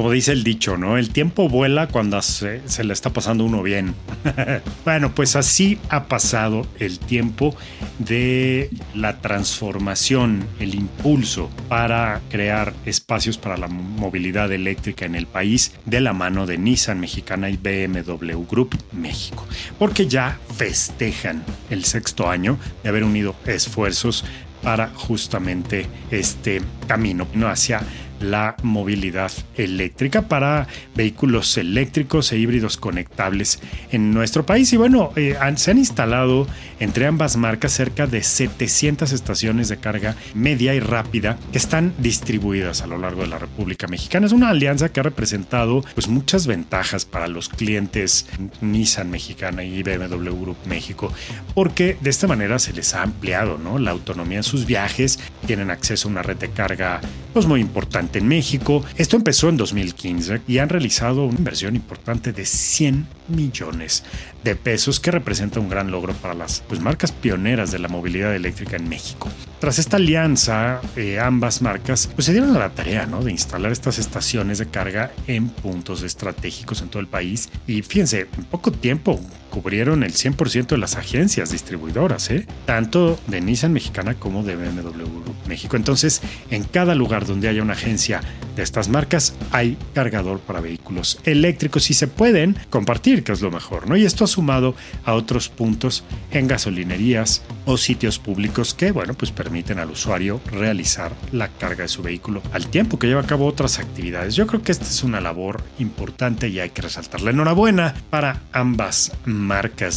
Como 0.00 0.12
dice 0.12 0.32
el 0.32 0.44
dicho, 0.44 0.78
¿no? 0.78 0.96
El 0.96 1.10
tiempo 1.10 1.50
vuela 1.50 1.86
cuando 1.86 2.22
se, 2.22 2.62
le 2.82 2.92
está 2.94 3.10
pasando 3.10 3.44
uno 3.44 3.62
bien. 3.62 3.94
bueno, 4.86 5.14
pues 5.14 5.36
así 5.36 5.78
ha 5.90 6.04
pasado 6.04 6.66
el 6.78 6.98
tiempo 6.98 7.54
de 7.98 8.70
la 8.94 9.20
transformación, 9.20 10.46
el 10.58 10.74
impulso 10.74 11.50
para 11.68 12.22
crear 12.30 12.72
espacios 12.86 13.36
para 13.36 13.58
la 13.58 13.68
movilidad 13.68 14.50
eléctrica 14.50 15.04
en 15.04 15.16
el 15.16 15.26
país 15.26 15.74
de 15.84 16.00
la 16.00 16.14
mano 16.14 16.46
de 16.46 16.56
Nissan 16.56 16.98
Mexicana 16.98 17.50
y 17.50 17.58
BMW 17.58 18.42
Group 18.50 18.78
México, 18.92 19.46
porque 19.78 20.06
ya 20.06 20.38
festejan 20.56 21.44
el 21.68 21.84
sexto 21.84 22.30
año 22.30 22.58
de 22.82 22.88
haber 22.88 23.04
unido 23.04 23.36
esfuerzos 23.44 24.24
para 24.62 24.88
justamente 24.88 25.86
este 26.10 26.62
camino 26.86 27.26
hacia 27.46 27.82
la 28.20 28.56
movilidad 28.62 29.32
eléctrica 29.56 30.22
para 30.22 30.66
vehículos 30.94 31.56
eléctricos 31.56 32.32
e 32.32 32.38
híbridos 32.38 32.76
conectables 32.76 33.60
en 33.90 34.12
nuestro 34.12 34.46
país. 34.46 34.72
Y 34.72 34.76
bueno, 34.76 35.12
eh, 35.16 35.36
se 35.56 35.70
han 35.70 35.78
instalado 35.78 36.46
entre 36.78 37.06
ambas 37.06 37.36
marcas 37.36 37.72
cerca 37.72 38.06
de 38.06 38.22
700 38.22 39.12
estaciones 39.12 39.68
de 39.68 39.78
carga 39.78 40.16
media 40.34 40.74
y 40.74 40.80
rápida 40.80 41.38
que 41.52 41.58
están 41.58 41.92
distribuidas 41.98 42.82
a 42.82 42.86
lo 42.86 42.98
largo 42.98 43.22
de 43.22 43.28
la 43.28 43.38
República 43.38 43.86
Mexicana. 43.86 44.26
Es 44.26 44.32
una 44.32 44.50
alianza 44.50 44.90
que 44.90 45.00
ha 45.00 45.02
representado 45.02 45.82
pues, 45.94 46.08
muchas 46.08 46.46
ventajas 46.46 47.04
para 47.04 47.28
los 47.28 47.48
clientes 47.48 48.26
Nissan 48.60 49.10
Mexicana 49.10 49.64
y 49.64 49.82
BMW 49.82 50.30
Group 50.40 50.56
México, 50.66 51.12
porque 51.54 51.96
de 52.00 52.10
esta 52.10 52.26
manera 52.26 52.58
se 52.58 52.72
les 52.72 52.94
ha 52.94 53.02
ampliado 53.02 53.58
¿no? 53.58 53.78
la 53.78 53.90
autonomía 53.90 54.38
en 54.38 54.42
sus 54.42 54.66
viajes, 54.66 55.18
tienen 55.46 55.70
acceso 55.70 56.08
a 56.08 56.10
una 56.10 56.22
red 56.22 56.36
de 56.36 56.50
carga 56.50 57.00
pues, 57.32 57.46
muy 57.46 57.60
importante 57.60 58.09
en 58.18 58.28
México. 58.28 58.84
Esto 58.96 59.16
empezó 59.16 59.48
en 59.48 59.56
2015 59.56 60.42
y 60.46 60.58
han 60.58 60.68
realizado 60.68 61.24
una 61.24 61.38
inversión 61.38 61.76
importante 61.76 62.32
de 62.32 62.44
100 62.44 63.06
millones 63.28 64.04
de 64.44 64.56
pesos 64.56 65.00
que 65.00 65.10
representa 65.10 65.60
un 65.60 65.68
gran 65.68 65.90
logro 65.90 66.14
para 66.14 66.34
las 66.34 66.62
pues, 66.68 66.80
marcas 66.80 67.12
pioneras 67.12 67.70
de 67.70 67.78
la 67.78 67.88
movilidad 67.88 68.34
eléctrica 68.34 68.76
en 68.76 68.88
México. 68.88 69.28
Tras 69.58 69.78
esta 69.78 69.96
alianza, 69.96 70.80
eh, 70.96 71.20
ambas 71.20 71.62
marcas 71.62 72.08
pues, 72.14 72.26
se 72.26 72.32
dieron 72.32 72.56
a 72.56 72.58
la 72.58 72.70
tarea 72.70 73.06
¿no? 73.06 73.22
de 73.22 73.30
instalar 73.30 73.72
estas 73.72 73.98
estaciones 73.98 74.58
de 74.58 74.66
carga 74.66 75.12
en 75.26 75.48
puntos 75.48 76.02
estratégicos 76.02 76.82
en 76.82 76.88
todo 76.88 77.00
el 77.00 77.08
país 77.08 77.50
y 77.66 77.82
fíjense, 77.82 78.28
en 78.36 78.44
poco 78.44 78.72
tiempo 78.72 79.20
cubrieron 79.50 80.02
el 80.02 80.12
100% 80.12 80.68
de 80.68 80.78
las 80.78 80.96
agencias 80.96 81.50
distribuidoras, 81.50 82.30
¿eh? 82.30 82.46
tanto 82.64 83.18
de 83.26 83.40
Nissan 83.40 83.72
Mexicana 83.72 84.14
como 84.14 84.42
de 84.42 84.56
BMW 84.56 85.30
México. 85.48 85.76
Entonces, 85.76 86.22
en 86.50 86.64
cada 86.64 86.94
lugar 86.94 87.26
donde 87.26 87.48
haya 87.48 87.62
una 87.62 87.74
agencia 87.74 88.22
de 88.56 88.62
estas 88.62 88.88
marcas, 88.88 89.34
hay 89.50 89.76
cargador 89.94 90.40
para 90.40 90.60
vehículos 90.60 91.18
eléctricos 91.24 91.90
y 91.90 91.94
se 91.94 92.06
pueden 92.06 92.56
compartir, 92.70 93.24
que 93.24 93.32
es 93.32 93.40
lo 93.40 93.50
mejor, 93.50 93.88
¿no? 93.88 93.96
Y 93.96 94.04
esto 94.04 94.26
sumado 94.26 94.74
a 95.04 95.14
otros 95.14 95.48
puntos 95.48 96.04
en 96.30 96.46
gasolinerías 96.46 97.42
o 97.66 97.76
sitios 97.76 98.18
públicos 98.18 98.74
que, 98.74 98.92
bueno, 98.92 99.14
pues 99.14 99.32
permiten 99.32 99.78
al 99.78 99.90
usuario 99.90 100.40
realizar 100.52 101.12
la 101.32 101.48
carga 101.48 101.82
de 101.82 101.88
su 101.88 102.02
vehículo 102.02 102.42
al 102.52 102.68
tiempo 102.68 102.98
que 102.98 103.06
lleva 103.06 103.20
a 103.20 103.26
cabo 103.26 103.46
otras 103.46 103.78
actividades. 103.78 104.34
Yo 104.34 104.46
creo 104.46 104.62
que 104.62 104.72
esta 104.72 104.84
es 104.84 105.02
una 105.02 105.20
labor 105.20 105.62
importante 105.78 106.48
y 106.48 106.60
hay 106.60 106.70
que 106.70 106.82
resaltarla. 106.82 107.30
Enhorabuena 107.30 107.94
para 108.10 108.42
ambas 108.52 109.12
marcas 109.24 109.39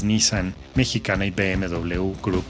Nissan 0.03 0.55
mexicana 0.75 1.25
y 1.25 1.31
BMW 1.31 2.13
Group 2.21 2.45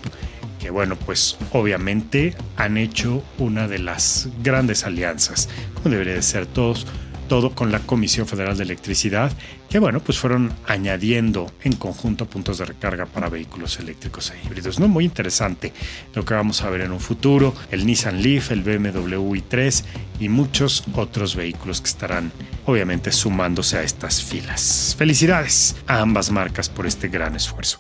que 0.64 0.70
bueno, 0.70 0.96
pues 0.96 1.38
obviamente 1.52 2.38
han 2.56 2.78
hecho 2.78 3.22
una 3.38 3.68
de 3.68 3.80
las 3.80 4.30
grandes 4.42 4.86
alianzas, 4.86 5.50
como 5.74 5.90
debería 5.90 6.14
de 6.14 6.22
ser 6.22 6.46
todos 6.46 6.88
todo 7.28 7.52
con 7.52 7.72
la 7.72 7.80
Comisión 7.80 8.28
Federal 8.28 8.58
de 8.58 8.64
Electricidad, 8.64 9.32
que 9.70 9.80
bueno, 9.80 10.00
pues 10.00 10.18
fueron 10.18 10.54
añadiendo 10.68 11.52
en 11.64 11.74
conjunto 11.74 12.26
puntos 12.26 12.58
de 12.58 12.66
recarga 12.66 13.06
para 13.06 13.30
vehículos 13.30 13.80
eléctricos 13.80 14.32
e 14.32 14.46
híbridos. 14.46 14.80
¿no? 14.80 14.88
Muy 14.88 15.06
interesante 15.06 15.74
lo 16.14 16.26
que 16.26 16.34
vamos 16.34 16.62
a 16.62 16.70
ver 16.70 16.82
en 16.82 16.92
un 16.92 17.00
futuro, 17.00 17.54
el 17.72 17.86
Nissan 17.86 18.22
Leaf, 18.22 18.52
el 18.52 18.64
BMW 18.64 19.36
i3 19.36 19.84
y 20.20 20.30
muchos 20.30 20.84
otros 20.94 21.36
vehículos 21.36 21.82
que 21.82 21.88
estarán 21.88 22.32
obviamente 22.66 23.12
sumándose 23.12 23.78
a 23.78 23.84
estas 23.84 24.22
filas. 24.22 24.96
Felicidades 24.98 25.76
a 25.88 26.00
ambas 26.00 26.32
marcas 26.32 26.70
por 26.70 26.86
este 26.86 27.08
gran 27.08 27.36
esfuerzo. 27.36 27.80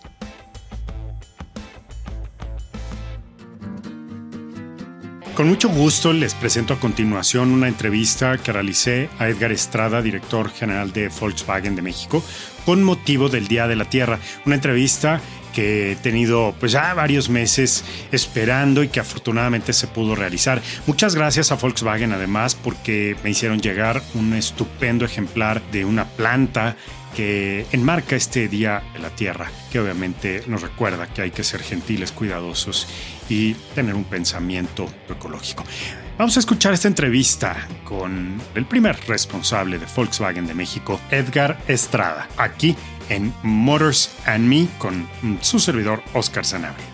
Con 5.35 5.47
mucho 5.47 5.67
gusto 5.67 6.13
les 6.13 6.35
presento 6.35 6.75
a 6.75 6.79
continuación 6.79 7.49
una 7.49 7.67
entrevista 7.67 8.37
que 8.37 8.51
realicé 8.51 9.09
a 9.17 9.27
Edgar 9.27 9.51
Estrada, 9.51 10.03
director 10.03 10.51
general 10.51 10.93
de 10.93 11.09
Volkswagen 11.09 11.75
de 11.75 11.81
México, 11.81 12.23
con 12.67 12.83
motivo 12.83 13.29
del 13.29 13.47
Día 13.47 13.67
de 13.67 13.75
la 13.75 13.85
Tierra. 13.85 14.19
Una 14.45 14.53
entrevista 14.53 15.21
que 15.51 15.93
he 15.93 15.95
tenido 15.95 16.53
pues 16.59 16.73
ya 16.73 16.93
varios 16.93 17.29
meses 17.29 17.83
esperando 18.11 18.83
y 18.83 18.89
que 18.89 18.99
afortunadamente 18.99 19.73
se 19.73 19.87
pudo 19.87 20.13
realizar. 20.13 20.61
Muchas 20.85 21.15
gracias 21.15 21.51
a 21.51 21.55
Volkswagen 21.55 22.11
además 22.11 22.53
porque 22.53 23.15
me 23.23 23.31
hicieron 23.31 23.59
llegar 23.59 24.03
un 24.13 24.33
estupendo 24.33 25.03
ejemplar 25.03 25.63
de 25.71 25.83
una 25.83 26.05
planta 26.09 26.75
que 27.15 27.65
enmarca 27.71 28.15
este 28.15 28.47
Día 28.47 28.83
de 28.93 28.99
la 28.99 29.09
Tierra, 29.09 29.51
que 29.71 29.79
obviamente 29.79 30.43
nos 30.47 30.61
recuerda 30.61 31.07
que 31.07 31.23
hay 31.23 31.31
que 31.31 31.43
ser 31.43 31.61
gentiles, 31.61 32.11
cuidadosos 32.11 32.87
y 33.29 33.53
tener 33.75 33.95
un 33.95 34.03
pensamiento 34.03 34.87
ecológico. 35.09 35.63
Vamos 36.17 36.37
a 36.37 36.39
escuchar 36.39 36.73
esta 36.73 36.87
entrevista 36.87 37.67
con 37.83 38.39
el 38.53 38.65
primer 38.65 38.97
responsable 39.07 39.79
de 39.79 39.85
Volkswagen 39.95 40.45
de 40.45 40.53
México, 40.53 40.99
Edgar 41.09 41.59
Estrada, 41.67 42.27
aquí 42.37 42.75
en 43.09 43.33
Motors 43.41 44.11
and 44.25 44.47
Me 44.47 44.67
con 44.77 45.07
su 45.41 45.59
servidor 45.59 46.03
Oscar 46.13 46.45
Sanabria. 46.45 46.85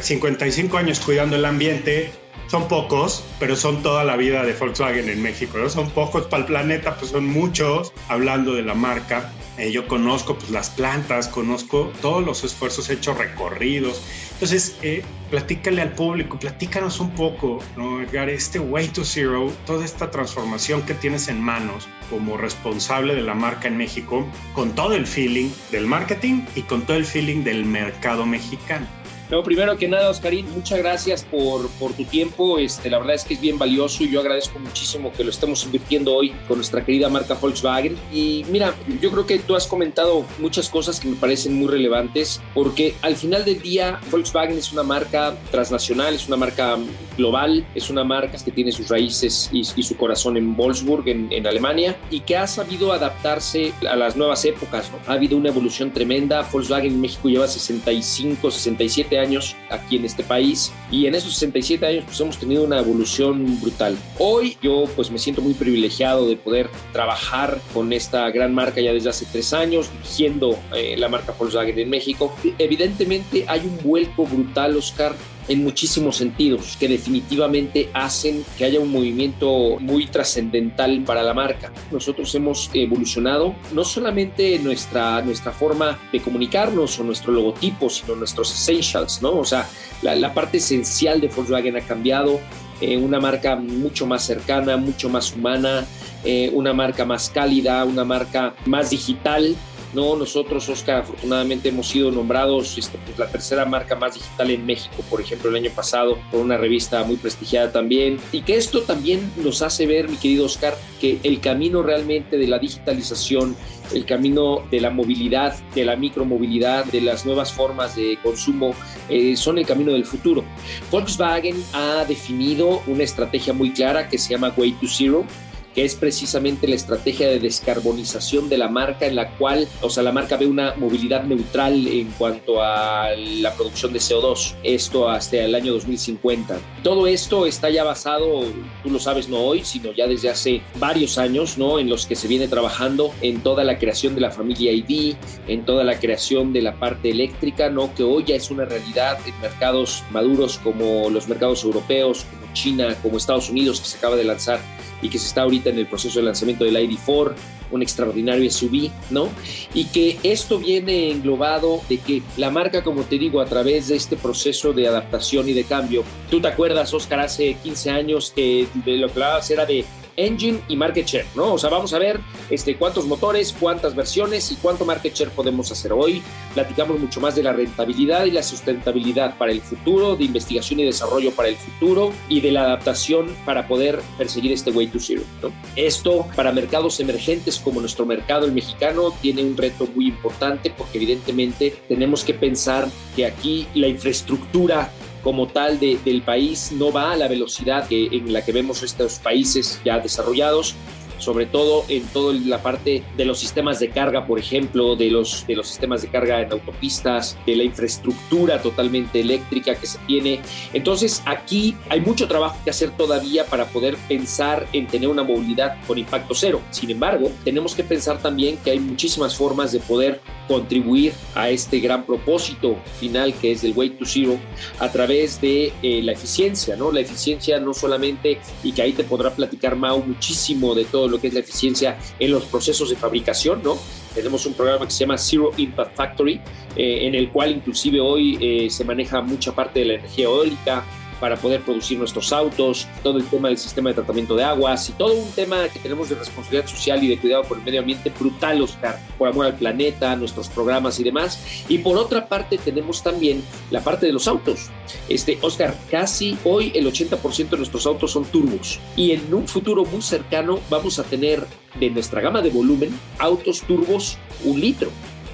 55 0.00 0.78
años 0.78 1.00
cuidando 1.00 1.36
el 1.36 1.44
ambiente, 1.44 2.12
son 2.48 2.68
pocos, 2.68 3.24
pero 3.38 3.56
son 3.56 3.82
toda 3.82 4.04
la 4.04 4.16
vida 4.16 4.44
de 4.44 4.52
Volkswagen 4.52 5.08
en 5.08 5.22
México. 5.22 5.58
¿no? 5.58 5.68
Son 5.68 5.90
pocos 5.90 6.26
para 6.26 6.42
el 6.42 6.46
planeta, 6.46 6.96
pues 6.96 7.10
son 7.10 7.26
muchos, 7.26 7.92
hablando 8.08 8.54
de 8.54 8.62
la 8.62 8.74
marca. 8.74 9.32
Eh, 9.58 9.70
yo 9.70 9.86
conozco 9.86 10.36
pues, 10.36 10.50
las 10.50 10.70
plantas, 10.70 11.28
conozco 11.28 11.92
todos 12.00 12.24
los 12.24 12.42
esfuerzos 12.44 12.88
hechos, 12.90 13.18
recorridos. 13.18 14.02
Entonces, 14.32 14.76
eh, 14.82 15.04
platícale 15.30 15.82
al 15.82 15.92
público, 15.92 16.38
platícanos 16.38 17.00
un 17.00 17.10
poco, 17.10 17.58
¿no, 17.76 18.02
Edgar? 18.02 18.28
Este 18.28 18.58
Way 18.58 18.88
to 18.88 19.04
Zero, 19.04 19.52
toda 19.66 19.84
esta 19.84 20.10
transformación 20.10 20.82
que 20.82 20.94
tienes 20.94 21.28
en 21.28 21.40
manos 21.40 21.88
como 22.10 22.36
responsable 22.36 23.14
de 23.14 23.22
la 23.22 23.34
marca 23.34 23.68
en 23.68 23.76
México, 23.76 24.26
con 24.54 24.74
todo 24.74 24.94
el 24.94 25.06
feeling 25.06 25.50
del 25.70 25.86
marketing 25.86 26.42
y 26.54 26.62
con 26.62 26.82
todo 26.82 26.96
el 26.96 27.04
feeling 27.04 27.44
del 27.44 27.64
mercado 27.64 28.26
mexicano. 28.26 29.01
No, 29.32 29.42
primero 29.42 29.78
que 29.78 29.88
nada, 29.88 30.10
Oscarín, 30.10 30.46
muchas 30.52 30.78
gracias 30.80 31.24
por, 31.24 31.66
por 31.78 31.94
tu 31.94 32.04
tiempo. 32.04 32.58
Este, 32.58 32.90
la 32.90 32.98
verdad 32.98 33.14
es 33.14 33.24
que 33.24 33.32
es 33.32 33.40
bien 33.40 33.58
valioso 33.58 34.04
y 34.04 34.10
yo 34.10 34.20
agradezco 34.20 34.58
muchísimo 34.58 35.10
que 35.10 35.24
lo 35.24 35.30
estemos 35.30 35.64
invirtiendo 35.64 36.14
hoy 36.14 36.34
con 36.46 36.58
nuestra 36.58 36.84
querida 36.84 37.08
marca 37.08 37.32
Volkswagen. 37.40 37.96
Y 38.12 38.44
mira, 38.50 38.74
yo 39.00 39.10
creo 39.10 39.26
que 39.26 39.38
tú 39.38 39.56
has 39.56 39.66
comentado 39.66 40.26
muchas 40.38 40.68
cosas 40.68 41.00
que 41.00 41.08
me 41.08 41.16
parecen 41.16 41.54
muy 41.54 41.68
relevantes 41.68 42.42
porque 42.52 42.94
al 43.00 43.16
final 43.16 43.46
del 43.46 43.62
día 43.62 43.98
Volkswagen 44.10 44.58
es 44.58 44.70
una 44.70 44.82
marca 44.82 45.34
transnacional, 45.50 46.12
es 46.12 46.28
una 46.28 46.36
marca 46.36 46.76
global, 47.16 47.66
es 47.74 47.88
una 47.88 48.04
marca 48.04 48.36
que 48.36 48.50
tiene 48.50 48.70
sus 48.70 48.90
raíces 48.90 49.48
y, 49.50 49.64
su 49.64 49.96
corazón 49.96 50.36
en 50.36 50.54
Wolfsburg, 50.54 51.08
en, 51.08 51.46
Alemania, 51.46 51.96
y 52.10 52.20
que 52.20 52.36
ha 52.36 52.46
sabido 52.46 52.92
adaptarse 52.92 53.72
a 53.88 53.96
las 53.96 54.14
nuevas 54.14 54.44
épocas. 54.44 54.90
Ha 55.06 55.14
habido 55.14 55.38
una 55.38 55.48
evolución 55.48 55.90
tremenda. 55.90 56.46
Volkswagen 56.52 56.92
en 56.92 57.00
México 57.00 57.30
lleva 57.30 57.48
65, 57.48 58.50
67 58.50 59.18
años 59.18 59.21
aquí 59.70 59.96
en 59.96 60.04
este 60.04 60.22
país 60.22 60.72
y 60.90 61.06
en 61.06 61.14
esos 61.14 61.34
67 61.34 61.84
años 61.86 62.04
pues 62.06 62.20
hemos 62.20 62.38
tenido 62.38 62.64
una 62.64 62.78
evolución 62.78 63.60
brutal. 63.60 63.96
Hoy 64.18 64.56
yo 64.62 64.84
pues 64.96 65.10
me 65.10 65.18
siento 65.18 65.42
muy 65.42 65.54
privilegiado 65.54 66.28
de 66.28 66.36
poder 66.36 66.68
trabajar 66.92 67.60
con 67.72 67.92
esta 67.92 68.30
gran 68.30 68.54
marca 68.54 68.80
ya 68.80 68.92
desde 68.92 69.10
hace 69.10 69.26
tres 69.30 69.52
años, 69.52 69.90
dirigiendo 69.92 70.58
eh, 70.74 70.96
la 70.96 71.08
marca 71.08 71.34
Volkswagen 71.38 71.78
en 71.78 71.90
México. 71.90 72.34
Evidentemente 72.58 73.44
hay 73.48 73.60
un 73.60 73.78
vuelco 73.82 74.24
brutal, 74.26 74.76
Oscar, 74.76 75.14
en 75.48 75.62
muchísimos 75.62 76.16
sentidos 76.16 76.76
que 76.78 76.88
definitivamente 76.88 77.90
hacen 77.92 78.44
que 78.56 78.64
haya 78.64 78.80
un 78.80 78.92
movimiento 78.92 79.78
muy 79.80 80.06
trascendental 80.06 81.02
para 81.04 81.22
la 81.22 81.34
marca. 81.34 81.72
Nosotros 81.90 82.34
hemos 82.34 82.70
evolucionado 82.72 83.54
no 83.72 83.84
solamente 83.84 84.58
nuestra, 84.58 85.22
nuestra 85.22 85.52
forma 85.52 85.98
de 86.12 86.20
comunicarnos 86.20 86.98
o 86.98 87.04
nuestro 87.04 87.32
logotipo, 87.32 87.90
sino 87.90 88.14
nuestros 88.14 88.52
essentials, 88.52 89.22
¿no? 89.22 89.38
O 89.38 89.44
sea, 89.44 89.68
la, 90.02 90.32
parte 90.32 90.58
esencial 90.58 91.20
de 91.20 91.28
Volkswagen 91.28 91.76
ha 91.76 91.80
cambiado, 91.80 92.40
eh, 92.80 92.96
una 92.96 93.20
marca 93.20 93.56
mucho 93.56 94.06
más 94.06 94.24
cercana, 94.24 94.76
mucho 94.76 95.08
más 95.08 95.34
humana, 95.34 95.86
eh, 96.24 96.50
una 96.54 96.72
marca 96.72 97.04
más 97.04 97.30
cálida, 97.30 97.84
una 97.84 98.04
marca 98.04 98.54
más 98.66 98.90
digital, 98.90 99.56
no, 99.92 100.16
nosotros, 100.16 100.68
Oscar, 100.68 101.02
afortunadamente 101.02 101.68
hemos 101.68 101.88
sido 101.88 102.10
nombrados 102.10 102.78
este, 102.78 102.98
pues, 102.98 103.18
la 103.18 103.28
tercera 103.28 103.66
marca 103.66 103.94
más 103.94 104.14
digital 104.14 104.50
en 104.50 104.64
México, 104.64 105.04
por 105.10 105.20
ejemplo, 105.20 105.50
el 105.50 105.56
año 105.56 105.70
pasado, 105.74 106.18
por 106.30 106.40
una 106.40 106.56
revista 106.56 107.04
muy 107.04 107.16
prestigiada 107.16 107.72
también. 107.72 108.18
Y 108.32 108.42
que 108.42 108.56
esto 108.56 108.82
también 108.82 109.30
nos 109.36 109.60
hace 109.60 109.86
ver, 109.86 110.08
mi 110.08 110.16
querido 110.16 110.46
Oscar, 110.46 110.76
que 111.00 111.18
el 111.22 111.40
camino 111.40 111.82
realmente 111.82 112.38
de 112.38 112.46
la 112.46 112.58
digitalización, 112.58 113.54
el 113.92 114.06
camino 114.06 114.62
de 114.70 114.80
la 114.80 114.90
movilidad, 114.90 115.54
de 115.74 115.84
la 115.84 115.96
micromovilidad, 115.96 116.86
de 116.86 117.02
las 117.02 117.26
nuevas 117.26 117.52
formas 117.52 117.94
de 117.94 118.18
consumo, 118.22 118.74
eh, 119.10 119.36
son 119.36 119.58
el 119.58 119.66
camino 119.66 119.92
del 119.92 120.06
futuro. 120.06 120.42
Volkswagen 120.90 121.62
ha 121.74 122.04
definido 122.06 122.82
una 122.86 123.02
estrategia 123.02 123.52
muy 123.52 123.72
clara 123.72 124.08
que 124.08 124.16
se 124.16 124.30
llama 124.30 124.54
Way 124.56 124.72
to 124.72 124.86
Zero 124.86 125.26
que 125.74 125.84
es 125.84 125.94
precisamente 125.94 126.68
la 126.68 126.74
estrategia 126.74 127.28
de 127.28 127.38
descarbonización 127.38 128.48
de 128.48 128.58
la 128.58 128.68
marca 128.68 129.06
en 129.06 129.16
la 129.16 129.36
cual, 129.36 129.68
o 129.80 129.90
sea, 129.90 130.02
la 130.02 130.12
marca 130.12 130.36
ve 130.36 130.46
una 130.46 130.74
movilidad 130.76 131.24
neutral 131.24 131.86
en 131.86 132.10
cuanto 132.18 132.62
a 132.62 133.10
la 133.16 133.54
producción 133.54 133.92
de 133.92 133.98
CO2, 133.98 134.54
esto 134.62 135.08
hasta 135.08 135.38
el 135.38 135.54
año 135.54 135.72
2050. 135.72 136.58
Todo 136.82 137.06
esto 137.06 137.46
está 137.46 137.70
ya 137.70 137.84
basado, 137.84 138.42
tú 138.82 138.90
lo 138.90 138.98
sabes, 138.98 139.28
no 139.28 139.38
hoy, 139.38 139.64
sino 139.64 139.92
ya 139.92 140.06
desde 140.06 140.30
hace 140.30 140.62
varios 140.78 141.18
años, 141.18 141.58
¿no? 141.58 141.78
En 141.78 141.88
los 141.88 142.06
que 142.06 142.16
se 142.16 142.28
viene 142.28 142.48
trabajando 142.48 143.12
en 143.20 143.40
toda 143.40 143.64
la 143.64 143.78
creación 143.78 144.14
de 144.14 144.20
la 144.20 144.30
familia 144.30 144.72
ID, 144.72 145.14
en 145.48 145.64
toda 145.64 145.84
la 145.84 145.98
creación 145.98 146.52
de 146.52 146.62
la 146.62 146.78
parte 146.78 147.10
eléctrica, 147.10 147.70
¿no? 147.70 147.94
Que 147.94 148.02
hoy 148.02 148.24
ya 148.26 148.36
es 148.36 148.50
una 148.50 148.64
realidad 148.64 149.18
en 149.26 149.40
mercados 149.40 150.02
maduros 150.10 150.58
como 150.58 151.08
los 151.10 151.28
mercados 151.28 151.64
europeos, 151.64 152.24
como 152.30 152.52
China, 152.52 152.96
como 153.02 153.16
Estados 153.16 153.48
Unidos, 153.48 153.80
que 153.80 153.86
se 153.86 153.98
acaba 153.98 154.16
de 154.16 154.24
lanzar 154.24 154.60
y 155.02 155.08
que 155.08 155.18
se 155.18 155.26
está 155.26 155.42
ahorita 155.42 155.70
en 155.70 155.78
el 155.78 155.86
proceso 155.86 156.20
de 156.20 156.24
lanzamiento 156.24 156.64
del 156.64 156.76
ID4, 156.76 157.34
un 157.72 157.82
extraordinario 157.82 158.50
SUV, 158.50 158.90
¿no? 159.10 159.28
Y 159.74 159.86
que 159.86 160.18
esto 160.22 160.58
viene 160.58 161.10
englobado 161.10 161.82
de 161.88 161.98
que 161.98 162.22
la 162.36 162.50
marca, 162.50 162.82
como 162.84 163.02
te 163.02 163.18
digo, 163.18 163.40
a 163.40 163.46
través 163.46 163.88
de 163.88 163.96
este 163.96 164.16
proceso 164.16 164.72
de 164.72 164.86
adaptación 164.86 165.48
y 165.48 165.52
de 165.52 165.64
cambio, 165.64 166.04
tú 166.30 166.40
te 166.40 166.48
acuerdas, 166.48 166.94
Oscar, 166.94 167.20
hace 167.20 167.54
15 167.62 167.90
años 167.90 168.32
que 168.34 168.68
lo 168.84 169.08
que 169.08 169.12
hablabas 169.12 169.50
era 169.50 169.66
de 169.66 169.84
engine 170.16 170.60
y 170.68 170.76
market 170.76 171.06
share, 171.06 171.26
¿no? 171.34 171.54
O 171.54 171.58
sea, 171.58 171.70
vamos 171.70 171.92
a 171.94 171.98
ver 171.98 172.20
este, 172.50 172.76
cuántos 172.76 173.06
motores, 173.06 173.54
cuántas 173.58 173.94
versiones 173.94 174.50
y 174.52 174.56
cuánto 174.56 174.84
market 174.84 175.14
share 175.14 175.30
podemos 175.30 175.70
hacer. 175.70 175.92
Hoy 175.92 176.22
platicamos 176.54 176.98
mucho 176.98 177.20
más 177.20 177.34
de 177.34 177.42
la 177.42 177.52
rentabilidad 177.52 178.24
y 178.24 178.30
la 178.30 178.42
sustentabilidad 178.42 179.36
para 179.38 179.52
el 179.52 179.60
futuro, 179.60 180.16
de 180.16 180.24
investigación 180.24 180.80
y 180.80 180.84
desarrollo 180.84 181.32
para 181.32 181.48
el 181.48 181.56
futuro 181.56 182.12
y 182.28 182.40
de 182.40 182.52
la 182.52 182.62
adaptación 182.64 183.34
para 183.44 183.66
poder 183.68 184.00
perseguir 184.18 184.52
este 184.52 184.70
way 184.70 184.86
to 184.86 184.98
zero, 185.00 185.22
¿no? 185.42 185.52
Esto 185.76 186.26
para 186.36 186.52
mercados 186.52 187.00
emergentes 187.00 187.58
como 187.58 187.80
nuestro 187.80 188.06
mercado 188.06 188.46
el 188.46 188.52
mexicano 188.52 189.12
tiene 189.20 189.42
un 189.42 189.56
reto 189.56 189.88
muy 189.94 190.06
importante 190.08 190.70
porque 190.70 190.98
evidentemente 190.98 191.74
tenemos 191.88 192.24
que 192.24 192.34
pensar 192.34 192.88
que 193.16 193.26
aquí 193.26 193.66
la 193.74 193.88
infraestructura 193.88 194.90
como 195.22 195.46
tal 195.46 195.78
del 195.78 196.22
país 196.22 196.72
no 196.72 196.92
va 196.92 197.12
a 197.12 197.16
la 197.16 197.28
velocidad 197.28 197.86
que, 197.86 198.06
en 198.06 198.32
la 198.32 198.44
que 198.44 198.52
vemos 198.52 198.82
estos 198.82 199.18
países 199.18 199.80
ya 199.84 199.98
desarrollados 199.98 200.74
sobre 201.22 201.46
todo 201.46 201.84
en 201.88 202.02
toda 202.08 202.34
la 202.34 202.62
parte 202.62 203.02
de 203.16 203.24
los 203.24 203.38
sistemas 203.38 203.78
de 203.78 203.90
carga, 203.90 204.26
por 204.26 204.40
ejemplo, 204.40 204.96
de 204.96 205.08
los, 205.10 205.46
de 205.46 205.54
los 205.54 205.68
sistemas 205.68 206.02
de 206.02 206.08
carga 206.08 206.40
en 206.40 206.50
autopistas, 206.50 207.38
de 207.46 207.54
la 207.54 207.62
infraestructura 207.62 208.60
totalmente 208.60 209.20
eléctrica 209.20 209.76
que 209.76 209.86
se 209.86 209.98
tiene. 210.06 210.40
Entonces, 210.72 211.22
aquí 211.24 211.76
hay 211.88 212.00
mucho 212.00 212.26
trabajo 212.26 212.56
que 212.64 212.70
hacer 212.70 212.90
todavía 212.96 213.46
para 213.46 213.66
poder 213.66 213.96
pensar 214.08 214.66
en 214.72 214.88
tener 214.88 215.08
una 215.08 215.22
movilidad 215.22 215.76
con 215.86 215.96
impacto 215.96 216.34
cero. 216.34 216.60
Sin 216.70 216.90
embargo, 216.90 217.30
tenemos 217.44 217.74
que 217.74 217.84
pensar 217.84 218.20
también 218.20 218.56
que 218.58 218.72
hay 218.72 218.80
muchísimas 218.80 219.36
formas 219.36 219.70
de 219.70 219.78
poder 219.78 220.20
contribuir 220.48 221.12
a 221.34 221.50
este 221.50 221.78
gran 221.78 222.04
propósito 222.04 222.76
final 222.98 223.32
que 223.34 223.52
es 223.52 223.64
el 223.64 223.72
Way 223.72 223.90
to 223.90 224.04
Zero 224.04 224.38
a 224.80 224.90
través 224.90 225.40
de 225.40 225.72
eh, 225.82 226.02
la 226.02 226.12
eficiencia, 226.12 226.76
¿no? 226.76 226.90
La 226.90 227.00
eficiencia 227.00 227.60
no 227.60 227.72
solamente, 227.72 228.40
y 228.62 228.72
que 228.72 228.82
ahí 228.82 228.92
te 228.92 229.04
podrá 229.04 229.30
platicar 229.30 229.76
Mau 229.76 230.02
muchísimo 230.02 230.74
de 230.74 230.84
todo 230.84 231.08
lo 231.12 231.20
que 231.20 231.28
es 231.28 231.34
la 231.34 231.40
eficiencia 231.40 231.98
en 232.18 232.32
los 232.32 232.44
procesos 232.46 232.90
de 232.90 232.96
fabricación, 232.96 233.62
¿no? 233.62 233.78
Tenemos 234.14 234.44
un 234.46 234.54
programa 234.54 234.86
que 234.86 234.90
se 234.90 235.00
llama 235.00 235.16
Zero 235.16 235.52
Impact 235.56 235.96
Factory, 235.96 236.40
eh, 236.76 237.06
en 237.06 237.14
el 237.14 237.30
cual 237.30 237.52
inclusive 237.52 238.00
hoy 238.00 238.38
eh, 238.40 238.70
se 238.70 238.84
maneja 238.84 239.20
mucha 239.20 239.52
parte 239.52 239.80
de 239.80 239.86
la 239.86 239.94
energía 239.94 240.24
eólica, 240.24 240.84
para 241.22 241.36
poder 241.36 241.60
producir 241.60 242.00
nuestros 242.00 242.32
autos, 242.32 242.88
todo 243.00 243.16
el 243.16 243.24
tema 243.24 243.46
del 243.46 243.56
sistema 243.56 243.90
de 243.90 243.94
tratamiento 243.94 244.34
de 244.34 244.42
aguas 244.42 244.88
y 244.88 244.92
todo 244.94 245.14
un 245.14 245.30
tema 245.30 245.68
que 245.68 245.78
tenemos 245.78 246.08
de 246.08 246.16
responsabilidad 246.16 246.66
social 246.66 247.00
y 247.04 247.06
de 247.06 247.16
cuidado 247.16 247.44
por 247.44 247.58
el 247.58 247.62
medio 247.62 247.78
ambiente 247.78 248.10
brutal, 248.10 248.60
Oscar, 248.60 248.98
por 249.16 249.28
amor 249.28 249.46
al 249.46 249.54
planeta, 249.54 250.16
nuestros 250.16 250.48
programas 250.48 250.98
y 250.98 251.04
demás. 251.04 251.64
Y 251.68 251.78
por 251.78 251.96
otra 251.96 252.26
parte 252.26 252.58
tenemos 252.58 253.04
también 253.04 253.40
la 253.70 253.82
parte 253.84 254.06
de 254.06 254.12
los 254.12 254.26
autos. 254.26 254.68
Este, 255.08 255.38
Oscar, 255.42 255.76
casi 255.88 256.36
hoy 256.42 256.72
el 256.74 256.86
80% 256.88 257.50
de 257.50 257.56
nuestros 257.56 257.86
autos 257.86 258.10
son 258.10 258.24
turbos 258.24 258.80
y 258.96 259.12
en 259.12 259.32
un 259.32 259.46
futuro 259.46 259.84
muy 259.84 260.02
cercano 260.02 260.58
vamos 260.70 260.98
a 260.98 261.04
tener 261.04 261.46
de 261.78 261.88
nuestra 261.90 262.20
gama 262.20 262.42
de 262.42 262.50
volumen 262.50 262.98
autos 263.20 263.60
turbos 263.60 264.18
un 264.44 264.60
litro 264.60 264.90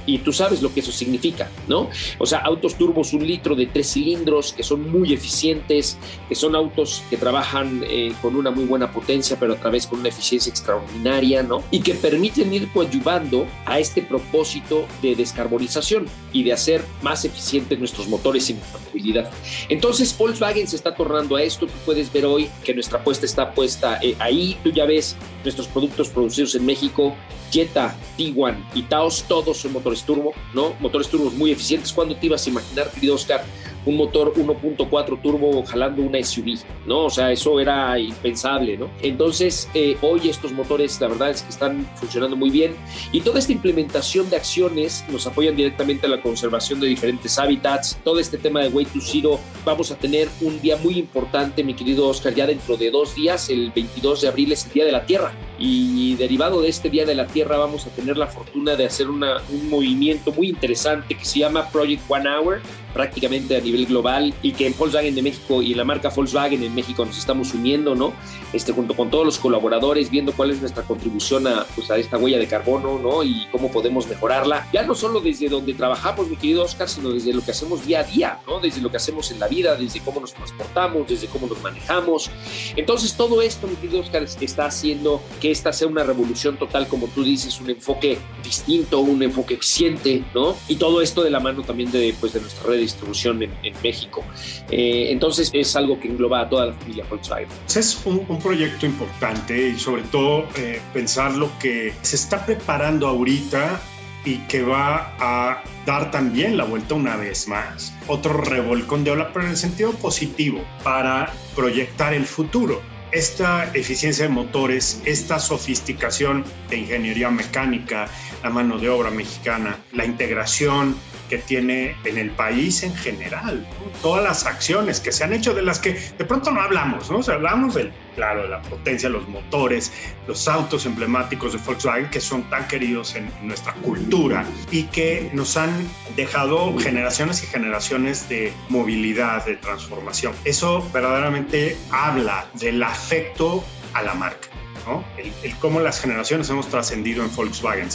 y 0.09 0.19
tú 0.19 0.33
sabes 0.33 0.63
lo 0.63 0.73
que 0.73 0.81
eso 0.81 0.91
significa, 0.91 1.51
¿no? 1.69 1.91
O 2.19 2.25
sea, 2.25 2.39
autos 2.39 2.77
turbos 2.77 3.13
un 3.13 3.27
litro 3.27 3.55
de 3.55 3.67
tres 3.67 3.93
cilindros 3.93 4.55
que 4.55 4.63
son 4.63 4.91
muy 4.91 5.13
eficientes, 5.13 5.99
que 6.29 6.35
son 6.35 6.57
autos 6.57 7.03
que 7.11 7.19
trabajan 7.19 7.85
eh, 7.87 8.15
con 8.23 8.35
una 8.35 8.51
muy 8.51 8.65
buena 8.65 8.91
potencia, 8.91 9.37
pero 9.39 9.53
a 9.53 9.57
través 9.57 9.87
con 9.87 10.01
una 10.01 10.09
eficiencia 10.09 10.49
extraordinaria, 10.49 11.43
¿no? 11.43 11.63
Y 11.71 11.81
que 11.81 11.95
permiten 11.95 12.53
ir 12.55 12.73
coadyuvando 12.73 13.47
a 13.67 13.79
este 13.79 14.01
propósito 14.01 14.87
de 15.03 15.15
descarbonización 15.15 16.07
y 16.33 16.43
de 16.43 16.55
hacer 16.55 16.83
más 17.03 17.27
eficientes 17.27 17.79
nuestros 17.79 18.09
motores 18.09 18.49
y 18.49 18.55
nuestra 18.55 18.81
movilidad. 18.81 19.31
Entonces, 19.69 20.17
Volkswagen 20.17 20.67
se 20.67 20.77
está 20.77 20.95
tornando 20.95 21.37
a 21.37 21.43
esto. 21.43 21.67
Tú 21.67 21.73
puedes 21.85 22.11
ver 22.11 22.25
hoy 22.25 22.49
que 22.65 22.73
nuestra 22.73 22.99
apuesta 22.99 23.27
está 23.27 23.53
puesta 23.53 23.99
eh, 24.01 24.17
ahí. 24.21 24.57
Tú 24.65 24.71
ya 24.71 24.87
ves 24.87 25.17
nuestros 25.45 25.69
productos 25.69 26.09
producidos 26.09 26.55
en 26.55 26.65
México 26.65 27.15
Jetta, 27.51 27.97
Tiguan 28.17 28.65
y 28.75 28.83
Taos, 28.83 29.25
todos 29.27 29.57
son 29.59 29.73
motores 29.73 29.98
turbo, 30.05 30.33
¿no? 30.55 30.75
Motores 30.81 31.09
turbos 31.09 31.35
muy 31.35 31.51
eficientes. 31.51 31.93
¿Cuándo 31.93 32.17
te 32.17 32.27
ibas 32.27 32.47
a 32.47 32.51
imaginar, 32.51 32.91
querido 32.91 33.15
Oscar, 33.15 33.45
un 33.87 33.97
motor 33.97 34.35
1.4 34.35 35.23
turbo 35.23 35.65
jalando 35.65 36.03
una 36.03 36.23
SUV, 36.23 36.59
¿no? 36.87 37.07
O 37.07 37.11
sea, 37.11 37.33
eso 37.33 37.59
era 37.59 37.99
impensable, 37.99 38.77
¿no? 38.77 38.91
Entonces, 39.03 39.69
eh, 39.75 39.97
hoy 40.03 40.29
estos 40.29 40.53
motores, 40.53 41.01
la 41.01 41.09
verdad 41.09 41.31
es 41.31 41.43
que 41.43 41.49
están 41.49 41.89
funcionando 41.97 42.37
muy 42.37 42.51
bien 42.51 42.75
y 43.13 43.21
toda 43.21 43.39
esta 43.39 43.53
implementación 43.53 44.29
de 44.29 44.37
acciones 44.37 45.05
nos 45.09 45.27
apoyan 45.27 45.57
directamente 45.57 46.07
a 46.07 46.11
la 46.11 46.21
conservación 46.21 46.81
de 46.81 46.89
diferentes 46.89 47.39
hábitats, 47.39 47.99
todo 48.05 48.19
este 48.19 48.37
tema 48.37 48.61
de 48.61 48.69
Way 48.69 48.87
to 48.87 49.01
Zero. 49.01 49.41
Vamos 49.65 49.91
a 49.91 49.97
tener 49.97 50.29
un 50.41 50.61
día 50.61 50.77
muy 50.77 50.99
importante, 50.99 51.65
mi 51.65 51.75
querido 51.75 52.09
Oscar, 52.09 52.35
ya 52.35 52.47
dentro 52.47 52.77
de 52.77 52.91
dos 52.91 53.15
días, 53.15 53.49
el 53.49 53.71
22 53.71 54.23
de 54.23 54.29
abril 54.29 54.53
es 54.53 54.67
el 54.67 54.73
Día 54.73 54.85
de 54.85 54.93
la 54.93 55.07
Tierra 55.07 55.33
y 55.59 56.15
derivado 56.17 56.63
de 56.63 56.69
este 56.69 56.91
Día 56.91 57.05
de 57.05 57.15
la 57.15 57.27
Tierra 57.27 57.57
vamos 57.59 57.87
a 57.87 57.91
tener 57.91 58.17
la 58.17 58.27
fortuna 58.27 58.77
de 58.77 58.87
hacer 58.87 59.09
una, 59.09 59.39
un 59.51 59.69
movimiento 59.69 60.33
muy 60.33 60.49
interesante 60.49 61.17
que 61.17 61.25
se 61.25 61.41
llama 61.41 61.69
Project 61.71 62.03
One 62.09 62.29
Hour 62.29 62.61
prácticamente 62.93 63.57
a 63.57 63.61
nivel 63.61 63.87
global 63.87 64.35
y 64.43 64.53
que 64.53 64.67
en 64.67 64.75
Volkswagen 64.77 65.15
de 65.15 65.23
México 65.23 65.63
y 65.63 65.73
en 65.73 65.79
la 65.79 65.85
marca 65.85 66.09
Volkswagen 66.09 66.63
en 66.63 66.75
México 66.75 67.05
nos 67.05 67.19
estamos 67.19 67.55
uniendo, 67.55 67.95
¿no? 67.95 68.13
Este, 68.53 68.73
junto 68.73 68.97
con 68.97 69.11
todos 69.11 69.25
los 69.25 69.39
colaboradores, 69.39 70.11
viendo 70.11 70.33
cuál 70.33 70.51
es 70.51 70.61
nuestra 70.61 70.83
contribución 70.83 71.47
a, 71.47 71.65
pues, 71.75 71.91
a 71.91 71.97
esta 71.97 72.17
huella 72.17 72.39
de 72.39 72.47
carbono, 72.47 72.99
¿no? 72.99 73.23
Y 73.23 73.47
cómo 73.53 73.71
podemos 73.71 74.09
mejorarla. 74.09 74.67
Ya 74.73 74.83
no 74.83 74.95
solo 74.95 75.21
desde 75.21 75.49
donde 75.49 75.75
trabajamos, 75.75 76.29
mi 76.29 76.37
querido 76.37 76.65
Oscar, 76.65 76.89
sino 76.89 77.11
desde 77.11 77.33
lo 77.33 77.45
que 77.45 77.51
hacemos 77.51 77.87
día 77.87 78.01
a 78.01 78.05
día, 78.05 78.41
¿no? 78.47 78.59
Desde 78.59 78.81
lo 78.81 78.91
que 78.91 78.97
hacemos 78.97 79.31
en 79.31 79.39
la 79.39 79.49
vida, 79.49 79.77
desde 79.77 80.01
cómo 80.01 80.21
nos 80.21 80.33
transportamos, 80.33 81.07
desde 81.09 81.27
cómo 81.27 81.47
nos 81.47 81.63
manejamos. 81.63 82.31
Entonces, 82.75 83.15
todo 83.15 83.43
esto, 83.43 83.67
mi 83.67 83.77
querido 83.77 84.01
Oscar, 84.01 84.23
está 84.23 84.67
haciendo 84.67 85.23
que 85.41 85.48
esta 85.51 85.73
sea 85.73 85.89
una 85.89 86.05
revolución 86.05 86.57
total, 86.57 86.89
como 86.89 87.07
tú 87.09 87.25
dices, 87.25 87.61
un 87.61 87.71
enfoque 87.71 88.19
distinto, 88.43 89.01
un 89.01 89.23
enfoque 89.23 89.55
eficiente, 89.55 90.25
¿no? 90.35 90.57
Y 90.69 90.77
todo 90.77 91.03
esto 91.03 91.23
de 91.23 91.31
la 91.31 91.41
mano 91.41 91.63
también 91.63 91.91
de, 91.91 92.15
pues, 92.21 92.33
de 92.33 92.41
nuestra 92.41 92.65
red 92.65 92.77
de 92.77 92.83
distribución 92.83 93.43
en, 93.43 93.51
México. 93.83 94.25
Eh, 94.71 95.09
entonces, 95.11 95.51
es 95.53 95.77
algo 95.77 96.01
que 96.01 96.09
engloba 96.09 96.41
a 96.41 96.49
toda 96.49 96.67
la 96.67 96.73
familia 96.73 97.05
Volkswagen. 97.09 97.49
Es 97.69 98.01
un, 98.05 98.27
proyecto 98.39 98.87
importante 98.87 99.69
y 99.69 99.79
sobre 99.79 100.03
todo 100.03 100.47
eh, 100.57 100.81
pensar 100.93 101.35
lo 101.35 101.51
que 101.59 101.93
se 102.03 102.17
está 102.17 102.45
preparando 102.45 103.07
ahorita 103.09 103.81
y 104.25 104.39
que 104.47 104.63
va 104.63 105.15
a 105.19 105.63
dar 105.87 106.11
también 106.11 106.57
la 106.57 106.65
vuelta 106.65 106.95
una 106.95 107.17
vez 107.17 107.49
más. 107.49 107.95
Otro 108.07 108.35
revolcón 108.35 109.05
de 109.05 109.13
ola, 109.13 109.33
pero 109.33 109.45
en 109.45 109.53
el 109.53 109.57
sentido 109.57 109.93
positivo, 109.93 110.61
para 110.83 111.33
proyectar 111.55 112.15
el 112.15 112.27
futuro 112.27 112.81
esta 113.13 113.71
eficiencia 113.75 114.25
de 114.25 114.31
motores, 114.31 115.03
esta 115.05 115.39
sofisticación 115.39 116.45
de 116.69 116.79
ingeniería 116.79 117.31
mecánica, 117.31 118.09
la 118.43 118.51
mano 118.51 118.79
de 118.79 118.89
obra 118.89 119.11
mexicana, 119.11 119.79
la 119.93 120.05
integración 120.05 120.97
que 121.29 121.39
tiene 121.39 121.95
en 122.05 122.19
el 122.19 122.31
país 122.31 122.83
en 122.83 122.95
general, 122.95 123.67
todas 124.03 124.25
las 124.25 124.47
acciones 124.47 125.01
que 125.01 125.13
se 125.13 125.25
han 125.25 125.33
hecho 125.33 125.55
de 125.55 125.63
las 125.63 125.79
que 125.79 125.93
de 125.93 126.25
pronto 126.25 126.51
no 126.51 126.61
hablamos, 126.61 127.11
¿no? 127.11 127.19
O 127.19 127.23
sea, 127.23 127.35
hablamos 127.35 127.75
del, 127.75 127.93
claro, 128.15 128.43
de 128.43 128.49
la 128.49 128.63
potencia, 128.63 129.09
los 129.09 129.29
motores, 129.29 129.93
los 130.27 130.49
autos 130.49 130.87
emblemáticos 130.87 131.53
de 131.53 131.59
Volkswagen 131.59 132.09
que 132.11 132.21
son 132.21 132.49
tan 132.49 132.67
queridos 132.67 133.15
en 133.15 133.31
nuestra 133.43 133.75
cultura 133.75 134.45
y 134.71 134.85
que 134.85 135.31
nos 135.35 135.57
han 135.57 135.71
dejado 136.17 136.77
generaciones 136.79 137.43
y 137.43 137.47
generaciones 137.47 138.29
de 138.29 138.53
movilidad, 138.69 139.45
de 139.45 139.57
transformación. 139.57 140.33
Eso 140.45 140.89
verdaderamente 140.93 141.77
habla 141.91 142.47
del 142.55 142.83
afecto 142.83 143.65
a 143.93 144.03
la 144.03 144.15
marca. 144.15 144.49
¿no? 144.87 145.05
El, 145.19 145.33
el, 145.43 145.55
cómo 145.57 145.81
las 145.81 146.01
generaciones 146.01 146.49
hemos 146.49 146.69
trascendido 146.69 147.23
en 147.23 147.35
Volkswagen 147.35 147.89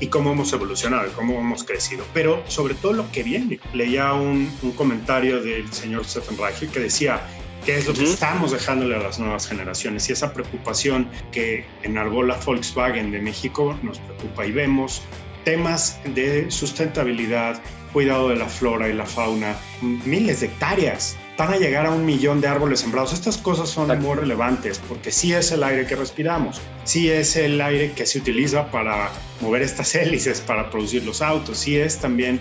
y 0.00 0.08
cómo 0.08 0.32
hemos 0.32 0.52
evolucionado 0.52 1.06
y 1.06 1.10
cómo 1.10 1.38
hemos 1.38 1.64
crecido, 1.64 2.04
pero 2.14 2.42
sobre 2.48 2.74
todo 2.74 2.92
lo 2.92 3.10
que 3.12 3.22
viene. 3.22 3.60
Leía 3.74 4.12
un, 4.12 4.50
un 4.62 4.72
comentario 4.72 5.40
del 5.42 5.72
señor 5.72 6.04
Stephen 6.04 6.36
Reich 6.38 6.70
que 6.70 6.80
decía, 6.80 7.20
qué 7.64 7.76
es 7.76 7.86
lo 7.86 7.94
que 7.94 8.04
estamos 8.04 8.52
dejándole 8.52 8.96
a 8.96 8.98
las 8.98 9.18
nuevas 9.18 9.46
generaciones 9.46 10.08
y 10.08 10.12
esa 10.12 10.32
preocupación 10.32 11.08
que 11.32 11.66
en 11.82 11.94
la 11.94 12.04
Volkswagen 12.04 13.10
de 13.10 13.20
México 13.20 13.78
nos 13.82 13.98
preocupa. 13.98 14.46
Y 14.46 14.52
vemos 14.52 15.02
temas 15.44 16.00
de 16.04 16.50
sustentabilidad, 16.50 17.60
cuidado 17.92 18.28
de 18.30 18.36
la 18.36 18.46
flora 18.46 18.88
y 18.88 18.92
la 18.92 19.06
fauna, 19.06 19.56
miles 19.82 20.40
de 20.40 20.46
hectáreas 20.46 21.16
van 21.38 21.52
a 21.52 21.56
llegar 21.56 21.86
a 21.86 21.92
un 21.92 22.04
millón 22.04 22.40
de 22.40 22.48
árboles 22.48 22.80
sembrados. 22.80 23.12
Estas 23.12 23.38
cosas 23.38 23.70
son 23.70 23.96
muy 24.02 24.16
relevantes 24.16 24.80
porque 24.88 25.12
sí 25.12 25.32
es 25.32 25.52
el 25.52 25.62
aire 25.62 25.86
que 25.86 25.94
respiramos, 25.94 26.60
sí 26.82 27.08
es 27.08 27.36
el 27.36 27.60
aire 27.60 27.92
que 27.92 28.04
se 28.06 28.18
utiliza 28.18 28.70
para 28.70 29.10
mover 29.40 29.62
estas 29.62 29.94
hélices, 29.94 30.40
para 30.40 30.68
producir 30.68 31.04
los 31.04 31.22
autos, 31.22 31.58
sí 31.58 31.78
es 31.78 31.98
también 31.98 32.40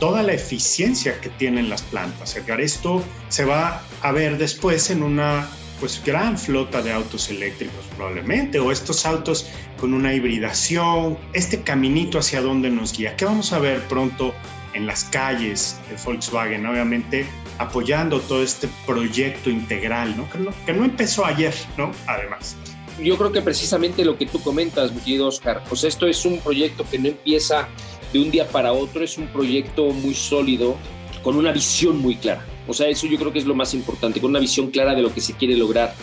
toda 0.00 0.22
la 0.22 0.32
eficiencia 0.32 1.20
que 1.20 1.28
tienen 1.28 1.68
las 1.68 1.82
plantas. 1.82 2.34
Esto 2.58 3.02
se 3.28 3.44
va 3.44 3.82
a 4.00 4.12
ver 4.12 4.38
después 4.38 4.90
en 4.90 5.02
una 5.02 5.46
pues 5.78 6.02
gran 6.04 6.36
flota 6.38 6.82
de 6.82 6.92
autos 6.92 7.30
eléctricos 7.30 7.84
probablemente, 7.96 8.58
o 8.58 8.72
estos 8.72 9.06
autos 9.06 9.46
con 9.78 9.94
una 9.94 10.14
hibridación, 10.14 11.18
este 11.32 11.62
caminito 11.62 12.18
hacia 12.18 12.40
dónde 12.40 12.70
nos 12.70 12.96
guía. 12.96 13.16
¿Qué 13.16 13.24
vamos 13.24 13.52
a 13.52 13.58
ver 13.58 13.80
pronto 13.88 14.34
en 14.74 14.86
las 14.86 15.04
calles 15.04 15.80
de 15.88 15.96
Volkswagen? 16.04 16.66
Obviamente 16.66 17.26
apoyando 17.58 18.20
todo 18.20 18.42
este 18.42 18.68
proyecto 18.86 19.50
integral, 19.50 20.16
¿no? 20.16 20.28
Que, 20.64 20.72
no, 20.72 20.84
empezó 20.84 21.26
ayer, 21.26 21.54
¿no? 21.76 21.92
Además. 22.06 22.56
Yo 23.02 23.16
creo 23.16 23.32
que 23.32 23.42
precisamente 23.42 24.04
lo 24.04 24.16
que 24.16 24.26
tú 24.26 24.42
comentas, 24.42 24.92
mi 24.92 25.00
querido 25.00 25.28
Oscar, 25.28 25.62
pues 25.68 25.84
esto 25.84 26.06
es 26.06 26.24
un 26.24 26.38
proyecto 26.38 26.84
que 26.90 26.98
no 26.98 27.08
empieza 27.08 27.68
de 28.12 28.20
un 28.20 28.30
día 28.30 28.48
para 28.48 28.72
otro, 28.72 29.04
es 29.04 29.16
un 29.18 29.28
proyecto 29.28 29.90
muy 29.90 30.14
sólido, 30.14 30.76
con 31.22 31.36
una 31.36 31.52
visión 31.52 31.98
muy 31.98 32.16
clara. 32.16 32.44
O 32.66 32.74
sea, 32.74 32.88
eso 32.88 33.06
yo 33.06 33.18
creo 33.18 33.32
que 33.32 33.38
es 33.38 33.46
lo 33.46 33.54
más 33.54 33.74
importante, 33.74 34.20
con 34.20 34.30
una 34.30 34.40
visión 34.40 34.70
clara 34.70 34.94
de 34.94 35.02
lo 35.02 35.12
que 35.12 35.20
se 35.20 35.34
quiere 35.34 35.56
lograr 35.56 35.94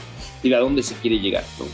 y 0.44 0.50
de 0.50 0.56
a 0.56 0.60
dónde 0.60 0.84
se 0.84 0.96
quiere 0.96 1.20
llegar. 1.20 1.44
¿no? 1.60 1.66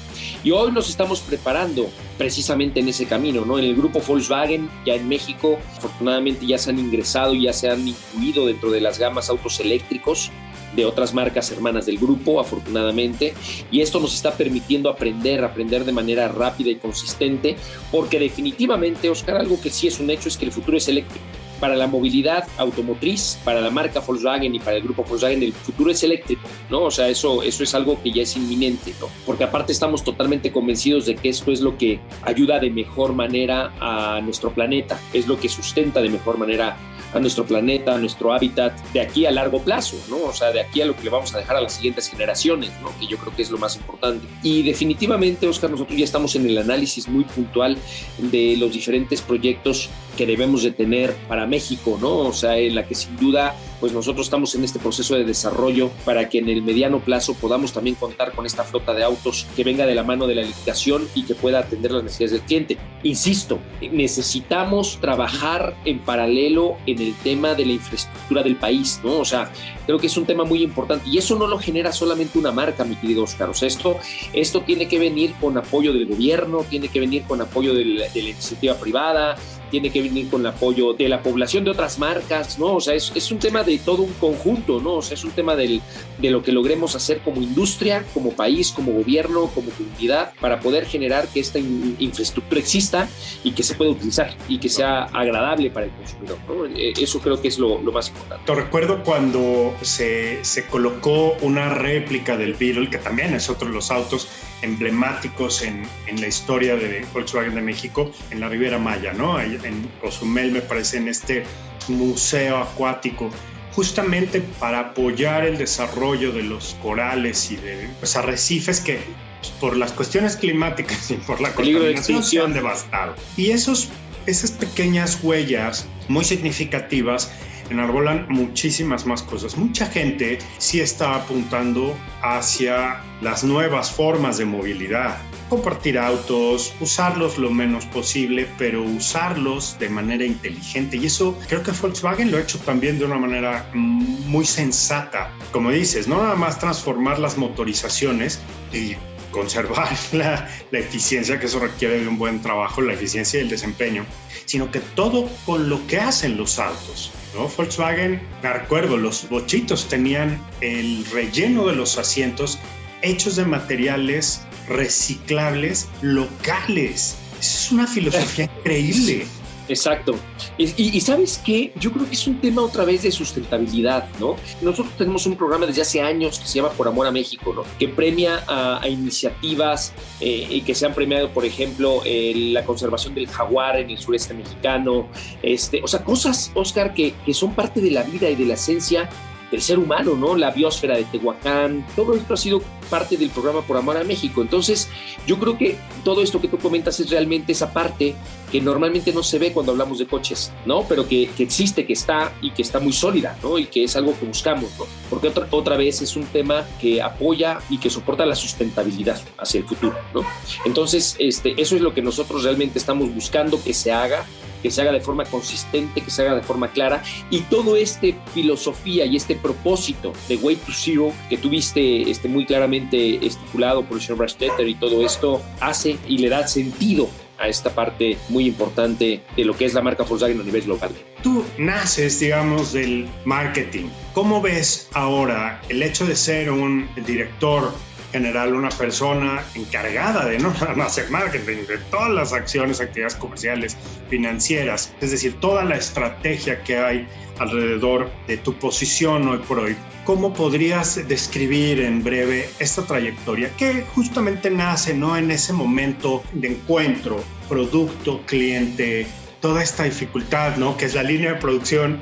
Y 0.44 0.52
hoy 0.52 0.74
nos 0.74 0.90
estamos 0.90 1.22
preparando 1.22 1.90
precisamente 2.18 2.82
en 2.82 2.90
ese 2.90 3.06
camino, 3.06 3.46
¿no? 3.46 3.58
En 3.58 3.66
el 3.66 3.76
grupo 3.76 4.02
Volkswagen, 4.02 4.70
ya 4.86 4.94
en 4.94 5.08
México, 5.08 5.58
afortunadamente 5.78 6.46
ya 6.46 6.58
se 6.58 6.72
han 6.72 6.80
ingresado, 6.80 7.34
ya 7.34 7.54
se 7.54 7.70
han 7.70 7.88
incluido 7.88 8.46
dentro 8.46 8.70
de 8.70 8.82
las 8.82 9.00
gamas 9.00 9.30
autos 9.30 9.62
eléctricos 9.62 10.32
de 10.76 10.86
otras 10.86 11.14
marcas 11.14 11.50
hermanas 11.52 11.86
del 11.86 11.98
grupo, 11.98 12.42
afortunadamente, 12.42 13.34
y 13.72 13.82
esto 13.82 14.00
nos 14.00 14.14
está 14.14 14.36
permitiendo 14.36 14.90
aprender, 14.90 15.44
aprender 15.44 15.86
de 15.86 15.92
manera 15.92 16.28
rápida 16.28 16.72
y 16.72 16.76
consistente, 16.76 17.56
porque 17.92 18.20
definitivamente, 18.20 19.10
Oscar, 19.10 19.38
algo 19.38 19.62
que 19.62 19.70
sí 19.70 19.88
es 19.88 20.00
un 20.00 20.10
hecho 20.10 20.28
es 20.30 20.36
que 20.36 20.46
el 20.46 20.52
futuro 20.52 20.78
es 20.78 20.88
eléctrico 20.88 21.24
para 21.64 21.78
la 21.78 21.88
movilidad 21.88 22.46
automotriz, 22.58 23.40
para 23.46 23.62
la 23.62 23.70
marca 23.70 24.02
Volkswagen 24.02 24.54
y 24.54 24.60
para 24.60 24.76
el 24.76 24.84
grupo 24.84 25.06
Volkswagen, 25.06 25.42
el 25.44 25.54
futuro 25.54 25.92
es 25.92 26.04
eléctrico, 26.04 26.42
¿no? 26.70 26.82
O 26.84 26.92
sea, 26.92 27.08
eso, 27.08 27.42
eso 27.42 27.64
es 27.64 27.74
algo 27.74 28.04
que 28.04 28.12
ya 28.12 28.24
es 28.24 28.36
inminente, 28.36 28.94
¿no? 29.00 29.08
Porque 29.26 29.46
aparte 29.46 29.72
estamos 29.72 30.04
totalmente 30.04 30.52
convencidos 30.52 31.06
de 31.06 31.16
que 31.16 31.30
esto 31.30 31.54
es 31.54 31.62
lo 31.62 31.78
que 31.78 32.02
ayuda 32.24 32.60
de 32.60 32.70
mejor 32.70 33.14
manera 33.14 33.72
a 33.80 34.20
nuestro 34.20 34.54
planeta, 34.54 35.00
es 35.14 35.26
lo 35.26 35.40
que 35.40 35.48
sustenta 35.48 36.02
de 36.02 36.10
mejor 36.10 36.38
manera 36.38 36.76
a 37.14 37.20
nuestro 37.20 37.46
planeta, 37.46 37.96
a 37.96 37.98
nuestro 37.98 38.34
hábitat, 38.34 38.80
de 38.94 39.02
aquí 39.02 39.26
a 39.26 39.32
largo 39.32 39.60
plazo, 39.62 39.98
¿no? 40.10 40.18
O 40.24 40.34
sea, 40.34 40.52
de 40.52 40.62
aquí 40.62 40.82
a 40.82 40.86
lo 40.86 40.96
que 40.96 41.04
le 41.04 41.10
vamos 41.10 41.34
a 41.34 41.38
dejar 41.38 41.58
a 41.58 41.62
las 41.62 41.74
siguientes 41.74 42.10
generaciones, 42.10 42.72
¿no? 42.82 42.90
Que 43.00 43.08
yo 43.08 43.18
creo 43.18 43.36
que 43.36 43.42
es 43.42 43.52
lo 43.52 43.58
más 43.58 43.76
importante. 43.76 44.28
Y 44.42 44.64
definitivamente, 44.64 45.48
Oscar, 45.48 45.70
nosotros 45.70 45.98
ya 45.98 46.06
estamos 46.06 46.36
en 46.36 46.46
el 46.46 46.58
análisis 46.58 47.08
muy 47.08 47.24
puntual 47.24 47.78
de 48.18 48.58
los 48.58 48.74
diferentes 48.74 49.22
proyectos 49.22 49.90
que 50.18 50.26
debemos 50.26 50.64
de 50.64 50.72
tener 50.72 51.14
para 51.28 51.46
México, 51.48 51.98
¿no? 52.00 52.18
O 52.18 52.34
sea, 52.34 52.58
en 52.58 52.76
la 52.76 52.88
que 52.88 52.96
sin 52.96 53.16
duda 53.18 53.56
pues 53.84 53.92
nosotros 53.92 54.28
estamos 54.28 54.56
en 54.56 54.64
este 54.64 54.80
proceso 54.80 55.14
de 55.14 55.26
desarrollo 55.26 55.92
para 56.06 56.30
que 56.30 56.38
en 56.38 56.48
el 56.48 56.62
mediano 56.62 57.02
plazo 57.02 57.34
podamos 57.34 57.74
también 57.74 57.98
contar 57.98 58.32
con 58.32 58.46
esta 58.46 58.64
flota 58.64 58.94
de 58.94 59.04
autos 59.04 59.46
que 59.58 59.66
venga 59.66 59.86
de 59.86 59.94
la 59.94 60.04
mano 60.04 60.26
de 60.26 60.36
la 60.36 60.42
electrificación 60.44 61.06
y 61.14 61.24
que 61.24 61.36
pueda 61.36 61.60
atender 61.60 61.92
las 61.92 62.02
necesidades 62.02 62.32
del 62.32 62.42
cliente. 62.44 62.78
Insisto, 63.04 63.60
necesitamos 63.92 65.00
trabajar 65.02 65.76
en 65.84 66.00
paralelo 66.00 66.78
en 66.86 67.02
el 67.02 67.14
tema 67.14 67.56
de 67.56 67.66
la 67.66 67.74
infraestructura 67.74 68.42
del 68.42 68.56
país, 68.56 69.02
¿no? 69.04 69.20
O 69.20 69.26
sea, 69.26 69.52
creo 69.86 70.00
que 70.00 70.08
es 70.08 70.16
un 70.16 70.26
tema 70.26 70.46
muy 70.46 70.64
importante 70.64 71.10
y 71.10 71.18
eso 71.18 71.38
no 71.38 71.46
lo 71.46 71.60
genera 71.60 71.92
solamente 71.92 72.40
una 72.40 72.54
marca, 72.54 72.86
mi 72.86 72.96
querido 72.96 73.24
Oscar. 73.24 73.50
O 73.50 73.66
esto, 73.66 73.98
esto 74.32 74.62
tiene 74.62 74.88
que 74.88 74.98
venir 74.98 75.34
con 75.42 75.58
apoyo 75.58 75.92
del 75.92 76.06
gobierno, 76.06 76.66
tiene 76.70 76.88
que 76.88 77.02
venir 77.02 77.24
con 77.24 77.42
apoyo 77.42 77.74
de 77.74 77.84
la 77.84 78.08
iniciativa 78.18 78.76
privada, 78.76 79.36
tiene 79.74 79.90
que 79.90 80.04
venir 80.04 80.30
con 80.30 80.42
el 80.42 80.48
apoyo 80.48 80.94
de 80.94 81.10
la 81.10 81.24
población 81.24 81.64
de 81.64 81.72
otras 81.72 81.98
marcas, 81.98 82.60
¿no? 82.60 82.76
O 82.76 82.80
sea, 82.80 82.94
es, 82.94 83.12
es 83.16 83.32
un 83.32 83.40
tema 83.40 83.64
de 83.64 83.80
todo 83.80 84.04
un 84.04 84.14
conjunto, 84.14 84.80
¿no? 84.80 84.98
O 84.98 85.02
sea, 85.02 85.16
es 85.16 85.24
un 85.24 85.32
tema 85.32 85.56
del, 85.56 85.82
de 86.20 86.30
lo 86.30 86.44
que 86.44 86.52
logremos 86.52 86.96
hacer 86.96 87.22
como 87.22 87.42
industria, 87.42 88.06
como 88.14 88.34
país, 88.34 88.72
como 88.72 88.92
gobierno, 88.92 89.48
como 89.48 89.72
comunidad, 89.72 90.32
para 90.40 90.60
poder 90.60 90.86
generar 90.86 91.28
que 91.28 91.40
esta 91.40 91.58
infraestructura 91.58 92.62
exista 92.62 93.10
y 93.44 93.54
que 93.54 93.64
se 93.64 93.74
pueda 93.74 93.90
utilizar 93.90 94.38
y 94.48 94.60
que 94.60 94.70
sea 94.70 95.06
agradable 95.06 95.72
para 95.72 95.88
el 95.88 95.92
consumidor, 95.94 96.38
¿no? 96.48 96.66
Eh, 96.68 96.94
eso 96.96 97.20
creo 97.20 97.42
que 97.42 97.48
es 97.48 97.58
lo, 97.58 97.82
lo 97.82 97.92
más 97.92 98.10
importante. 98.10 98.46
Te 98.46 98.54
recuerdo 98.54 99.04
cuando 99.04 99.74
se, 99.82 100.46
se 100.46 100.68
colocó 100.68 101.36
una 101.42 101.74
réplica 101.74 102.38
del 102.38 102.54
Beetle, 102.54 102.92
que 102.92 103.00
también 103.00 103.34
es 103.34 103.50
otro 103.50 103.70
de 103.70 103.74
los 103.74 103.90
autos 103.90 104.28
emblemáticos 104.64 105.62
en, 105.62 105.84
en, 106.08 106.20
la 106.20 106.28
historia 106.28 106.76
de 106.76 107.06
Volkswagen 107.14 107.54
de 107.54 107.62
México, 107.62 108.12
en 108.32 108.40
la 108.40 108.50
Riviera 108.50 108.80
Maya, 108.80 109.14
¿no? 109.14 109.40
En 109.40 109.90
Cozumel, 110.02 110.52
me 110.52 110.62
parece, 110.62 110.98
en 110.98 111.08
este 111.08 111.44
museo 111.90 112.58
acuático, 112.58 113.30
justamente 113.74 114.42
para 114.60 114.80
apoyar 114.80 115.46
el 115.46 115.58
desarrollo 115.58 116.32
de 116.32 116.44
los 116.44 116.76
corales 116.82 117.52
y 117.52 117.58
de 117.58 117.90
los 118.00 118.16
arrecifes 118.16 118.80
que 118.80 119.00
pues, 119.40 119.52
por 119.60 119.76
las 119.76 119.92
cuestiones 119.92 120.38
climáticas 120.38 121.12
y 121.12 121.16
por 121.16 121.42
la 121.42 121.54
contaminación 121.54 122.24
se 122.24 122.40
han 122.40 122.54
devastado. 122.54 123.16
Y 123.36 123.52
esos, 123.52 123.90
esas 124.26 124.52
pequeñas 124.52 125.20
huellas 125.22 125.88
muy 126.08 126.24
significativas 126.24 127.32
enarbolan 127.70 128.26
muchísimas 128.30 129.06
más 129.06 129.24
cosas. 129.24 129.58
Mucha 129.58 129.86
gente 129.88 130.40
sí 130.58 130.82
está 130.82 131.16
apuntando 131.16 131.96
hacia 132.22 133.02
las 133.22 133.44
nuevas 133.44 133.92
formas 133.92 134.38
de 134.38 134.46
movilidad. 134.46 135.18
Compartir 135.50 136.00
autos, 136.00 136.74
usarlos 136.80 137.38
lo 137.38 137.52
menos 137.52 137.86
posible, 137.86 138.48
pero 138.58 138.84
usarlos 138.84 139.78
de 139.80 139.90
manera 139.90 140.26
inteligente. 140.26 140.98
Y 140.98 141.06
eso 141.06 141.38
creo 141.48 141.64
que 141.64 141.72
Volkswagen 141.72 142.32
lo 142.32 142.38
ha 142.38 142.42
hecho 142.42 142.60
también 142.60 143.00
de 143.00 143.06
una 143.06 143.18
manera 143.18 143.70
muy 143.74 144.46
sensata. 144.46 145.32
Como 145.52 145.70
dices, 145.70 146.08
no 146.08 146.22
nada 146.22 146.36
más 146.36 146.60
transformar 146.60 147.20
las 147.20 147.38
motorizaciones 147.38 148.40
y 148.74 148.96
conservar 149.34 149.90
la, 150.14 150.48
la, 150.72 150.80
eficiencia, 150.80 151.38
que 151.38 151.48
eso 151.48 151.60
requiere 151.60 152.00
de 152.00 152.08
un 152.08 152.18
buen 152.18 152.42
trabajo, 152.42 152.82
la 152.82 152.94
eficiencia 152.94 153.40
y 153.40 153.44
el 153.44 153.50
desempeño, 153.50 154.06
sino 154.46 154.72
que 154.72 154.80
todo 154.80 155.30
con 155.46 155.68
lo 155.68 155.86
que 155.88 156.00
hacen 156.00 156.38
los 156.38 156.60
autos. 156.60 157.12
¿no? 157.34 157.50
Volkswagen, 157.50 158.22
me 158.42 158.54
recuerdo, 158.54 158.96
los 158.96 159.28
bochitos 159.28 159.90
tenían 159.90 160.42
el 160.62 161.06
relleno 161.12 161.68
de 161.68 161.76
los 161.76 161.98
asientos 161.98 162.60
hechos 163.02 163.36
de 163.36 163.44
materiales 163.46 164.42
reciclables 164.70 165.90
locales. 166.02 167.18
Es 167.40 167.72
una 167.72 167.88
filosofía 167.88 168.46
increíble. 168.60 169.26
Exacto. 169.68 170.16
Y, 170.58 171.00
sabes 171.02 171.42
qué, 171.44 171.74
yo 171.80 171.92
creo 171.92 172.06
que 172.08 172.14
es 172.14 172.28
un 172.28 172.40
tema 172.40 172.62
otra 172.62 172.84
vez 172.84 173.04
de 173.04 173.12
sustentabilidad, 173.12 174.08
¿no? 174.20 174.36
Nosotros 174.62 174.94
tenemos 174.98 175.26
un 175.26 175.36
programa 175.36 175.66
desde 175.66 175.82
hace 175.82 176.02
años 176.02 176.40
que 176.40 176.48
se 176.48 176.56
llama 176.56 176.70
Por 176.70 176.88
Amor 176.88 177.08
a 177.08 177.12
México, 177.12 177.54
¿no? 177.54 177.64
Que 177.80 177.88
premia 177.88 178.44
a, 178.48 178.88
iniciativas 178.88 179.94
eh, 180.20 180.48
y 180.50 180.62
que 180.62 180.76
se 180.76 180.86
han 180.86 180.94
premiado, 180.94 181.30
por 181.30 181.46
ejemplo, 181.46 182.02
la 182.06 182.64
conservación 182.66 183.16
del 183.16 183.28
jaguar 183.28 183.78
en 183.80 183.90
el 183.90 183.98
sureste 183.98 184.34
mexicano, 184.34 185.08
este, 185.42 185.82
o 185.82 185.88
sea, 185.88 186.04
cosas, 186.04 186.52
Oscar, 186.54 186.94
que, 186.94 187.14
que 187.26 187.34
son 187.34 187.54
parte 187.54 187.82
de 187.82 187.92
la 187.92 188.04
vida 188.04 188.30
y 188.30 188.36
de 188.36 188.46
la 188.46 188.56
esencia 188.56 189.10
del 189.54 189.62
ser 189.62 189.78
humano, 189.78 190.16
¿no? 190.16 190.36
La 190.36 190.50
biosfera 190.50 190.98
de 190.98 191.04
Tehuacán, 191.04 191.86
todo 191.96 192.16
esto 192.16 192.34
ha 192.34 192.38
sido 192.38 192.60
parte 192.90 193.18
del 193.18 193.30
programa 193.30 193.62
Por 193.62 193.78
Amor 193.78 193.98
a 193.98 194.04
México. 194.04 194.42
Entonces, 194.42 194.90
yo 195.28 195.38
creo 195.38 195.60
que 195.60 195.78
todo 196.04 196.24
esto 196.24 196.42
que 196.42 196.48
tú 196.48 196.58
comentas 196.58 197.00
es 197.00 197.12
realmente 197.12 197.52
esa 197.52 197.72
parte 197.72 198.16
que 198.52 198.60
normalmente 198.60 199.14
no 199.14 199.22
se 199.22 199.38
ve 199.38 199.54
cuando 199.54 199.72
hablamos 199.72 200.00
de 200.00 200.08
coches, 200.08 200.52
¿no? 200.66 200.88
Pero 200.90 201.08
que, 201.08 201.30
existe, 201.38 201.86
que 201.86 201.94
está 201.94 202.34
y 202.42 202.50
que 202.50 202.64
está 202.64 202.80
muy 202.80 202.94
sólida, 202.94 203.38
¿no? 203.44 203.60
Y 203.60 203.68
que 203.68 203.84
es 203.84 203.96
algo 203.96 204.18
que 204.20 204.26
buscamos, 204.26 204.72
¿no? 204.80 204.88
Porque 205.08 205.28
otra, 205.28 205.48
otra 205.52 205.78
vez 205.78 206.02
es 206.02 206.16
un 206.16 206.26
tema 206.26 206.66
que 206.82 207.00
apoya 207.00 207.60
y 207.70 207.78
que 207.78 207.92
soporta 207.92 208.26
la 208.26 208.36
sustentabilidad 208.36 209.22
hacia 209.38 209.60
el 209.60 209.68
futuro, 209.68 209.96
¿no? 210.16 210.22
Entonces, 210.66 211.16
este, 211.20 211.54
eso 211.62 211.76
es 211.76 211.82
lo 211.84 211.94
que 211.94 212.02
nosotros 212.02 212.44
realmente 212.44 212.80
estamos 212.80 213.14
buscando 213.14 213.64
que 213.64 213.76
se 213.76 213.92
haga 213.92 214.26
que 214.64 214.72
se 214.72 214.82
haga 214.82 214.92
de 214.92 215.02
forma 215.02 215.26
consistente, 215.26 216.02
que 216.02 216.10
se 216.10 216.24
haga 216.24 216.36
de 216.36 216.42
forma 216.42 216.72
clara. 216.72 217.04
Y 217.30 217.42
todo 217.42 217.76
este 217.76 218.16
filosofía 218.34 219.06
y 219.06 219.18
este 219.18 219.36
propósito 219.36 220.14
de 220.28 220.38
Way 220.38 220.56
to 220.56 220.72
Zero 220.72 221.14
que 221.30 221.38
tuviste 221.38 222.10
este, 222.10 222.28
muy 222.28 222.46
claramente 222.46 223.24
estipulado 223.26 223.84
por 223.84 223.98
el 223.98 224.02
señor 224.02 224.20
Brashtetter 224.20 224.68
y 224.68 224.76
todo 224.76 225.06
esto 225.06 225.42
hace 225.60 225.98
y 226.08 226.18
le 226.18 226.30
da 226.30 226.48
sentido 226.48 227.10
a 227.40 227.48
esta 227.48 227.74
parte 227.76 228.18
muy 228.30 228.46
importante 228.46 229.22
de 229.36 229.46
lo 229.46 229.56
que 229.56 229.66
es 229.66 229.74
la 229.74 229.82
marca 229.82 230.04
Volkswagen 230.04 230.40
a 230.40 230.44
nivel 230.44 230.62
global. 230.62 230.92
Tú 231.22 231.44
naces, 231.58 232.20
digamos, 232.20 232.74
del 232.74 233.08
marketing. 233.26 233.88
¿Cómo 234.14 234.42
ves 234.42 234.88
ahora 234.94 235.62
el 235.68 235.84
hecho 235.84 236.06
de 236.06 236.16
ser 236.16 236.52
un 236.52 236.88
director 237.06 237.74
general 238.14 238.54
una 238.54 238.70
persona 238.70 239.44
encargada 239.56 240.26
de 240.26 240.40
no 240.40 240.54
nada 240.62 240.76
más 240.76 240.94
hacer 240.94 241.10
marketing, 241.10 241.66
de 241.68 241.78
todas 241.92 242.12
las 242.12 242.32
acciones, 242.32 242.80
actividades 242.80 243.16
comerciales, 243.16 243.76
financieras, 244.10 244.94
es 245.02 245.12
decir, 245.12 245.38
toda 245.42 245.66
la 245.66 245.76
estrategia 245.76 246.64
que 246.64 246.78
hay 246.78 247.08
alrededor 247.40 248.10
de 248.28 248.38
tu 248.38 248.54
posición 248.54 249.28
hoy 249.28 249.40
por 249.40 249.60
hoy. 249.60 249.76
¿Cómo 250.06 250.34
podrías 250.34 251.08
describir 251.08 251.80
en 251.80 252.04
breve 252.04 252.50
esta 252.60 252.84
trayectoria 252.84 253.50
que 253.58 253.84
justamente 253.96 254.50
nace 254.50 254.94
no 254.94 255.18
en 255.18 255.32
ese 255.32 255.52
momento 255.52 256.24
de 256.34 256.50
encuentro, 256.50 257.24
producto, 257.50 258.22
cliente, 258.26 259.08
toda 259.40 259.64
esta 259.64 259.84
dificultad, 259.84 260.58
¿no? 260.58 260.78
Que 260.78 260.86
es 260.86 260.94
la 260.94 261.04
línea 261.04 261.34
de 261.34 261.40
producción, 261.40 262.00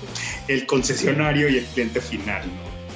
el 0.48 0.66
concesionario 0.66 1.48
y 1.48 1.58
el 1.58 1.64
cliente 1.64 2.00
final, 2.00 2.42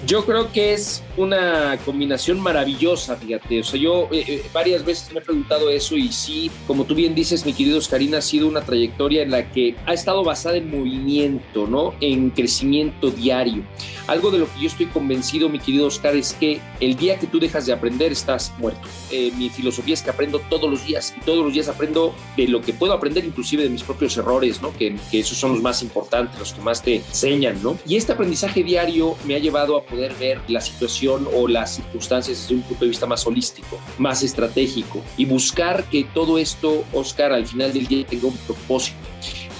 Yo 0.07 0.25
creo 0.25 0.53
que 0.53 0.75
es 0.75 1.03
una 1.17 1.77
combinación 1.85 2.41
maravillosa, 2.41 3.17
fíjate. 3.17 3.61
O 3.61 3.65
sea, 3.65 3.81
yo 3.81 4.09
eh, 4.13 4.25
eh, 4.29 4.43
varias 4.53 4.85
veces 4.85 5.13
me 5.13 5.19
he 5.19 5.23
preguntado 5.23 5.71
eso 5.71 5.97
y 5.97 6.13
sí, 6.13 6.51
como 6.69 6.85
tú 6.85 6.95
bien 6.95 7.17
dices, 7.17 7.45
mi 7.45 7.53
querido 7.53 7.79
Oscarina, 7.79 8.19
ha 8.19 8.23
sido 8.23 8.47
una 8.47 8.61
trayectoria 8.61 9.23
en 9.23 9.33
la 9.33 9.51
que 9.51 9.75
ha 9.87 9.93
estado 9.93 10.23
basada 10.23 10.57
en 10.57 10.71
movimiento, 10.71 11.67
¿no? 11.67 11.95
En 12.01 12.31
crecimiento 12.31 13.11
diario. 13.11 13.65
Algo 14.07 14.31
de 14.31 14.39
lo 14.39 14.47
que 14.47 14.61
yo 14.61 14.69
estoy 14.69 14.87
convencido, 14.87 15.49
mi 15.49 15.59
querido 15.59 15.89
Oscar, 15.89 16.17
es 16.17 16.33
que 16.33 16.61
el 16.81 16.97
día 16.97 17.19
que 17.19 17.27
tú 17.27 17.41
dejas 17.41 17.67
de 17.67 17.73
aprender, 17.73 18.13
estás 18.13 18.53
muerto. 18.59 18.81
Eh, 19.11 19.33
mi 19.37 19.51
filosofía 19.51 19.95
es 19.95 20.03
que 20.03 20.11
aprendo 20.11 20.41
todos 20.49 20.71
los 20.71 20.87
días 20.87 21.13
y 21.17 21.21
todos 21.21 21.45
los 21.45 21.53
días 21.53 21.69
aprendo 21.69 22.15
de 22.37 22.47
lo 22.47 22.63
que 22.63 22.73
puedo 22.73 22.93
aprender, 22.93 23.25
inclusive 23.25 23.65
de 23.65 23.71
mis 23.71 23.83
propios 23.83 24.17
errores, 24.17 24.63
¿no? 24.63 24.73
Que, 24.73 24.97
que 25.11 25.19
esos 25.19 25.37
son 25.37 25.53
los 25.53 25.63
más 25.63 25.83
importantes, 25.83 26.39
los 26.39 26.53
que 26.53 26.61
más 26.61 26.83
te 26.83 26.97
enseñan, 26.97 27.61
¿no? 27.63 27.77
Y 27.85 27.97
este 27.97 28.13
aprendizaje 28.13 28.63
diario 28.63 29.17
me 29.27 29.35
ha 29.35 29.39
llevado 29.39 29.77
a 29.77 29.88
poder 29.89 30.15
ver 30.15 30.41
la 30.49 30.61
situación 30.61 31.29
o 31.35 31.49
las 31.49 31.77
circunstancias 31.77 32.43
desde 32.43 32.55
un 32.55 32.63
punto 32.63 32.85
de 32.85 32.91
vista 32.91 33.07
más 33.07 33.27
holístico, 33.27 33.81
más 33.99 34.23
estratégico 34.23 35.03
y 35.17 35.25
buscar 35.25 35.85
que 35.85 36.05
todo 36.05 36.39
esto, 36.39 36.85
Oscar, 36.93 37.33
al 37.33 37.47
final 37.47 37.73
del 37.73 37.87
día 37.87 38.07
tenga 38.07 38.29
un 38.29 38.37
propósito 38.39 38.97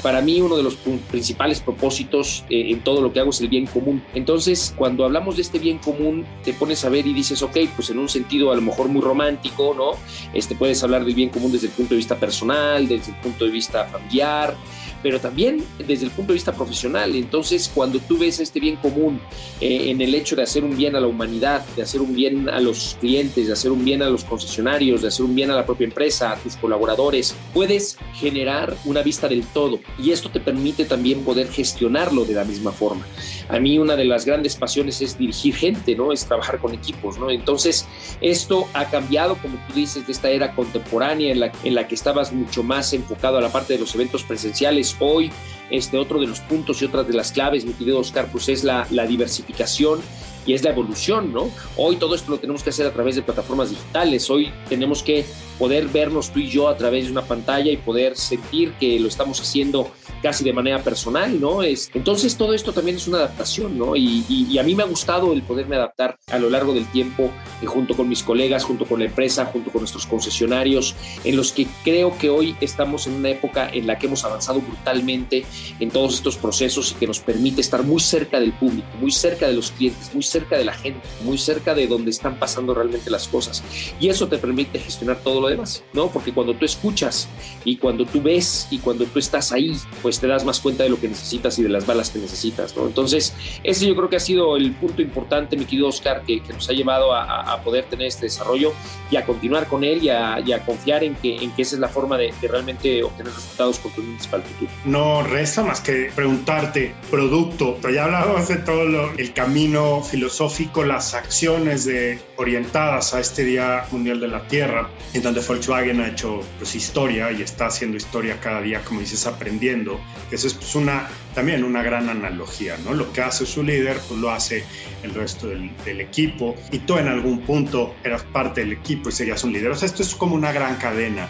para 0.03 0.21
mí 0.21 0.41
uno 0.41 0.57
de 0.57 0.63
los 0.63 0.77
principales 1.11 1.61
propósitos 1.61 2.45
eh, 2.51 2.71
en 2.71 2.81
todo 2.81 3.01
lo 3.01 3.13
que 3.13 3.21
hago 3.21 3.31
es 3.31 3.41
el 3.41 3.49
bien 3.49 3.67
común. 3.67 4.03
Entonces, 4.15 4.75
cuando 4.77 5.05
hablamos 5.05 5.37
de 5.37 5.43
este 5.43 5.59
bien 5.59 5.79
común, 5.79 6.25
te 6.45 6.53
pones 6.53 6.85
a 6.85 6.89
ver 6.89 7.07
y 7.07 7.13
dices, 7.13 7.43
ok, 7.43 7.57
pues 7.75 7.91
en 7.91 7.99
un 7.99 8.09
sentido 8.09 8.53
a 8.53 8.57
lo 8.57 8.63
mejor 8.63 8.89
muy 8.89 9.03
romántico, 9.03 9.75
¿no? 9.77 9.93
Este, 10.33 10.55
puedes 10.55 10.83
hablar 10.83 11.05
del 11.05 11.15
bien 11.15 11.31
común 11.31 11.53
desde 11.53 11.67
el 11.67 11.73
punto 11.73 11.91
de 11.91 11.97
vista 11.97 12.17
personal, 12.17 12.87
desde 12.87 13.13
el 13.13 13.19
punto 13.19 13.45
de 13.45 13.51
vista 13.51 13.85
familiar, 13.87 14.57
pero 15.03 15.21
también 15.21 15.65
desde 15.79 16.05
el 16.05 16.11
punto 16.11 16.33
de 16.33 16.35
vista 16.35 16.53
profesional. 16.53 17.15
Entonces, 17.15 17.71
cuando 17.73 17.99
tú 17.99 18.19
ves 18.19 18.41
este 18.41 18.61
bien 18.61 18.77
común 18.77 19.21
eh, 19.61 19.91
en 19.91 20.01
el 20.01 20.15
hecho 20.15 20.37
de 20.37 20.43
hacer 20.43 20.65
un 20.65 20.77
bien 20.77 20.97
a 20.97 21.01
la 21.01 21.07
humanidad, 21.07 21.65
de 21.77 21.83
hacer 21.83 22.01
un 22.01 22.15
bien 22.15 22.49
a 22.49 22.61
los 22.61 22.97
clientes, 23.01 23.47
de 23.47 23.53
hacer 23.53 23.71
un 23.71 23.85
bien 23.85 24.03
a 24.03 24.09
los 24.09 24.25
concesionarios, 24.25 25.03
de 25.03 25.09
hacer 25.09 25.25
un 25.25 25.35
bien 25.35 25.51
a 25.51 25.55
la 25.55 25.67
propia 25.67 25.87
empresa, 25.87 26.33
a 26.33 26.37
tus 26.37 26.57
colaboradores, 26.57 27.35
puedes 27.55 27.97
generar 28.15 28.77
una 28.85 29.03
vista 29.03 29.29
del 29.29 29.45
todo 29.45 29.81
y 29.99 30.13
esto 30.13 30.31
te 30.31 30.41
permite 30.41 30.85
también 30.85 31.25
poder 31.25 31.49
gestionarlo 31.49 32.25
de 32.25 32.35
la 32.35 32.45
misma 32.45 32.73
forma. 32.73 33.07
A 33.49 33.59
mí 33.59 33.79
una 33.79 33.97
de 33.97 34.05
las 34.05 34.25
grandes 34.25 34.57
pasiones 34.57 35.01
es 35.01 35.19
dirigir 35.19 35.55
gente, 35.55 35.95
¿no? 35.95 36.13
Es 36.13 36.27
trabajar 36.27 36.59
con 36.59 36.75
equipos, 36.75 37.19
¿no? 37.19 37.31
Entonces, 37.31 37.87
esto 38.21 38.69
ha 38.75 38.87
cambiado, 38.87 39.37
como 39.37 39.59
tú 39.67 39.75
dices, 39.75 40.07
de 40.07 40.13
esta 40.13 40.31
era 40.31 40.55
contemporánea 40.55 41.33
en 41.33 41.41
la, 41.41 41.53
en 41.65 41.75
la 41.75 41.89
que 41.89 41.95
estabas 41.95 42.33
mucho 42.33 42.63
más 42.63 42.93
enfocado 42.93 43.39
a 43.39 43.41
la 43.41 43.51
parte 43.51 43.75
de 43.75 43.81
los 43.81 43.95
eventos 43.95 44.23
presenciales. 44.23 44.97
Hoy, 45.01 45.31
este 45.71 45.99
otro 45.99 46.21
de 46.21 46.27
los 46.27 46.41
puntos 46.41 46.81
y 46.83 46.85
otras 46.85 47.07
de 47.07 47.15
las 47.15 47.33
claves, 47.33 47.65
mi 47.65 47.73
querido 47.73 47.99
Oscar, 47.99 48.29
pues 48.31 48.49
es 48.49 48.65
la, 48.65 48.87
diversificación 49.09 50.01
y 50.47 50.55
es 50.55 50.63
la 50.63 50.71
evolución, 50.71 51.33
¿no? 51.33 51.51
Hoy 51.77 51.97
todo 51.97 52.15
esto 52.15 52.31
lo 52.31 52.39
tenemos 52.39 52.63
que 52.63 52.71
hacer 52.71 52.87
a 52.87 52.93
través 52.93 53.17
de 53.17 53.23
plataformas 53.23 53.71
digitales, 53.71 54.31
hoy 54.31 54.51
tenemos 54.69 55.03
que 55.03 55.27
poder 55.59 55.89
vernos 55.89 56.31
tú 56.31 56.39
y 56.39 56.49
yo 56.49 56.69
a 56.69 56.77
través 56.77 57.07
de 57.07 57.13
una 57.13 57.23
pantalla 57.23 57.71
y 57.71 57.77
poder 57.77 58.17
sentir 58.17 58.73
que 58.75 58.99
lo 58.99 59.09
estamos 59.09 59.41
haciendo 59.41 59.91
casi 60.23 60.45
de 60.45 60.53
manera 60.53 60.83
personal, 60.83 61.41
¿no? 61.41 61.63
Es, 61.63 61.91
entonces 61.95 62.37
todo 62.37 62.55
esto 62.55 62.73
también 62.73 62.97
es 62.97 63.07
una 63.07 63.19
adaptación, 63.19 63.79
¿no? 63.79 63.95
Y, 63.97 64.59
a 64.59 64.63
mí 64.63 64.75
me 64.75 64.83
ha 64.83 64.87
gustado 64.87 65.33
el 65.33 65.43
poderme 65.43 65.77
adaptar 65.77 66.19
a 66.29 66.39
lo 66.39 66.51
largo 66.51 66.75
del 66.75 66.87
tiempo 66.91 67.31
eh, 67.63 67.67
junto 67.67 67.97
con 67.97 68.09
mis 68.09 68.23
colegas, 68.23 68.65
junto 68.65 68.87
con 68.87 68.99
la 68.99 69.07
empresa, 69.07 69.45
junto 69.47 69.71
con 69.71 69.83
nuestros 69.83 70.07
concesionarios, 70.07 70.97
en 71.25 71.37
los 71.37 71.53
que 71.53 71.69
creo 71.85 72.17
que 72.19 72.29
hoy 72.29 72.57
estamos 72.61 73.07
en 73.07 73.15
una 73.15 73.31
época 73.31 73.71
en 73.73 73.87
la 73.87 73.99
que 73.99 74.07
hemos 74.07 74.25
avanzado 74.25 74.61
brutalmente 74.61 75.45
en 75.81 75.91
todos 75.91 76.15
estos 76.15 76.37
procesos 76.37 76.93
y 76.93 76.95
que 76.95 77.07
nos 77.07 77.21
permite 77.21 77.61
estar 77.61 77.83
muy 77.83 78.01
cerca 78.01 78.41
del 78.41 78.53
público, 78.53 78.89
muy 79.01 79.11
cerca 79.11 79.47
de 79.47 79.55
los 79.55 79.71
clientes, 79.71 80.13
muy 80.15 80.23
cerca 80.23 80.57
de 80.57 80.65
la 80.65 80.73
gente, 80.73 81.07
muy 81.23 81.39
cerca 81.39 81.75
de 81.75 81.87
donde 81.87 82.11
están 82.11 82.39
pasando 82.39 82.75
realmente 82.75 83.11
las 83.11 83.29
cosas. 83.29 83.63
Y 84.01 84.09
eso 84.09 84.29
te 84.29 84.39
permite 84.39 84.79
gestionar 84.79 85.19
todo 85.23 85.41
lo 85.41 85.49
demás, 85.49 85.83
¿no? 85.93 86.09
Porque 86.09 86.33
cuando 86.33 86.55
tú 86.55 86.65
escuchas 86.65 87.29
y 87.65 87.77
cuando 87.77 88.05
tú 88.05 88.23
ves 88.23 88.69
y 88.71 88.79
cuando 88.79 89.05
tú 89.05 89.19
estás 89.19 89.53
ahí, 89.53 89.77
pues 90.03 90.19
te 90.19 90.27
das 90.27 90.45
más 90.45 90.61
cuenta 90.61 90.85
de 90.85 90.91
lo 90.91 91.01
que 91.01 91.09
necesitas 91.09 91.59
y 91.59 91.63
de 91.63 91.69
las 91.69 91.87
balas 91.87 92.11
que 92.11 92.19
necesitas, 92.19 92.77
¿no? 92.77 92.87
Entonces, 92.87 93.35
ese 93.63 93.87
yo 93.87 93.97
creo 93.97 94.09
que 94.09 94.17
ha 94.17 94.21
sido 94.21 94.57
el 94.57 94.73
punto 94.73 95.03
importante, 95.03 95.57
mi 95.57 95.65
querido 95.65 95.89
Oscar, 95.89 96.23
que, 96.27 96.43
nos 96.49 96.69
ha 96.69 96.73
llevado 96.73 97.15
a, 97.15 97.61
poder 97.63 97.85
tener 97.85 98.07
este 98.07 98.27
desarrollo 98.27 98.73
y 99.11 99.17
a 99.17 99.25
continuar 99.25 99.67
con 99.67 99.85
él 99.85 100.03
y 100.03 100.11
a, 100.11 100.63
confiar 100.65 101.05
en 101.05 101.15
que, 101.17 101.37
en 101.37 101.51
que 101.53 101.63
esa 101.63 101.77
es 101.77 101.81
la 101.81 101.89
forma 101.89 102.17
de, 102.17 102.33
realmente 102.43 103.03
obtener 103.03 103.33
resultados 103.33 103.79
contundentes 103.79 104.27
para 104.27 104.43
el 104.43 104.49
futuro. 104.49 104.71
No 104.85 105.23
eso 105.49 105.65
más 105.65 105.81
que 105.81 106.11
preguntarte, 106.15 106.95
producto, 107.11 107.79
ya 107.89 108.05
hablábamos 108.05 108.49
de 108.49 108.57
todo 108.57 109.13
el 109.17 109.33
camino 109.33 110.03
filosófico, 110.03 110.85
las 110.85 111.15
acciones 111.15 111.87
de, 111.87 112.19
orientadas 112.37 113.15
a 113.15 113.21
este 113.21 113.45
Día 113.45 113.87
Mundial 113.91 114.21
de 114.21 114.29
la 114.29 114.47
Tierra, 114.47 114.91
en 115.15 115.23
donde 115.23 115.41
Volkswagen 115.41 116.01
ha 116.03 116.09
hecho 116.09 116.41
pues, 116.59 116.75
historia 116.75 117.33
y 117.33 117.41
está 117.41 117.67
haciendo 117.67 117.97
historia 117.97 118.39
cada 118.41 118.61
día, 118.61 118.83
como 118.85 119.01
dices, 119.01 119.27
aprendiendo. 119.27 119.99
Eso 120.31 120.49
es 120.49 120.55
pues, 120.55 120.75
una, 120.75 121.09
también 121.35 121.65
una 121.65 121.83
gran 121.83 122.11
analogía, 122.11 122.77
¿no? 122.85 122.93
Lo 122.93 123.11
que 123.13 123.23
hace 123.23 123.47
su 123.47 123.63
líder, 123.63 123.99
pues 124.07 124.21
lo 124.21 124.31
hace 124.31 124.65
el 125.03 125.15
resto 125.15 125.47
del, 125.47 125.71
del 125.85 126.03
equipo 126.03 126.57
y 126.73 126.81
tú 126.81 126.99
en 126.99 127.09
algún 127.09 127.41
punto 127.41 127.95
eras 128.05 128.23
parte 128.25 128.61
del 128.61 128.73
equipo 128.73 129.09
y 129.09 129.13
serías 129.13 129.43
un 129.45 129.55
líder. 129.55 129.71
O 129.71 129.75
sea, 129.75 129.87
esto 129.87 130.03
es 130.03 130.15
como 130.15 130.35
una 130.35 130.53
gran 130.53 130.77
cadena 130.77 131.27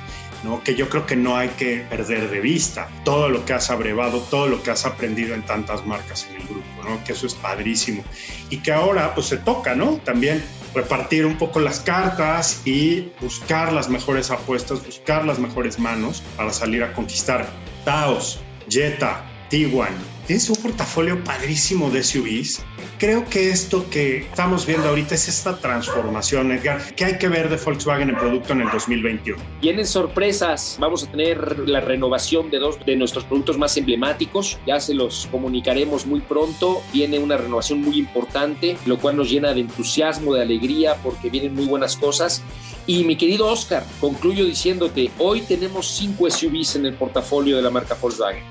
que 0.65 0.75
yo 0.75 0.89
creo 0.89 1.07
que 1.07 1.17
no 1.17 1.37
hay 1.37 1.49
que 1.51 1.85
perder 1.89 2.31
de 2.31 2.41
vista 2.41 2.89
todo 3.05 3.29
lo 3.29 3.45
que 3.45 3.53
has 3.53 3.71
abrevado, 3.71 4.21
todo 4.21 4.49
lo 4.49 4.63
que 4.63 4.71
has 4.71 4.87
aprendido 4.87 5.35
en 5.35 5.43
tantas 5.43 5.85
marcas 5.87 6.27
en 6.31 6.41
el 6.41 6.49
grupo, 6.49 6.67
¿no? 6.85 7.03
que 7.05 7.13
eso 7.13 7.27
es 7.27 7.35
padrísimo. 7.35 8.05
Y 8.51 8.59
que 8.59 8.73
ahora 8.73 9.15
pues 9.15 9.27
se 9.27 9.37
toca. 9.37 9.77
También 10.05 10.43
repartir 10.75 11.27
un 11.27 11.37
poco 11.37 11.61
las 11.61 11.81
cartas 11.81 12.63
y 12.65 13.13
buscar 13.21 13.73
las 13.73 13.89
mejores 13.89 14.31
apuestas, 14.31 14.85
buscar 14.85 15.25
las 15.25 15.39
mejores 15.39 15.79
manos 15.79 16.23
para 16.37 16.53
salir 16.53 16.83
a 16.83 16.93
conquistar 16.93 17.47
Taos, 17.85 18.41
Jetta, 18.69 19.25
Tiguan. 19.49 20.18
Tienes 20.29 20.51
un 20.51 20.57
portafolio 20.57 21.25
padrísimo 21.25 21.89
de 21.89 22.03
SUVs 22.03 22.63
Creo 22.99 23.25
que 23.27 23.51
esto 23.51 23.89
que 23.91 24.19
estamos 24.19 24.67
viendo 24.67 24.89
ahorita 24.89 25.15
es 25.15 25.29
esta 25.29 25.57
transformación, 25.57 26.51
Edgar, 26.51 26.83
que 26.97 27.05
hay 27.05 27.17
que 27.17 27.29
ver 27.29 27.49
de 27.49 27.57
Volkswagen 27.57 28.09
en 28.11 28.17
producto 28.17 28.55
en 28.55 28.63
el 28.63 28.71
2021. 28.73 29.41
Vienen 29.61 29.87
sorpresas, 29.87 30.77
vamos 30.81 31.05
a 31.05 31.11
tener 31.13 31.61
la 31.69 31.79
renovación 31.79 32.51
de 32.51 32.59
dos 32.59 32.85
de 32.85 32.97
nuestros 32.97 33.23
productos 33.23 33.57
más 33.57 33.77
emblemáticos, 33.77 34.59
ya 34.67 34.81
se 34.81 34.95
los 34.95 35.29
comunicaremos 35.31 36.07
muy 36.07 36.21
pronto, 36.21 36.83
viene 36.93 37.21
una 37.21 37.37
renovación 37.37 37.83
muy 37.83 37.99
importante, 37.99 38.77
lo 38.85 38.99
cual 38.99 39.17
nos 39.17 39.31
llena 39.31 39.55
de 39.55 39.61
entusiasmo, 39.61 40.35
de 40.35 40.43
alegría, 40.43 40.97
porque 40.97 41.31
vienen 41.31 41.55
muy 41.55 41.67
buenas 41.67 41.97
cosas. 41.97 42.43
Y 42.89 43.05
mi 43.05 43.17
querido 43.17 43.47
Oscar, 43.47 43.85
concluyo 44.01 44.45
diciéndote, 44.45 45.11
hoy 45.19 45.43
tenemos 45.43 45.87
cinco 45.87 46.29
SUVs 46.29 46.75
en 46.77 46.87
el 46.87 46.95
portafolio 46.95 47.57
de 47.57 47.63
la 47.63 47.71
marca 47.71 47.95
Volkswagen. 48.01 48.43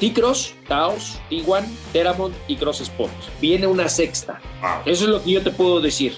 T-Cross, 0.00 0.54
Taos, 0.68 1.18
Tiguan, 1.28 1.66
Teramont 1.92 2.34
y 2.48 2.56
Cross 2.56 2.82
Sport. 2.82 3.12
Viene 3.40 3.66
una 3.66 3.88
sexta. 3.88 4.40
Eso 4.84 5.04
es 5.04 5.10
lo 5.10 5.22
que 5.22 5.30
yo 5.32 5.42
te 5.42 5.50
puedo 5.50 5.80
decir. 5.80 6.16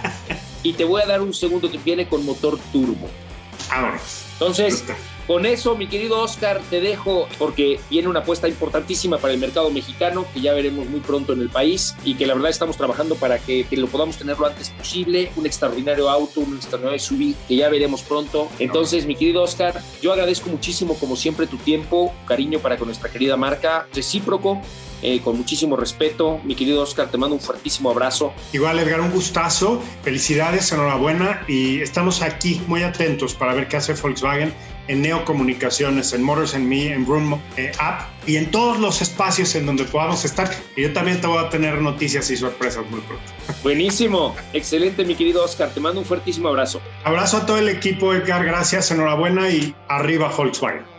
y 0.62 0.72
te 0.74 0.84
voy 0.84 1.02
a 1.02 1.06
dar 1.06 1.20
un 1.20 1.34
segundo 1.34 1.70
que 1.70 1.78
viene 1.78 2.08
con 2.08 2.24
motor 2.24 2.58
turbo. 2.72 3.08
Entonces, 4.34 4.84
con 5.26 5.46
eso, 5.46 5.76
mi 5.76 5.86
querido 5.86 6.20
Oscar, 6.20 6.60
te 6.70 6.80
dejo 6.80 7.28
porque 7.38 7.80
viene 7.88 8.08
una 8.08 8.20
apuesta 8.20 8.48
importantísima 8.48 9.18
para 9.18 9.32
el 9.32 9.40
mercado 9.40 9.70
mexicano 9.70 10.26
que 10.34 10.40
ya 10.40 10.52
veremos 10.52 10.88
muy 10.88 11.00
pronto 11.00 11.32
en 11.32 11.40
el 11.40 11.48
país 11.48 11.94
y 12.04 12.14
que 12.14 12.26
la 12.26 12.34
verdad 12.34 12.50
estamos 12.50 12.76
trabajando 12.76 13.14
para 13.14 13.38
que, 13.38 13.66
lo 13.72 13.86
podamos 13.86 14.16
tener 14.16 14.38
lo 14.38 14.46
antes 14.46 14.70
posible. 14.70 15.30
Un 15.36 15.46
extraordinario 15.46 16.10
auto, 16.10 16.40
un 16.40 16.56
extraordinario 16.56 16.98
SUV 16.98 17.34
que 17.48 17.56
ya 17.56 17.68
veremos 17.68 18.02
pronto. 18.02 18.48
Entonces, 18.58 19.06
mi 19.06 19.14
querido 19.14 19.42
Oscar, 19.42 19.80
yo 20.02 20.12
agradezco 20.12 20.50
muchísimo, 20.50 20.94
como 20.98 21.16
siempre, 21.16 21.46
tu 21.46 21.56
tiempo, 21.56 22.12
cariño 22.26 22.58
para 22.58 22.76
con 22.76 22.88
nuestra 22.88 23.10
querida 23.10 23.36
marca, 23.36 23.86
recíproco. 23.94 24.60
Eh, 25.02 25.20
con 25.22 25.36
muchísimo 25.36 25.76
respeto. 25.76 26.40
Mi 26.44 26.54
querido 26.54 26.82
Oscar, 26.82 27.10
te 27.10 27.16
mando 27.16 27.34
un 27.34 27.40
fuertísimo 27.40 27.90
abrazo. 27.90 28.34
Igual, 28.52 28.78
Edgar, 28.80 29.00
un 29.00 29.10
gustazo. 29.10 29.80
Felicidades, 30.02 30.70
enhorabuena. 30.72 31.42
Y 31.48 31.80
estamos 31.80 32.20
aquí 32.20 32.60
muy 32.66 32.82
atentos 32.82 33.34
para 33.34 33.54
ver 33.54 33.66
qué 33.66 33.78
hace 33.78 33.94
Volkswagen 33.94 34.52
en 34.88 35.02
Neo 35.02 35.24
Comunicaciones, 35.24 36.12
en 36.12 36.22
Motors 36.22 36.54
and 36.54 36.66
Me, 36.66 36.92
en 36.92 37.06
Room 37.06 37.40
eh, 37.56 37.72
App 37.78 38.08
y 38.26 38.36
en 38.36 38.50
todos 38.50 38.78
los 38.78 39.02
espacios 39.02 39.54
en 39.54 39.66
donde 39.66 39.84
podamos 39.84 40.24
estar. 40.24 40.50
Y 40.76 40.82
yo 40.82 40.92
también 40.92 41.20
te 41.20 41.26
voy 41.26 41.44
a 41.44 41.48
tener 41.48 41.80
noticias 41.80 42.30
y 42.30 42.36
sorpresas 42.36 42.84
muy 42.90 43.00
pronto. 43.00 43.24
Buenísimo, 43.62 44.34
excelente 44.52 45.04
mi 45.04 45.14
querido 45.14 45.44
Oscar, 45.44 45.70
te 45.70 45.80
mando 45.80 46.00
un 46.00 46.06
fuertísimo 46.06 46.48
abrazo. 46.48 46.80
Abrazo 47.04 47.38
a 47.38 47.46
todo 47.46 47.58
el 47.58 47.68
equipo, 47.68 48.12
Edgar, 48.14 48.44
gracias, 48.44 48.90
enhorabuena 48.90 49.48
y 49.50 49.74
arriba 49.88 50.32
Volkswagen. 50.36 50.89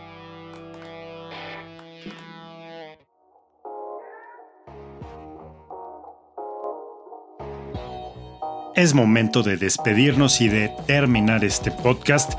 Es 8.74 8.94
momento 8.94 9.42
de 9.42 9.56
despedirnos 9.56 10.40
y 10.40 10.48
de 10.48 10.72
terminar 10.86 11.44
este 11.44 11.70
podcast. 11.70 12.34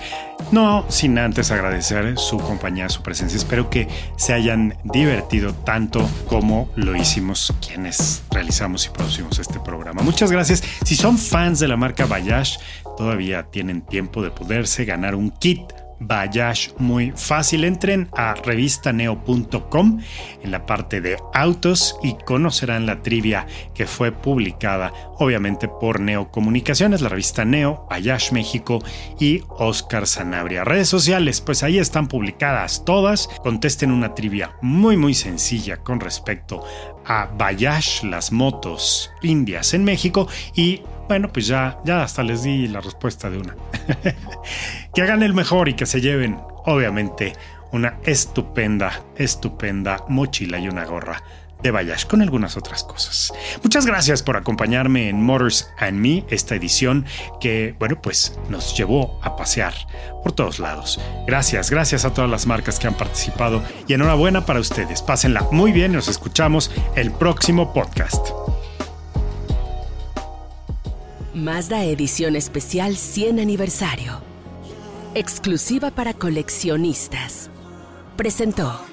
No 0.52 0.86
sin 0.90 1.18
antes 1.18 1.52
agradecer 1.52 2.18
su 2.18 2.38
compañía, 2.38 2.90
su 2.90 3.02
presencia. 3.02 3.38
Espero 3.38 3.70
que 3.70 3.88
se 4.18 4.34
hayan 4.34 4.78
divertido 4.84 5.54
tanto 5.54 6.08
como 6.28 6.70
lo 6.76 6.96
hicimos 6.96 7.54
quienes 7.66 8.24
realizamos 8.32 8.86
y 8.86 8.90
producimos 8.90 9.40
este 9.40 9.60
programa. 9.60 10.02
Muchas 10.04 10.32
gracias. 10.32 10.64
Si 10.84 10.96
son 10.96 11.18
fans 11.18 11.60
de 11.60 11.68
la 11.68 11.78
marca 11.78 12.06
Bayash, 12.06 12.58
todavía 12.98 13.44
tienen 13.44 13.82
tiempo 13.82 14.22
de 14.22 14.32
poderse 14.32 14.86
ganar 14.86 15.16
un 15.16 15.32
kit 15.32 15.62
Bayash 16.08 16.70
muy 16.78 17.12
fácil. 17.16 17.64
Entren 17.64 18.10
a 18.16 18.36
revistaneo.com 18.36 20.00
en 20.44 20.52
la 20.52 20.66
parte 20.66 21.02
de 21.02 21.18
autos 21.34 21.98
y 22.04 22.16
conocerán 22.26 22.86
la 22.86 23.02
trivia 23.02 23.48
que 23.74 23.88
fue 23.88 24.12
publicada 24.12 24.94
obviamente 25.18 25.68
por 25.68 26.00
Neo 26.00 26.32
Comunicaciones, 26.32 27.02
la 27.02 27.10
revista 27.10 27.46
Neo, 27.46 27.88
Bayash 27.90 28.32
México 28.32 28.80
y 29.20 29.44
Oscar 29.50 30.08
Sanabria. 30.08 30.64
Redes 30.64 30.90
sociales, 30.90 31.42
pues 31.42 31.64
ahí 31.64 31.80
están 31.80 32.08
publicadas 32.08 32.84
todas. 32.86 33.30
Contesten 33.42 33.92
una 33.92 34.16
trivia 34.16 34.56
muy 34.62 34.98
muy 34.98 35.14
sencilla 35.14 35.78
con 35.78 36.00
respecto 36.00 36.64
a 37.06 37.26
Bayash, 37.26 38.04
las 38.04 38.32
motos 38.32 39.12
indias 39.22 39.74
en 39.74 39.84
México 39.84 40.28
y 40.56 40.82
bueno, 41.14 41.32
pues 41.32 41.46
ya, 41.46 41.78
ya 41.86 42.02
hasta 42.02 42.24
les 42.24 42.42
di 42.42 42.68
la 42.68 42.82
respuesta 42.82 43.30
de 43.30 43.38
una. 43.38 43.56
que 44.96 45.02
hagan 45.04 45.22
el 45.22 45.36
mejor 45.36 45.70
y 45.70 45.76
que 45.76 45.86
se 45.86 46.02
lleven, 46.02 46.40
obviamente, 46.66 47.34
una 47.72 48.00
estupenda, 48.04 49.04
estupenda 49.16 50.06
mochila 50.10 50.58
y 50.58 50.68
una 50.68 50.86
gorra 50.86 51.22
de 51.62 51.70
Bayash 51.70 52.08
con 52.08 52.24
algunas 52.24 52.58
otras 52.58 52.84
cosas. 52.84 53.32
Muchas 53.62 53.86
gracias 53.86 54.24
por 54.24 54.38
acompañarme 54.38 55.08
en 55.08 55.22
Motors 55.22 55.70
and 55.78 56.00
Me, 56.00 56.26
esta 56.32 56.56
edición 56.56 57.06
que, 57.40 57.76
bueno, 57.78 58.02
pues 58.02 58.36
nos 58.50 58.76
llevó 58.76 59.20
a 59.22 59.36
pasear 59.36 59.76
por 60.24 60.32
todos 60.32 60.58
lados. 60.58 61.00
Gracias, 61.28 61.70
gracias 61.70 62.06
a 62.06 62.14
todas 62.16 62.32
las 62.32 62.48
marcas 62.48 62.80
que 62.80 62.88
han 62.88 62.98
participado 62.98 63.62
y 63.88 63.94
enhorabuena 63.94 64.48
para 64.48 64.60
ustedes. 64.60 65.04
Pásenla 65.04 65.48
muy 65.52 65.72
bien 65.74 65.92
y 65.92 65.98
nos 65.98 66.08
escuchamos 66.08 66.72
el 66.96 67.12
próximo 67.12 67.72
podcast. 67.72 68.30
Mazda 71.34 71.84
Edición 71.84 72.36
Especial 72.36 72.96
100 72.96 73.40
Aniversario. 73.40 74.22
Exclusiva 75.16 75.90
para 75.90 76.14
coleccionistas. 76.14 77.50
Presentó. 78.16 78.93